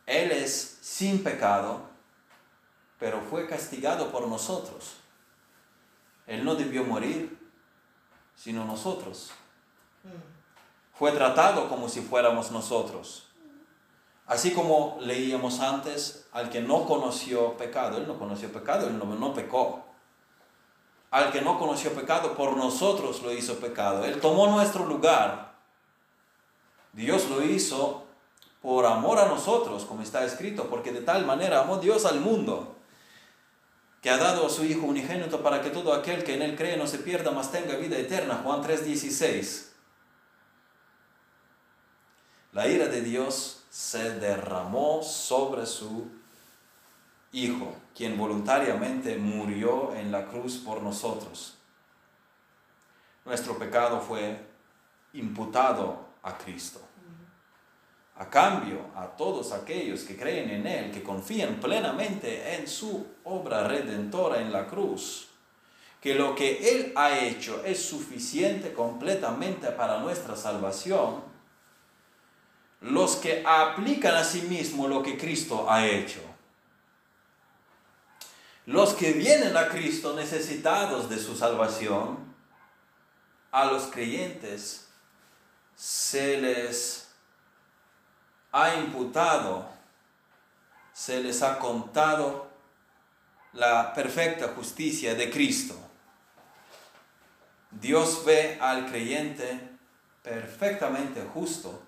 Él 0.06 0.34
es 0.34 0.80
sin 0.82 1.24
pecado, 1.24 1.90
pero 3.00 3.22
fue 3.22 3.48
castigado 3.48 4.12
por 4.12 4.28
nosotros. 4.28 4.98
Él 6.28 6.44
no 6.44 6.56
debió 6.56 6.84
morir, 6.84 7.40
sino 8.36 8.66
nosotros. 8.66 9.32
Fue 10.98 11.12
tratado 11.12 11.68
como 11.68 11.90
si 11.90 12.02
fuéramos 12.02 12.52
nosotros. 12.52 13.28
Así 14.28 14.54
como 14.54 14.98
leíamos 15.02 15.60
antes, 15.60 16.28
al 16.32 16.50
que 16.50 16.62
no 16.62 16.86
conoció 16.86 17.58
pecado, 17.58 17.98
él 17.98 18.08
no 18.08 18.18
conoció 18.18 18.52
pecado, 18.52 18.88
él 18.88 18.98
no, 18.98 19.34
pecó. 19.34 19.86
Al 21.12 21.32
que 21.32 21.42
no 21.42 21.60
conoció 21.60 21.94
pecado, 21.94 22.34
por 22.34 22.58
nosotros 22.58 23.22
lo 23.22 23.32
hizo 23.32 23.60
pecado. 23.60 24.04
Él 24.06 24.20
tomó 24.20 24.48
nuestro 24.48 24.86
lugar. 24.86 25.54
Dios 26.94 27.30
lo 27.30 27.44
hizo 27.44 28.06
por 28.62 28.86
amor 28.86 29.20
a 29.20 29.28
nosotros, 29.28 29.86
como 29.86 30.02
está 30.02 30.24
escrito, 30.24 30.70
porque 30.70 30.92
de 30.92 31.02
tal 31.02 31.26
manera 31.26 31.62
amó 31.62 31.78
Dios 31.78 32.06
al 32.06 32.20
mundo 32.22 32.76
que 34.02 34.10
ha 34.10 34.18
dado 34.18 34.46
a 34.46 34.50
su 34.50 34.64
Hijo 34.64 34.86
unigénito 34.86 35.42
para 35.42 35.62
que 35.62 35.72
todo 35.72 35.94
aquel 35.94 36.24
que 36.24 36.36
en 36.36 36.42
él 36.42 36.56
cree 36.56 36.78
no 36.78 36.88
se 36.88 37.00
pierda, 37.00 37.32
mas 37.32 37.52
tenga 37.52 37.76
vida 37.76 37.98
eterna. 37.98 38.42
Juan 38.44 38.62
3:16. 38.62 39.75
La 42.56 42.70
ira 42.70 42.88
de 42.88 43.02
Dios 43.02 43.66
se 43.70 44.12
derramó 44.12 45.04
sobre 45.04 45.66
su 45.66 46.08
Hijo, 47.34 47.76
quien 47.94 48.18
voluntariamente 48.18 49.18
murió 49.18 49.94
en 49.94 50.10
la 50.10 50.26
cruz 50.26 50.56
por 50.56 50.82
nosotros. 50.82 51.58
Nuestro 53.26 53.60
pecado 53.60 54.00
fue 54.00 54.40
imputado 55.12 56.00
a 56.24 56.38
Cristo. 56.38 56.80
A 58.16 58.30
cambio, 58.30 58.86
a 58.96 59.08
todos 59.08 59.52
aquellos 59.52 60.04
que 60.04 60.16
creen 60.16 60.50
en 60.50 60.66
Él, 60.66 60.92
que 60.92 61.04
confían 61.04 61.56
plenamente 61.60 62.56
en 62.56 62.70
su 62.70 63.06
obra 63.26 63.68
redentora 63.68 64.40
en 64.40 64.54
la 64.54 64.66
cruz, 64.66 65.28
que 66.00 66.16
lo 66.16 66.34
que 66.34 66.70
Él 66.70 66.94
ha 66.96 67.20
hecho 67.20 67.66
es 67.66 67.86
suficiente 67.86 68.72
completamente 68.72 69.72
para 69.72 70.00
nuestra 70.00 70.38
salvación, 70.38 71.35
los 72.86 73.16
que 73.16 73.44
aplican 73.46 74.14
a 74.16 74.24
sí 74.24 74.44
mismo 74.44 74.88
lo 74.88 75.02
que 75.02 75.18
Cristo 75.18 75.70
ha 75.70 75.88
hecho, 75.88 76.20
los 78.68 78.94
que 78.94 79.14
vienen 79.14 79.58
a 79.58 79.70
Cristo 79.70 80.16
necesitados 80.16 81.10
de 81.10 81.18
su 81.18 81.36
salvación, 81.36 82.36
a 83.52 83.66
los 83.66 83.84
creyentes 83.84 84.88
se 85.76 86.38
les 86.38 87.10
ha 88.52 88.76
imputado, 88.76 89.68
se 90.94 91.22
les 91.22 91.42
ha 91.42 91.58
contado 91.58 92.50
la 93.54 93.94
perfecta 93.96 94.50
justicia 94.50 95.16
de 95.16 95.32
Cristo. 95.32 95.76
Dios 97.72 98.24
ve 98.26 98.60
al 98.62 98.86
creyente 98.86 99.72
perfectamente 100.22 101.24
justo, 101.34 101.82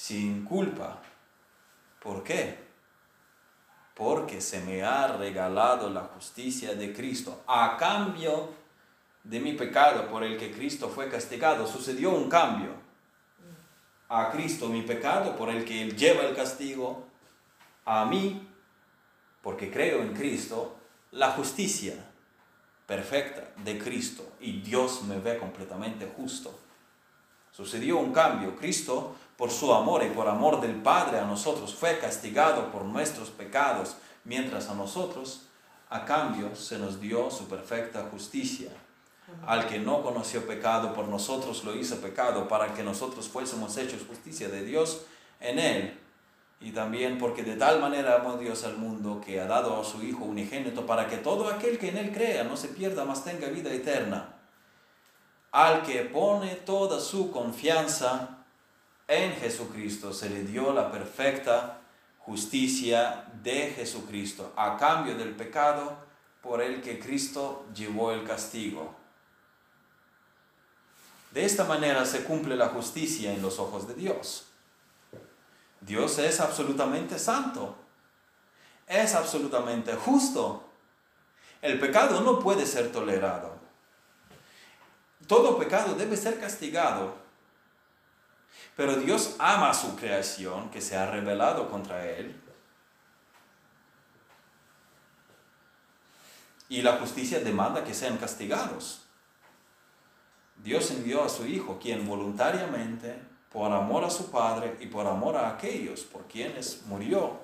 sin 0.00 0.46
culpa. 0.46 0.98
¿Por 2.02 2.24
qué? 2.24 2.58
Porque 3.94 4.40
se 4.40 4.62
me 4.62 4.82
ha 4.82 5.08
regalado 5.08 5.90
la 5.90 6.04
justicia 6.04 6.74
de 6.74 6.94
Cristo. 6.94 7.42
A 7.46 7.76
cambio 7.76 8.48
de 9.22 9.40
mi 9.40 9.52
pecado 9.52 10.08
por 10.08 10.24
el 10.24 10.38
que 10.38 10.52
Cristo 10.52 10.88
fue 10.88 11.10
castigado, 11.10 11.66
sucedió 11.66 12.12
un 12.12 12.30
cambio 12.30 12.70
a 14.08 14.30
Cristo 14.30 14.68
mi 14.68 14.82
pecado 14.82 15.36
por 15.36 15.50
el 15.50 15.66
que 15.66 15.82
Él 15.82 15.94
lleva 15.94 16.22
el 16.22 16.34
castigo, 16.34 17.06
a 17.84 18.06
mí, 18.06 18.48
porque 19.42 19.70
creo 19.70 20.00
en 20.00 20.14
Cristo, 20.14 20.78
la 21.12 21.32
justicia 21.32 21.94
perfecta 22.86 23.52
de 23.62 23.78
Cristo 23.78 24.32
y 24.40 24.62
Dios 24.62 25.02
me 25.02 25.18
ve 25.18 25.38
completamente 25.38 26.10
justo. 26.16 26.58
Sucedió 27.52 27.98
un 27.98 28.12
cambio. 28.12 28.56
Cristo, 28.56 29.16
por 29.40 29.50
su 29.50 29.72
amor 29.72 30.04
y 30.04 30.10
por 30.10 30.28
amor 30.28 30.60
del 30.60 30.74
Padre 30.74 31.18
a 31.18 31.24
nosotros, 31.24 31.74
fue 31.74 31.98
castigado 31.98 32.70
por 32.70 32.84
nuestros 32.84 33.30
pecados, 33.30 33.96
mientras 34.22 34.68
a 34.68 34.74
nosotros, 34.74 35.46
a 35.88 36.04
cambio, 36.04 36.54
se 36.54 36.78
nos 36.78 37.00
dio 37.00 37.30
su 37.30 37.48
perfecta 37.48 38.06
justicia. 38.10 38.70
Al 39.46 39.66
que 39.66 39.78
no 39.78 40.02
conoció 40.02 40.46
pecado, 40.46 40.92
por 40.92 41.08
nosotros 41.08 41.64
lo 41.64 41.74
hizo 41.74 42.02
pecado, 42.02 42.48
para 42.48 42.74
que 42.74 42.82
nosotros 42.82 43.30
fuésemos 43.30 43.78
hechos 43.78 44.02
justicia 44.06 44.50
de 44.50 44.62
Dios 44.62 45.06
en 45.40 45.58
él. 45.58 45.98
Y 46.60 46.72
también 46.72 47.16
porque 47.16 47.42
de 47.42 47.56
tal 47.56 47.80
manera 47.80 48.16
amó 48.16 48.36
Dios 48.36 48.64
al 48.64 48.76
mundo 48.76 49.22
que 49.24 49.40
ha 49.40 49.46
dado 49.46 49.80
a 49.80 49.84
su 49.84 50.02
Hijo 50.02 50.24
unigénito 50.24 50.84
para 50.84 51.08
que 51.08 51.16
todo 51.16 51.48
aquel 51.48 51.78
que 51.78 51.88
en 51.88 51.96
él 51.96 52.12
crea 52.12 52.44
no 52.44 52.58
se 52.58 52.68
pierda, 52.68 53.06
mas 53.06 53.24
tenga 53.24 53.48
vida 53.48 53.72
eterna. 53.72 54.34
Al 55.50 55.82
que 55.82 56.02
pone 56.02 56.56
toda 56.56 57.00
su 57.00 57.30
confianza 57.30 58.36
en 59.10 59.32
Jesucristo 59.34 60.12
se 60.12 60.30
le 60.30 60.44
dio 60.44 60.72
la 60.72 60.92
perfecta 60.92 61.80
justicia 62.20 63.24
de 63.42 63.72
Jesucristo 63.74 64.52
a 64.56 64.76
cambio 64.76 65.16
del 65.16 65.34
pecado 65.34 65.96
por 66.40 66.62
el 66.62 66.80
que 66.80 67.00
Cristo 67.00 67.66
llevó 67.74 68.12
el 68.12 68.24
castigo. 68.24 68.94
De 71.32 71.44
esta 71.44 71.64
manera 71.64 72.06
se 72.06 72.22
cumple 72.22 72.54
la 72.54 72.68
justicia 72.68 73.32
en 73.32 73.42
los 73.42 73.58
ojos 73.58 73.88
de 73.88 73.94
Dios. 73.94 74.46
Dios 75.80 76.18
es 76.20 76.38
absolutamente 76.38 77.18
santo, 77.18 77.74
es 78.86 79.16
absolutamente 79.16 79.94
justo. 79.96 80.68
El 81.60 81.80
pecado 81.80 82.20
no 82.20 82.38
puede 82.38 82.64
ser 82.64 82.92
tolerado. 82.92 83.58
Todo 85.26 85.58
pecado 85.58 85.94
debe 85.94 86.16
ser 86.16 86.38
castigado. 86.38 87.29
Pero 88.80 88.96
Dios 88.96 89.36
ama 89.38 89.68
a 89.68 89.74
su 89.74 89.94
creación 89.94 90.70
que 90.70 90.80
se 90.80 90.96
ha 90.96 91.04
rebelado 91.04 91.68
contra 91.68 92.06
Él. 92.06 92.34
Y 96.70 96.80
la 96.80 96.96
justicia 96.96 97.40
demanda 97.40 97.84
que 97.84 97.92
sean 97.92 98.16
castigados. 98.16 99.02
Dios 100.64 100.90
envió 100.92 101.22
a 101.22 101.28
su 101.28 101.44
Hijo, 101.44 101.78
quien 101.78 102.08
voluntariamente, 102.08 103.20
por 103.52 103.70
amor 103.70 104.02
a 104.04 104.08
su 104.08 104.30
Padre 104.30 104.78
y 104.80 104.86
por 104.86 105.06
amor 105.06 105.36
a 105.36 105.50
aquellos 105.50 106.00
por 106.00 106.26
quienes 106.26 106.86
murió, 106.86 107.38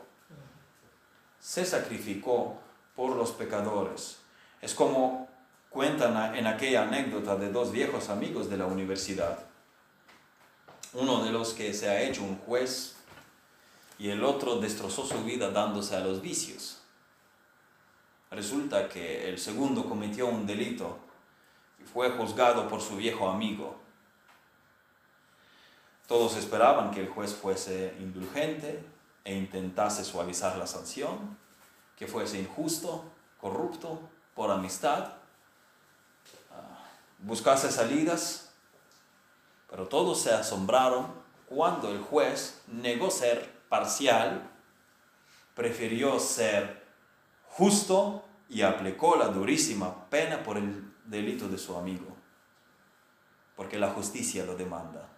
se 1.39 1.67
sacrificó 1.67 2.59
por 2.95 3.15
los 3.15 3.33
pecadores. 3.33 4.21
Es 4.63 4.75
como 4.75 5.29
cuentan 5.69 6.35
en 6.35 6.47
aquella 6.47 6.85
anécdota 6.85 7.37
de 7.37 7.53
dos 7.53 7.73
viejos 7.73 8.09
amigos 8.09 8.49
de 8.49 8.57
la 8.57 8.65
universidad. 8.65 9.46
Uno 10.99 11.23
de 11.23 11.31
los 11.31 11.53
que 11.53 11.75
se 11.75 11.91
ha 11.91 12.01
hecho 12.01 12.23
un 12.23 12.39
juez 12.39 12.97
y 13.99 14.09
el 14.09 14.25
otro 14.25 14.57
destrozó 14.57 15.07
su 15.07 15.23
vida 15.25 15.51
dándose 15.51 15.95
a 15.95 16.01
los 16.01 16.23
vicios. 16.23 16.81
Resulta 18.31 18.89
que 18.89 19.29
el 19.29 19.39
segundo 19.39 19.87
cometió 19.89 20.27
un 20.27 20.47
delito 20.47 20.99
fue 21.93 22.11
juzgado 22.11 22.67
por 22.69 22.81
su 22.81 22.97
viejo 22.97 23.29
amigo. 23.29 23.77
Todos 26.07 26.37
esperaban 26.37 26.91
que 26.91 27.01
el 27.01 27.09
juez 27.09 27.35
fuese 27.35 27.95
indulgente 28.01 28.83
e 29.25 29.35
intentase 29.35 30.03
suavizar 30.03 30.57
la 30.57 30.67
sanción, 30.67 31.37
que 31.97 32.07
fuese 32.07 32.41
injusto, 32.41 33.05
corrupto, 33.41 34.01
por 34.35 34.51
amistad, 34.51 35.13
ah, 36.51 36.89
buscase 37.19 37.71
salidas, 37.71 38.46
pero 39.69 39.89
todos 39.89 40.21
se 40.21 40.33
asombraron 40.33 41.07
cuando 41.47 41.91
el 41.91 42.01
juez 42.01 42.63
negó 42.67 43.11
ser 43.11 43.51
parcial, 43.69 44.51
prefirió 45.55 46.19
ser 46.19 46.85
justo 47.49 48.25
y 48.49 48.63
aplicó 48.63 49.17
la 49.17 49.29
durísima 49.29 50.09
pena 50.09 50.43
por 50.43 50.57
el 50.57 50.93
delito 51.05 51.49
de 51.49 51.59
su 51.59 51.77
amigo, 51.77 52.17
porque 53.57 53.79
la 53.79 53.91
justicia 53.91 54.45
lo 54.45 54.57
demanda. 54.57 55.09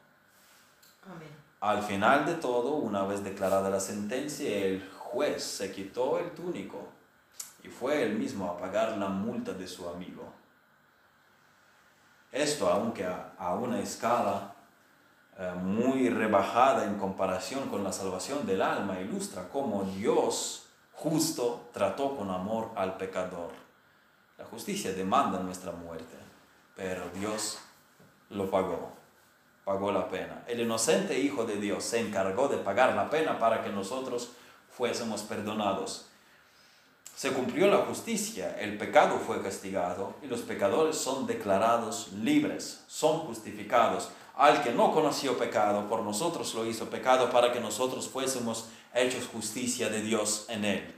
Al 1.60 1.82
final 1.82 2.26
de 2.26 2.34
todo, 2.34 2.74
una 2.74 3.02
vez 3.04 3.24
declarada 3.24 3.68
la 3.70 3.80
sentencia, 3.80 4.48
el 4.48 4.88
juez 4.96 5.42
se 5.42 5.72
quitó 5.72 6.18
el 6.18 6.30
túnico 6.32 6.88
y 7.64 7.68
fue 7.68 8.02
él 8.02 8.16
mismo 8.16 8.46
a 8.48 8.58
pagar 8.58 8.96
la 8.98 9.08
multa 9.08 9.52
de 9.52 9.66
su 9.66 9.88
amigo. 9.88 10.32
Esto, 12.32 12.68
aunque 12.68 13.06
a, 13.06 13.54
una 13.54 13.80
escala 13.80 14.54
eh, 15.38 15.52
muy 15.62 16.10
rebajada 16.10 16.84
en 16.84 16.98
comparación 16.98 17.68
con 17.68 17.82
la 17.82 17.92
salvación 17.92 18.46
del 18.46 18.60
alma, 18.60 19.00
ilustra 19.00 19.48
cómo 19.48 19.84
Dios 19.84 20.66
justo 20.92 21.68
trató 21.72 22.16
con 22.16 22.30
amor 22.30 22.70
al 22.76 22.96
pecador. 22.96 23.52
La 24.36 24.44
justicia 24.44 24.92
demanda 24.92 25.40
nuestra 25.40 25.72
muerte, 25.72 26.16
pero 26.76 27.08
Dios 27.14 27.58
lo 28.30 28.50
pagó, 28.50 28.92
pagó 29.64 29.90
la 29.90 30.08
pena. 30.08 30.44
El 30.46 30.60
inocente 30.60 31.18
Hijo 31.18 31.44
de 31.44 31.56
Dios 31.56 31.84
se 31.84 32.00
encargó 32.00 32.48
de 32.48 32.58
pagar 32.58 32.94
la 32.94 33.08
pena 33.08 33.38
para 33.38 33.64
que 33.64 33.70
nosotros 33.70 34.32
fuésemos 34.70 35.22
perdonados. 35.22 36.07
Se 37.18 37.32
cumplió 37.32 37.66
la 37.66 37.78
justicia, 37.78 38.56
el 38.60 38.78
pecado 38.78 39.18
fue 39.18 39.42
castigado 39.42 40.14
y 40.22 40.28
los 40.28 40.42
pecadores 40.42 40.94
son 40.94 41.26
declarados 41.26 42.12
libres, 42.12 42.84
son 42.86 43.18
justificados. 43.26 44.10
Al 44.36 44.62
que 44.62 44.70
no 44.70 44.92
conoció 44.92 45.36
pecado, 45.36 45.88
por 45.88 46.02
nosotros 46.02 46.54
lo 46.54 46.64
hizo 46.64 46.88
pecado 46.88 47.28
para 47.28 47.52
que 47.52 47.58
nosotros 47.58 48.08
fuésemos 48.08 48.68
hechos 48.94 49.26
justicia 49.26 49.88
de 49.88 50.00
Dios 50.00 50.46
en 50.48 50.64
él. 50.64 50.94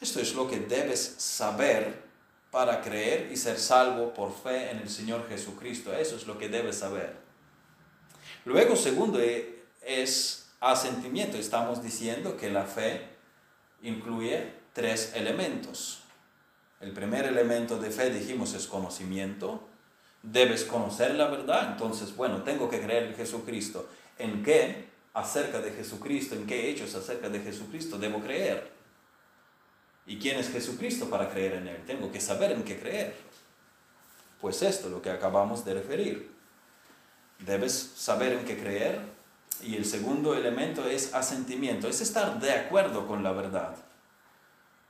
Esto 0.00 0.18
es 0.18 0.34
lo 0.34 0.48
que 0.48 0.58
debes 0.58 1.14
saber 1.18 2.02
para 2.50 2.80
creer 2.80 3.30
y 3.30 3.36
ser 3.36 3.56
salvo 3.56 4.12
por 4.12 4.34
fe 4.34 4.72
en 4.72 4.78
el 4.78 4.90
Señor 4.90 5.28
Jesucristo. 5.28 5.94
Eso 5.94 6.16
es 6.16 6.26
lo 6.26 6.38
que 6.38 6.48
debes 6.48 6.78
saber. 6.78 7.18
Luego, 8.46 8.74
segundo, 8.74 9.20
eh, 9.20 9.62
es 9.80 10.50
asentimiento. 10.58 11.36
Estamos 11.36 11.84
diciendo 11.84 12.36
que 12.36 12.50
la 12.50 12.64
fe 12.64 13.11
incluye 13.82 14.52
tres 14.72 15.12
elementos. 15.14 16.02
El 16.80 16.92
primer 16.92 17.26
elemento 17.26 17.78
de 17.78 17.90
fe, 17.90 18.10
dijimos, 18.10 18.54
es 18.54 18.66
conocimiento. 18.66 19.68
Debes 20.22 20.64
conocer 20.64 21.14
la 21.14 21.28
verdad. 21.28 21.72
Entonces, 21.72 22.16
bueno, 22.16 22.42
tengo 22.42 22.68
que 22.68 22.80
creer 22.80 23.04
en 23.04 23.14
Jesucristo. 23.14 23.88
¿En 24.18 24.42
qué? 24.42 24.90
Acerca 25.14 25.60
de 25.60 25.72
Jesucristo, 25.72 26.34
en 26.34 26.46
qué 26.46 26.70
hechos 26.70 26.94
acerca 26.94 27.28
de 27.28 27.40
Jesucristo 27.40 27.98
debo 27.98 28.20
creer. 28.20 28.72
¿Y 30.06 30.18
quién 30.18 30.38
es 30.38 30.50
Jesucristo 30.50 31.08
para 31.08 31.28
creer 31.30 31.54
en 31.54 31.68
Él? 31.68 31.84
Tengo 31.86 32.10
que 32.10 32.20
saber 32.20 32.52
en 32.52 32.64
qué 32.64 32.80
creer. 32.80 33.14
Pues 34.40 34.62
esto 34.62 34.86
es 34.86 34.92
lo 34.92 35.00
que 35.00 35.10
acabamos 35.10 35.64
de 35.64 35.74
referir. 35.74 36.32
Debes 37.38 37.72
saber 37.72 38.32
en 38.32 38.44
qué 38.44 38.58
creer. 38.58 39.00
Y 39.62 39.76
el 39.76 39.84
segundo 39.84 40.34
elemento 40.34 40.86
es 40.86 41.14
asentimiento, 41.14 41.88
es 41.88 42.00
estar 42.00 42.40
de 42.40 42.52
acuerdo 42.52 43.06
con 43.06 43.22
la 43.22 43.32
verdad. 43.32 43.76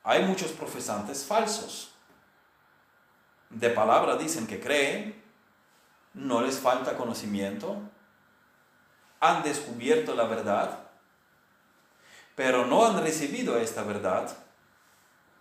Hay 0.02 0.24
muchos 0.24 0.52
profesantes 0.52 1.24
falsos. 1.24 1.92
De 3.50 3.68
palabra 3.68 4.16
dicen 4.16 4.46
que 4.46 4.60
creen, 4.60 5.22
no 6.14 6.40
les 6.40 6.58
falta 6.58 6.96
conocimiento, 6.96 7.80
han 9.20 9.42
descubierto 9.42 10.14
la 10.14 10.24
verdad, 10.24 10.80
pero 12.34 12.66
no 12.66 12.84
han 12.86 13.02
recibido 13.02 13.58
esta 13.58 13.82
verdad 13.82 14.36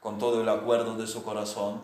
con 0.01 0.19
todo 0.19 0.41
el 0.41 0.49
acuerdo 0.49 0.95
de 0.97 1.07
su 1.07 1.23
corazón, 1.23 1.81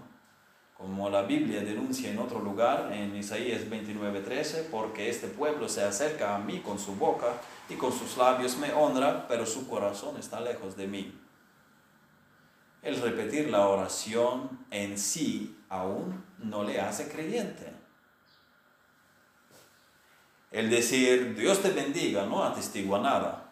como 0.78 1.10
la 1.10 1.24
Biblia 1.24 1.62
denuncia 1.62 2.12
en 2.12 2.20
otro 2.20 2.40
lugar, 2.40 2.92
en 2.94 3.16
Isaías 3.16 3.68
29:13, 3.68 4.68
porque 4.70 5.10
este 5.10 5.28
pueblo 5.28 5.68
se 5.68 5.84
acerca 5.84 6.36
a 6.36 6.40
mí 6.40 6.60
con 6.60 6.78
su 6.78 6.96
boca 6.96 7.42
y 7.68 7.74
con 7.76 7.92
sus 7.92 8.16
labios 8.16 8.58
me 8.58 8.72
honra, 8.74 9.28
pero 9.28 9.48
su 9.48 9.68
corazón 9.68 10.18
está 10.18 10.40
lejos 10.40 10.78
de 10.78 10.88
mí. 10.88 11.20
El 12.84 13.02
repetir 13.02 13.50
la 13.50 13.68
oración 13.68 14.66
en 14.70 15.00
sí 15.00 15.58
aún 15.68 16.24
no 16.38 16.64
le 16.64 16.80
hace 16.80 17.10
creyente. 17.10 17.74
El 20.52 20.70
decir 20.70 21.36
Dios 21.36 21.62
te 21.64 21.72
bendiga 21.72 22.28
no 22.28 22.44
atestigua 22.44 23.00
nada. 23.00 23.52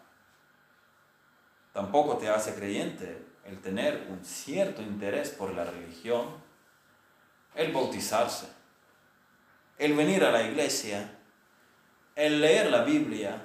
Tampoco 1.72 2.18
te 2.18 2.28
hace 2.28 2.54
creyente 2.54 3.26
el 3.44 3.60
tener 3.60 4.06
un 4.10 4.24
cierto 4.24 4.80
interés 4.80 5.30
por 5.30 5.52
la 5.54 5.64
religión, 5.64 6.45
el 7.56 7.72
bautizarse, 7.72 8.46
el 9.78 9.94
venir 9.94 10.24
a 10.24 10.30
la 10.30 10.42
iglesia, 10.42 11.18
el 12.14 12.40
leer 12.40 12.70
la 12.70 12.84
Biblia, 12.84 13.42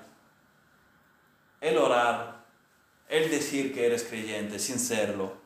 el 1.62 1.78
orar, 1.78 2.46
el 3.10 3.30
decir 3.30 3.74
que 3.74 3.86
eres 3.86 4.04
creyente 4.04 4.60
sin 4.60 4.80
serlo, 4.80 5.42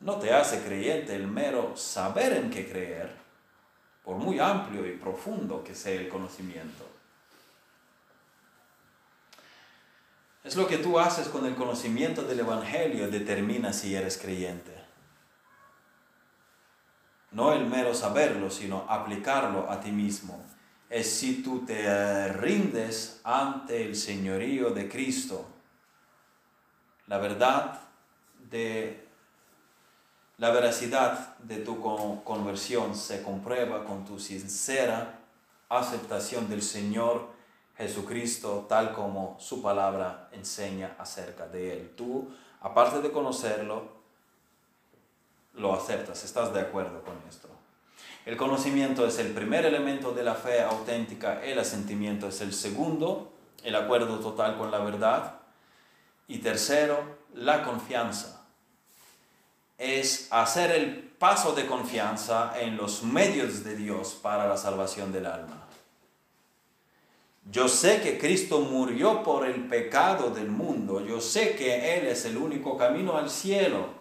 no 0.00 0.16
te 0.16 0.32
hace 0.32 0.62
creyente 0.62 1.14
el 1.14 1.26
mero 1.26 1.76
saber 1.76 2.32
en 2.34 2.50
qué 2.50 2.68
creer, 2.68 3.10
por 4.04 4.16
muy 4.16 4.38
amplio 4.38 4.86
y 4.86 4.92
profundo 4.92 5.64
que 5.64 5.74
sea 5.74 6.00
el 6.00 6.08
conocimiento. 6.08 6.86
Es 10.44 10.54
lo 10.54 10.68
que 10.68 10.78
tú 10.78 11.00
haces 11.00 11.26
con 11.26 11.44
el 11.44 11.56
conocimiento 11.56 12.22
del 12.22 12.38
Evangelio 12.38 13.10
determina 13.10 13.72
si 13.72 13.96
eres 13.96 14.16
creyente. 14.16 14.75
No 17.36 17.52
el 17.52 17.66
mero 17.66 17.92
saberlo, 17.92 18.48
sino 18.48 18.86
aplicarlo 18.88 19.70
a 19.70 19.78
ti 19.78 19.92
mismo. 19.92 20.42
Es 20.88 21.18
si 21.18 21.42
tú 21.42 21.66
te 21.66 22.32
rindes 22.32 23.20
ante 23.24 23.84
el 23.84 23.94
señorío 23.94 24.70
de 24.70 24.88
Cristo. 24.88 25.44
La 27.06 27.18
verdad 27.18 27.78
de 28.48 29.06
la 30.38 30.48
veracidad 30.48 31.36
de 31.40 31.58
tu 31.58 31.78
conversión 32.24 32.96
se 32.96 33.22
comprueba 33.22 33.84
con 33.84 34.06
tu 34.06 34.18
sincera 34.18 35.20
aceptación 35.68 36.48
del 36.48 36.62
Señor 36.62 37.28
Jesucristo 37.76 38.64
tal 38.66 38.94
como 38.94 39.36
su 39.40 39.60
palabra 39.60 40.30
enseña 40.32 40.96
acerca 40.98 41.46
de 41.46 41.74
Él. 41.74 41.92
Tú, 41.94 42.30
aparte 42.62 43.02
de 43.02 43.12
conocerlo, 43.12 43.95
lo 45.56 45.74
aceptas, 45.74 46.24
estás 46.24 46.52
de 46.52 46.60
acuerdo 46.60 47.02
con 47.02 47.14
esto. 47.28 47.48
El 48.24 48.36
conocimiento 48.36 49.06
es 49.06 49.18
el 49.18 49.32
primer 49.32 49.64
elemento 49.64 50.12
de 50.12 50.24
la 50.24 50.34
fe 50.34 50.60
auténtica, 50.62 51.44
el 51.44 51.58
asentimiento 51.58 52.28
es 52.28 52.40
el 52.40 52.52
segundo, 52.52 53.32
el 53.62 53.74
acuerdo 53.76 54.18
total 54.18 54.58
con 54.58 54.70
la 54.70 54.78
verdad. 54.78 55.40
Y 56.28 56.38
tercero, 56.38 57.18
la 57.34 57.62
confianza. 57.62 58.44
Es 59.78 60.28
hacer 60.30 60.72
el 60.72 61.02
paso 61.18 61.52
de 61.52 61.66
confianza 61.66 62.54
en 62.58 62.76
los 62.76 63.02
medios 63.02 63.62
de 63.62 63.76
Dios 63.76 64.18
para 64.20 64.48
la 64.48 64.56
salvación 64.56 65.12
del 65.12 65.26
alma. 65.26 65.66
Yo 67.48 67.68
sé 67.68 68.00
que 68.00 68.18
Cristo 68.18 68.60
murió 68.60 69.22
por 69.22 69.46
el 69.46 69.68
pecado 69.68 70.30
del 70.30 70.48
mundo. 70.48 71.00
Yo 71.06 71.20
sé 71.20 71.54
que 71.54 71.96
Él 71.96 72.06
es 72.06 72.24
el 72.24 72.36
único 72.36 72.76
camino 72.76 73.16
al 73.16 73.30
cielo. 73.30 73.95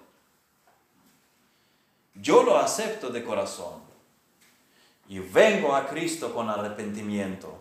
Yo 2.16 2.44
lo 2.44 2.58
acepto 2.58 3.10
de 3.10 3.24
corazón. 3.24 3.84
Y 5.08 5.20
vengo 5.20 5.76
a 5.76 5.86
Cristo 5.88 6.34
con 6.34 6.50
arrepentimiento 6.50 7.56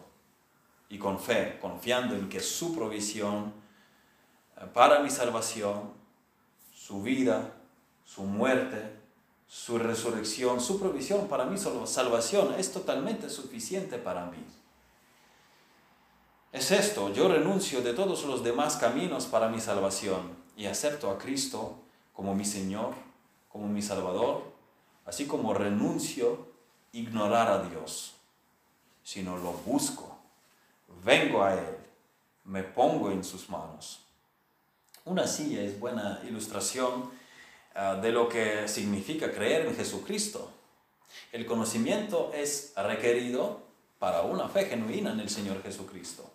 y 0.88 0.98
con 0.98 1.18
fe, 1.18 1.58
confiando 1.60 2.14
en 2.14 2.28
que 2.28 2.40
su 2.40 2.74
provisión 2.74 3.52
eh, 4.56 4.66
para 4.72 5.00
mi 5.00 5.10
salvación, 5.10 5.92
su 6.74 7.02
vida, 7.02 7.52
su 8.04 8.22
muerte, 8.22 9.04
su 9.46 9.78
resurrección, 9.78 10.60
su 10.60 10.80
provisión 10.80 11.28
para 11.28 11.44
mi 11.44 11.58
salvación 11.58 12.54
es 12.58 12.72
totalmente 12.72 13.28
suficiente 13.28 13.98
para 13.98 14.26
mí. 14.26 14.42
Es 16.52 16.70
esto, 16.70 17.12
yo 17.12 17.28
renuncio 17.28 17.82
de 17.82 17.94
todos 17.94 18.24
los 18.24 18.44
demás 18.44 18.76
caminos 18.76 19.26
para 19.26 19.48
mi 19.48 19.60
salvación 19.60 20.36
y 20.56 20.66
acepto 20.66 21.10
a 21.10 21.18
Cristo 21.18 21.80
como 22.12 22.34
mi 22.34 22.44
Señor, 22.44 22.94
como 23.54 23.68
mi 23.68 23.80
Salvador, 23.80 24.42
así 25.06 25.26
como 25.26 25.54
renuncio 25.54 26.48
ignorar 26.90 27.48
a 27.48 27.62
Dios, 27.62 28.16
sino 29.02 29.38
lo 29.38 29.52
busco, 29.52 30.18
vengo 31.04 31.42
a 31.42 31.54
Él, 31.54 31.76
me 32.42 32.64
pongo 32.64 33.12
en 33.12 33.22
sus 33.22 33.48
manos. 33.48 34.00
Una 35.06 35.26
silla 35.26 35.62
es 35.62 35.78
buena 35.78 36.20
ilustración 36.26 37.10
Ah, 37.76 37.96
de 37.96 38.12
lo 38.12 38.28
que 38.28 38.68
significa 38.68 39.32
creer 39.32 39.66
en 39.66 39.74
Jesucristo. 39.74 40.48
El 41.32 41.44
conocimiento 41.44 42.30
es 42.32 42.72
requerido 42.76 43.62
para 43.98 44.22
una 44.22 44.48
fe 44.48 44.66
genuina 44.66 45.10
en 45.10 45.18
el 45.18 45.28
Señor 45.28 45.60
Jesucristo. 45.60 46.30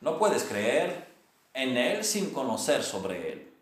No 0.00 0.18
puedes 0.20 0.44
creer 0.44 1.08
en 1.52 1.76
Él 1.76 2.04
sin 2.04 2.30
conocer 2.30 2.84
sobre 2.84 3.32
Él. 3.32 3.52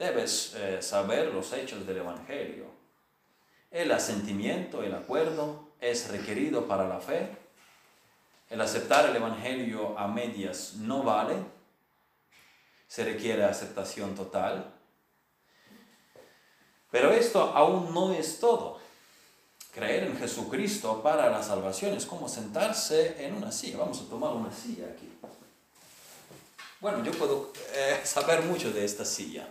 Debes 0.00 0.54
eh, 0.54 0.80
saber 0.80 1.26
los 1.26 1.52
hechos 1.52 1.86
del 1.86 1.98
Evangelio. 1.98 2.64
El 3.70 3.92
asentimiento, 3.92 4.82
el 4.82 4.94
acuerdo 4.94 5.68
es 5.78 6.08
requerido 6.08 6.66
para 6.66 6.88
la 6.88 7.00
fe. 7.00 7.28
El 8.48 8.62
aceptar 8.62 9.10
el 9.10 9.16
Evangelio 9.16 9.98
a 9.98 10.08
medias 10.08 10.76
no 10.76 11.02
vale. 11.02 11.34
Se 12.88 13.04
requiere 13.04 13.44
aceptación 13.44 14.14
total. 14.14 14.72
Pero 16.90 17.10
esto 17.10 17.52
aún 17.54 17.92
no 17.92 18.14
es 18.14 18.40
todo. 18.40 18.80
Creer 19.74 20.04
en 20.04 20.16
Jesucristo 20.16 21.02
para 21.02 21.28
la 21.28 21.42
salvación 21.42 21.94
es 21.94 22.06
como 22.06 22.26
sentarse 22.26 23.22
en 23.22 23.34
una 23.34 23.52
silla. 23.52 23.76
Vamos 23.76 24.00
a 24.00 24.08
tomar 24.08 24.32
una 24.32 24.50
silla 24.50 24.86
aquí. 24.86 25.12
Bueno, 26.80 27.04
yo 27.04 27.12
puedo 27.12 27.52
eh, 27.74 28.00
saber 28.02 28.40
mucho 28.44 28.72
de 28.72 28.86
esta 28.86 29.04
silla. 29.04 29.46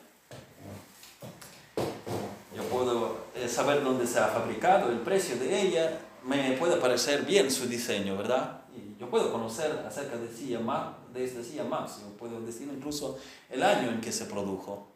Yo 2.60 2.66
puedo 2.66 3.16
eh, 3.36 3.48
saber 3.48 3.82
dónde 3.84 4.06
se 4.06 4.20
ha 4.20 4.28
fabricado, 4.28 4.92
el 4.92 5.00
precio 5.00 5.38
de 5.38 5.62
ella. 5.62 5.98
Me 6.26 6.58
puede 6.58 6.76
parecer 6.76 7.24
bien 7.24 7.50
su 7.50 7.68
diseño, 7.68 8.18
¿verdad? 8.18 8.64
Yo 9.00 9.10
puedo 9.10 9.32
conocer 9.32 9.86
acerca 9.88 10.18
de, 10.18 10.28
silla 10.28 10.60
más, 10.60 10.90
de 11.14 11.24
esta 11.24 11.42
silla 11.42 11.64
más. 11.64 12.02
Yo 12.02 12.18
puedo 12.18 12.42
decir 12.42 12.70
incluso 12.70 13.18
el 13.50 13.64
año 13.64 13.90
en 13.90 14.02
que 14.02 14.12
se 14.12 14.26
produjo. 14.26 14.90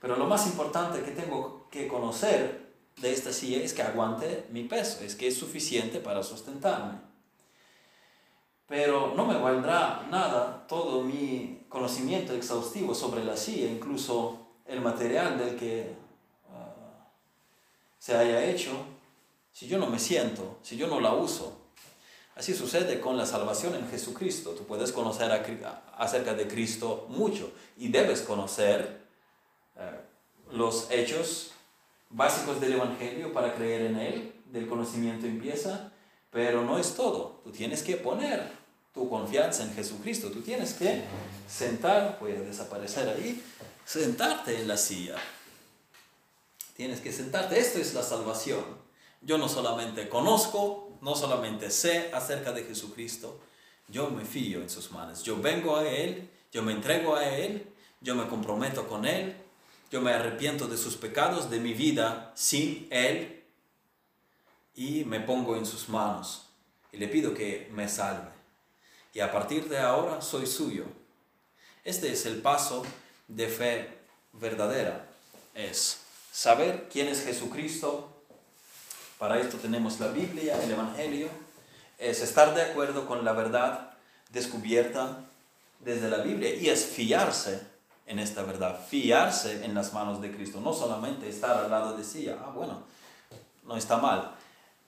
Pero 0.00 0.16
lo 0.16 0.26
más 0.26 0.46
importante 0.46 1.02
que 1.02 1.10
tengo 1.10 1.66
que 1.70 1.88
conocer 1.88 2.72
de 2.96 3.12
esta 3.12 3.34
silla 3.34 3.62
es 3.62 3.74
que 3.74 3.82
aguante 3.82 4.46
mi 4.50 4.64
peso, 4.64 5.04
es 5.04 5.14
que 5.14 5.28
es 5.28 5.36
suficiente 5.36 6.00
para 6.00 6.22
sustentarme. 6.22 7.00
Pero 8.66 9.12
no 9.14 9.26
me 9.26 9.36
valdrá 9.36 10.06
nada 10.10 10.66
todo 10.66 11.02
mi 11.02 11.66
conocimiento 11.68 12.32
exhaustivo 12.32 12.94
sobre 12.94 13.24
la 13.24 13.36
silla, 13.36 13.70
incluso 13.70 14.38
el 14.64 14.80
material 14.80 15.38
del 15.38 15.56
que 15.56 15.97
se 17.98 18.16
haya 18.16 18.44
hecho, 18.44 18.72
si 19.52 19.66
yo 19.66 19.78
no 19.78 19.86
me 19.86 19.98
siento, 19.98 20.58
si 20.62 20.76
yo 20.76 20.86
no 20.86 21.00
la 21.00 21.12
uso. 21.14 21.58
Así 22.36 22.54
sucede 22.54 23.00
con 23.00 23.16
la 23.16 23.26
salvación 23.26 23.74
en 23.74 23.90
Jesucristo. 23.90 24.50
Tú 24.50 24.64
puedes 24.64 24.92
conocer 24.92 25.32
acerca 25.96 26.34
de 26.34 26.46
Cristo 26.46 27.06
mucho 27.08 27.50
y 27.76 27.88
debes 27.88 28.20
conocer 28.20 29.00
eh, 29.76 30.00
los 30.52 30.88
hechos 30.90 31.50
básicos 32.10 32.60
del 32.60 32.74
Evangelio 32.74 33.32
para 33.32 33.54
creer 33.54 33.86
en 33.86 33.96
Él, 33.96 34.32
del 34.46 34.68
conocimiento 34.68 35.26
empieza, 35.26 35.92
pero 36.30 36.62
no 36.62 36.78
es 36.78 36.94
todo. 36.94 37.40
Tú 37.42 37.50
tienes 37.50 37.82
que 37.82 37.96
poner 37.96 38.48
tu 38.94 39.08
confianza 39.08 39.64
en 39.64 39.74
Jesucristo, 39.74 40.30
tú 40.30 40.40
tienes 40.40 40.74
que 40.74 41.02
sentar, 41.48 42.18
puede 42.18 42.44
desaparecer 42.44 43.08
ahí, 43.08 43.42
sentarte 43.84 44.60
en 44.60 44.68
la 44.68 44.76
silla. 44.76 45.16
Tienes 46.78 47.00
que 47.00 47.10
sentarte, 47.10 47.58
esto 47.58 47.80
es 47.80 47.92
la 47.92 48.04
salvación. 48.04 48.64
Yo 49.20 49.36
no 49.36 49.48
solamente 49.48 50.08
conozco, 50.08 50.96
no 51.00 51.16
solamente 51.16 51.72
sé 51.72 52.08
acerca 52.14 52.52
de 52.52 52.62
Jesucristo, 52.62 53.40
yo 53.88 54.10
me 54.10 54.24
fío 54.24 54.62
en 54.62 54.70
sus 54.70 54.92
manos. 54.92 55.24
Yo 55.24 55.42
vengo 55.42 55.74
a 55.74 55.88
Él, 55.88 56.30
yo 56.52 56.62
me 56.62 56.70
entrego 56.70 57.16
a 57.16 57.28
Él, 57.28 57.66
yo 58.00 58.14
me 58.14 58.28
comprometo 58.28 58.86
con 58.86 59.06
Él, 59.06 59.34
yo 59.90 60.00
me 60.00 60.12
arrepiento 60.12 60.68
de 60.68 60.76
sus 60.76 60.94
pecados, 60.96 61.50
de 61.50 61.58
mi 61.58 61.74
vida 61.74 62.30
sin 62.36 62.86
Él 62.92 63.42
y 64.76 65.04
me 65.04 65.18
pongo 65.18 65.56
en 65.56 65.66
sus 65.66 65.88
manos 65.88 66.46
y 66.92 66.98
le 66.98 67.08
pido 67.08 67.34
que 67.34 67.68
me 67.72 67.88
salve. 67.88 68.30
Y 69.12 69.18
a 69.18 69.32
partir 69.32 69.68
de 69.68 69.78
ahora 69.78 70.22
soy 70.22 70.46
suyo. 70.46 70.84
Este 71.82 72.12
es 72.12 72.24
el 72.24 72.40
paso 72.40 72.86
de 73.26 73.48
fe 73.48 73.98
verdadera. 74.32 75.08
Es 75.56 76.04
saber 76.32 76.88
quién 76.90 77.08
es 77.08 77.24
Jesucristo. 77.24 78.08
Para 79.18 79.40
esto 79.40 79.56
tenemos 79.58 79.98
la 80.00 80.08
Biblia, 80.08 80.62
el 80.62 80.70
Evangelio. 80.70 81.28
Es 81.98 82.22
estar 82.22 82.54
de 82.54 82.62
acuerdo 82.62 83.06
con 83.06 83.24
la 83.24 83.32
verdad 83.32 83.90
descubierta 84.30 85.24
desde 85.80 86.08
la 86.08 86.18
Biblia 86.18 86.54
y 86.54 86.68
es 86.68 86.86
fiarse 86.86 87.60
en 88.06 88.18
esta 88.18 88.42
verdad, 88.42 88.80
fiarse 88.88 89.64
en 89.64 89.74
las 89.74 89.92
manos 89.92 90.20
de 90.20 90.34
Cristo, 90.34 90.60
no 90.60 90.72
solamente 90.72 91.28
estar 91.28 91.56
al 91.64 91.70
lado 91.70 91.96
de 91.96 92.02
sí, 92.02 92.28
ah, 92.28 92.50
bueno, 92.54 92.82
no 93.64 93.76
está 93.76 93.98
mal, 93.98 94.34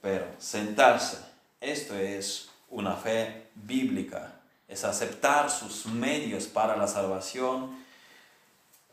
pero 0.01 0.25
sentarse, 0.39 1.17
esto 1.61 1.95
es 1.95 2.49
una 2.69 2.95
fe 2.95 3.49
bíblica, 3.53 4.33
es 4.67 4.83
aceptar 4.83 5.51
sus 5.51 5.85
medios 5.85 6.45
para 6.45 6.75
la 6.75 6.87
salvación, 6.87 7.80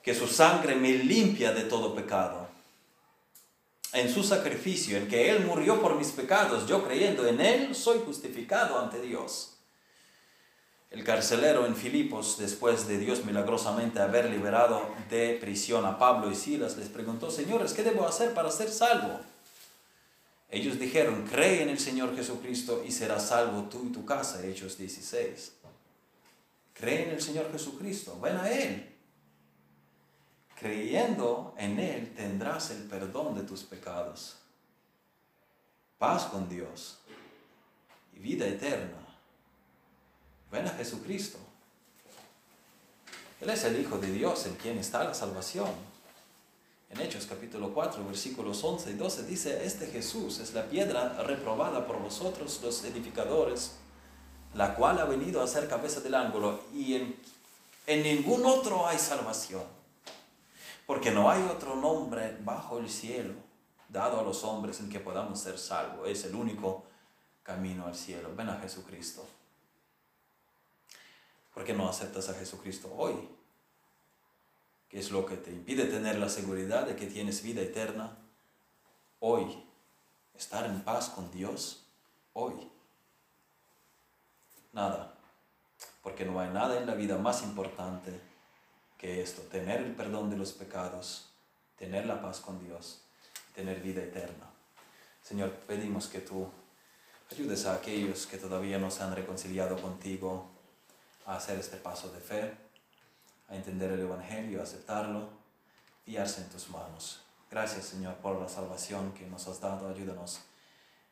que 0.08 0.14
su 0.14 0.26
sangre 0.26 0.74
me 0.74 0.90
limpia 0.94 1.52
de 1.52 1.64
todo 1.64 1.94
pecado. 1.94 2.48
En 3.92 4.10
su 4.10 4.24
sacrificio, 4.24 4.96
en 4.96 5.06
que 5.06 5.30
Él 5.30 5.44
murió 5.44 5.82
por 5.82 5.96
mis 5.96 6.12
pecados, 6.12 6.66
yo 6.66 6.82
creyendo 6.82 7.26
en 7.26 7.42
Él, 7.42 7.74
soy 7.74 8.00
justificado 8.06 8.78
ante 8.78 9.02
Dios. 9.02 9.58
El 10.90 11.04
carcelero 11.04 11.66
en 11.66 11.76
Filipos, 11.76 12.38
después 12.38 12.88
de 12.88 12.96
Dios 12.96 13.26
milagrosamente 13.26 14.00
haber 14.00 14.30
liberado 14.30 14.80
de 15.10 15.36
prisión 15.38 15.84
a 15.84 15.98
Pablo 15.98 16.30
y 16.30 16.34
Silas, 16.34 16.78
les 16.78 16.88
preguntó, 16.88 17.30
señores, 17.30 17.74
¿qué 17.74 17.82
debo 17.82 18.08
hacer 18.08 18.32
para 18.32 18.50
ser 18.50 18.70
salvo? 18.70 19.20
Ellos 20.48 20.78
dijeron, 20.78 21.26
cree 21.30 21.60
en 21.60 21.68
el 21.68 21.78
Señor 21.78 22.16
Jesucristo 22.16 22.82
y 22.82 22.92
serás 22.92 23.28
salvo 23.28 23.64
tú 23.64 23.84
y 23.84 23.92
tu 23.92 24.06
casa, 24.06 24.42
Hechos 24.42 24.78
16. 24.78 25.52
Cree 26.72 27.02
en 27.02 27.10
el 27.10 27.20
Señor 27.20 27.52
Jesucristo, 27.52 28.18
ven 28.22 28.38
a 28.38 28.50
Él. 28.50 28.94
Creyendo 30.58 31.54
en 31.56 31.78
Él 31.78 32.12
tendrás 32.16 32.70
el 32.70 32.82
perdón 32.84 33.36
de 33.36 33.42
tus 33.42 33.62
pecados, 33.62 34.36
paz 35.98 36.24
con 36.24 36.48
Dios 36.48 36.98
y 38.14 38.18
vida 38.18 38.46
eterna. 38.46 38.98
Ven 40.50 40.66
a 40.66 40.70
Jesucristo. 40.70 41.38
Él 43.40 43.50
es 43.50 43.62
el 43.64 43.80
Hijo 43.80 43.98
de 43.98 44.10
Dios 44.10 44.46
en 44.46 44.54
quien 44.54 44.78
está 44.78 45.04
la 45.04 45.14
salvación. 45.14 45.70
En 46.90 47.00
Hechos 47.00 47.26
capítulo 47.26 47.72
4, 47.72 48.04
versículos 48.04 48.64
11 48.64 48.90
y 48.90 48.94
12 48.94 49.26
dice, 49.26 49.64
este 49.64 49.86
Jesús 49.86 50.40
es 50.40 50.54
la 50.54 50.64
piedra 50.64 51.22
reprobada 51.22 51.86
por 51.86 52.00
vosotros 52.00 52.60
los 52.62 52.82
edificadores, 52.82 53.76
la 54.54 54.74
cual 54.74 54.98
ha 54.98 55.04
venido 55.04 55.42
a 55.42 55.46
ser 55.46 55.68
cabeza 55.68 56.00
del 56.00 56.14
ángulo 56.14 56.62
y 56.74 56.94
en, 56.94 57.14
en 57.86 58.02
ningún 58.02 58.44
otro 58.46 58.88
hay 58.88 58.98
salvación, 58.98 59.77
porque 60.88 61.10
no 61.10 61.30
hay 61.30 61.42
otro 61.42 61.76
nombre 61.76 62.38
bajo 62.40 62.78
el 62.78 62.88
cielo 62.88 63.34
dado 63.90 64.20
a 64.20 64.22
los 64.22 64.42
hombres 64.42 64.80
en 64.80 64.88
que 64.88 64.98
podamos 64.98 65.38
ser 65.38 65.58
salvos. 65.58 66.08
Es 66.08 66.24
el 66.24 66.34
único 66.34 66.82
camino 67.42 67.84
al 67.84 67.94
cielo. 67.94 68.34
Ven 68.34 68.48
a 68.48 68.58
Jesucristo. 68.58 69.26
¿Por 71.52 71.64
qué 71.64 71.74
no 71.74 71.90
aceptas 71.90 72.30
a 72.30 72.34
Jesucristo 72.34 72.90
hoy? 72.96 73.12
¿Qué 74.88 74.98
es 74.98 75.10
lo 75.10 75.26
que 75.26 75.36
te 75.36 75.50
impide 75.50 75.84
tener 75.84 76.18
la 76.18 76.30
seguridad 76.30 76.86
de 76.86 76.96
que 76.96 77.04
tienes 77.04 77.42
vida 77.42 77.60
eterna? 77.60 78.16
Hoy, 79.20 79.62
estar 80.34 80.64
en 80.64 80.80
paz 80.80 81.10
con 81.10 81.30
Dios, 81.30 81.84
hoy. 82.32 82.66
Nada, 84.72 85.14
porque 86.02 86.24
no 86.24 86.40
hay 86.40 86.48
nada 86.48 86.78
en 86.78 86.86
la 86.86 86.94
vida 86.94 87.18
más 87.18 87.42
importante 87.42 88.27
que 88.98 89.22
esto, 89.22 89.42
tener 89.42 89.80
el 89.80 89.94
perdón 89.94 90.28
de 90.28 90.36
los 90.36 90.52
pecados, 90.52 91.30
tener 91.76 92.04
la 92.04 92.20
paz 92.20 92.40
con 92.40 92.62
Dios, 92.62 93.02
tener 93.54 93.80
vida 93.80 94.02
eterna. 94.02 94.50
Señor, 95.22 95.52
pedimos 95.66 96.08
que 96.08 96.18
tú 96.18 96.50
ayudes 97.30 97.64
a 97.66 97.74
aquellos 97.74 98.26
que 98.26 98.38
todavía 98.38 98.78
no 98.78 98.90
se 98.90 99.04
han 99.04 99.14
reconciliado 99.14 99.80
contigo 99.80 100.50
a 101.26 101.36
hacer 101.36 101.58
este 101.58 101.76
paso 101.76 102.10
de 102.10 102.20
fe, 102.20 102.54
a 103.48 103.54
entender 103.56 103.92
el 103.92 104.00
Evangelio, 104.00 104.60
a 104.60 104.64
aceptarlo, 104.64 105.28
fiarse 106.04 106.40
en 106.40 106.48
tus 106.48 106.68
manos. 106.70 107.20
Gracias, 107.50 107.86
Señor, 107.86 108.16
por 108.16 108.40
la 108.40 108.48
salvación 108.48 109.12
que 109.12 109.26
nos 109.26 109.46
has 109.46 109.60
dado. 109.60 109.88
Ayúdanos 109.88 110.40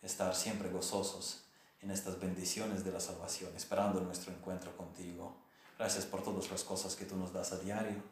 a 0.03 0.07
estar 0.07 0.35
siempre 0.35 0.71
gozosos 0.71 1.45
en 1.81 1.91
estas 1.91 2.19
bendiciones 2.19 2.85
de 2.85 2.93
la 2.93 3.01
salvación, 3.01 3.55
esperando 3.57 4.01
nuestro 4.01 4.33
encuentro 4.33 4.77
contigo. 4.77 5.46
Gracias 5.79 6.07
por 6.07 6.23
todas 6.23 6.51
las 6.51 6.65
cosas 6.65 6.95
que 6.97 7.05
tú 7.05 7.17
nos 7.17 7.33
das 7.33 7.53
a 7.53 7.59
diario. 7.59 8.03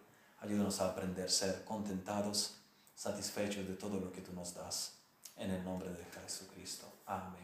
Ayúdanos 0.41 0.81
a 0.81 0.91
aprender 0.91 1.27
a 1.27 1.31
ser 1.31 1.65
contentados, 1.65 2.57
satisfechos 2.95 3.67
de 3.67 3.75
todo 3.75 3.99
lo 3.99 4.13
que 4.13 4.21
tú 4.21 4.33
nos 4.33 4.55
das. 4.55 4.99
En 5.37 5.51
el 5.51 5.65
nombre 5.65 5.91
de 5.91 6.05
Jesucristo. 6.05 6.87
Amén. 7.07 7.44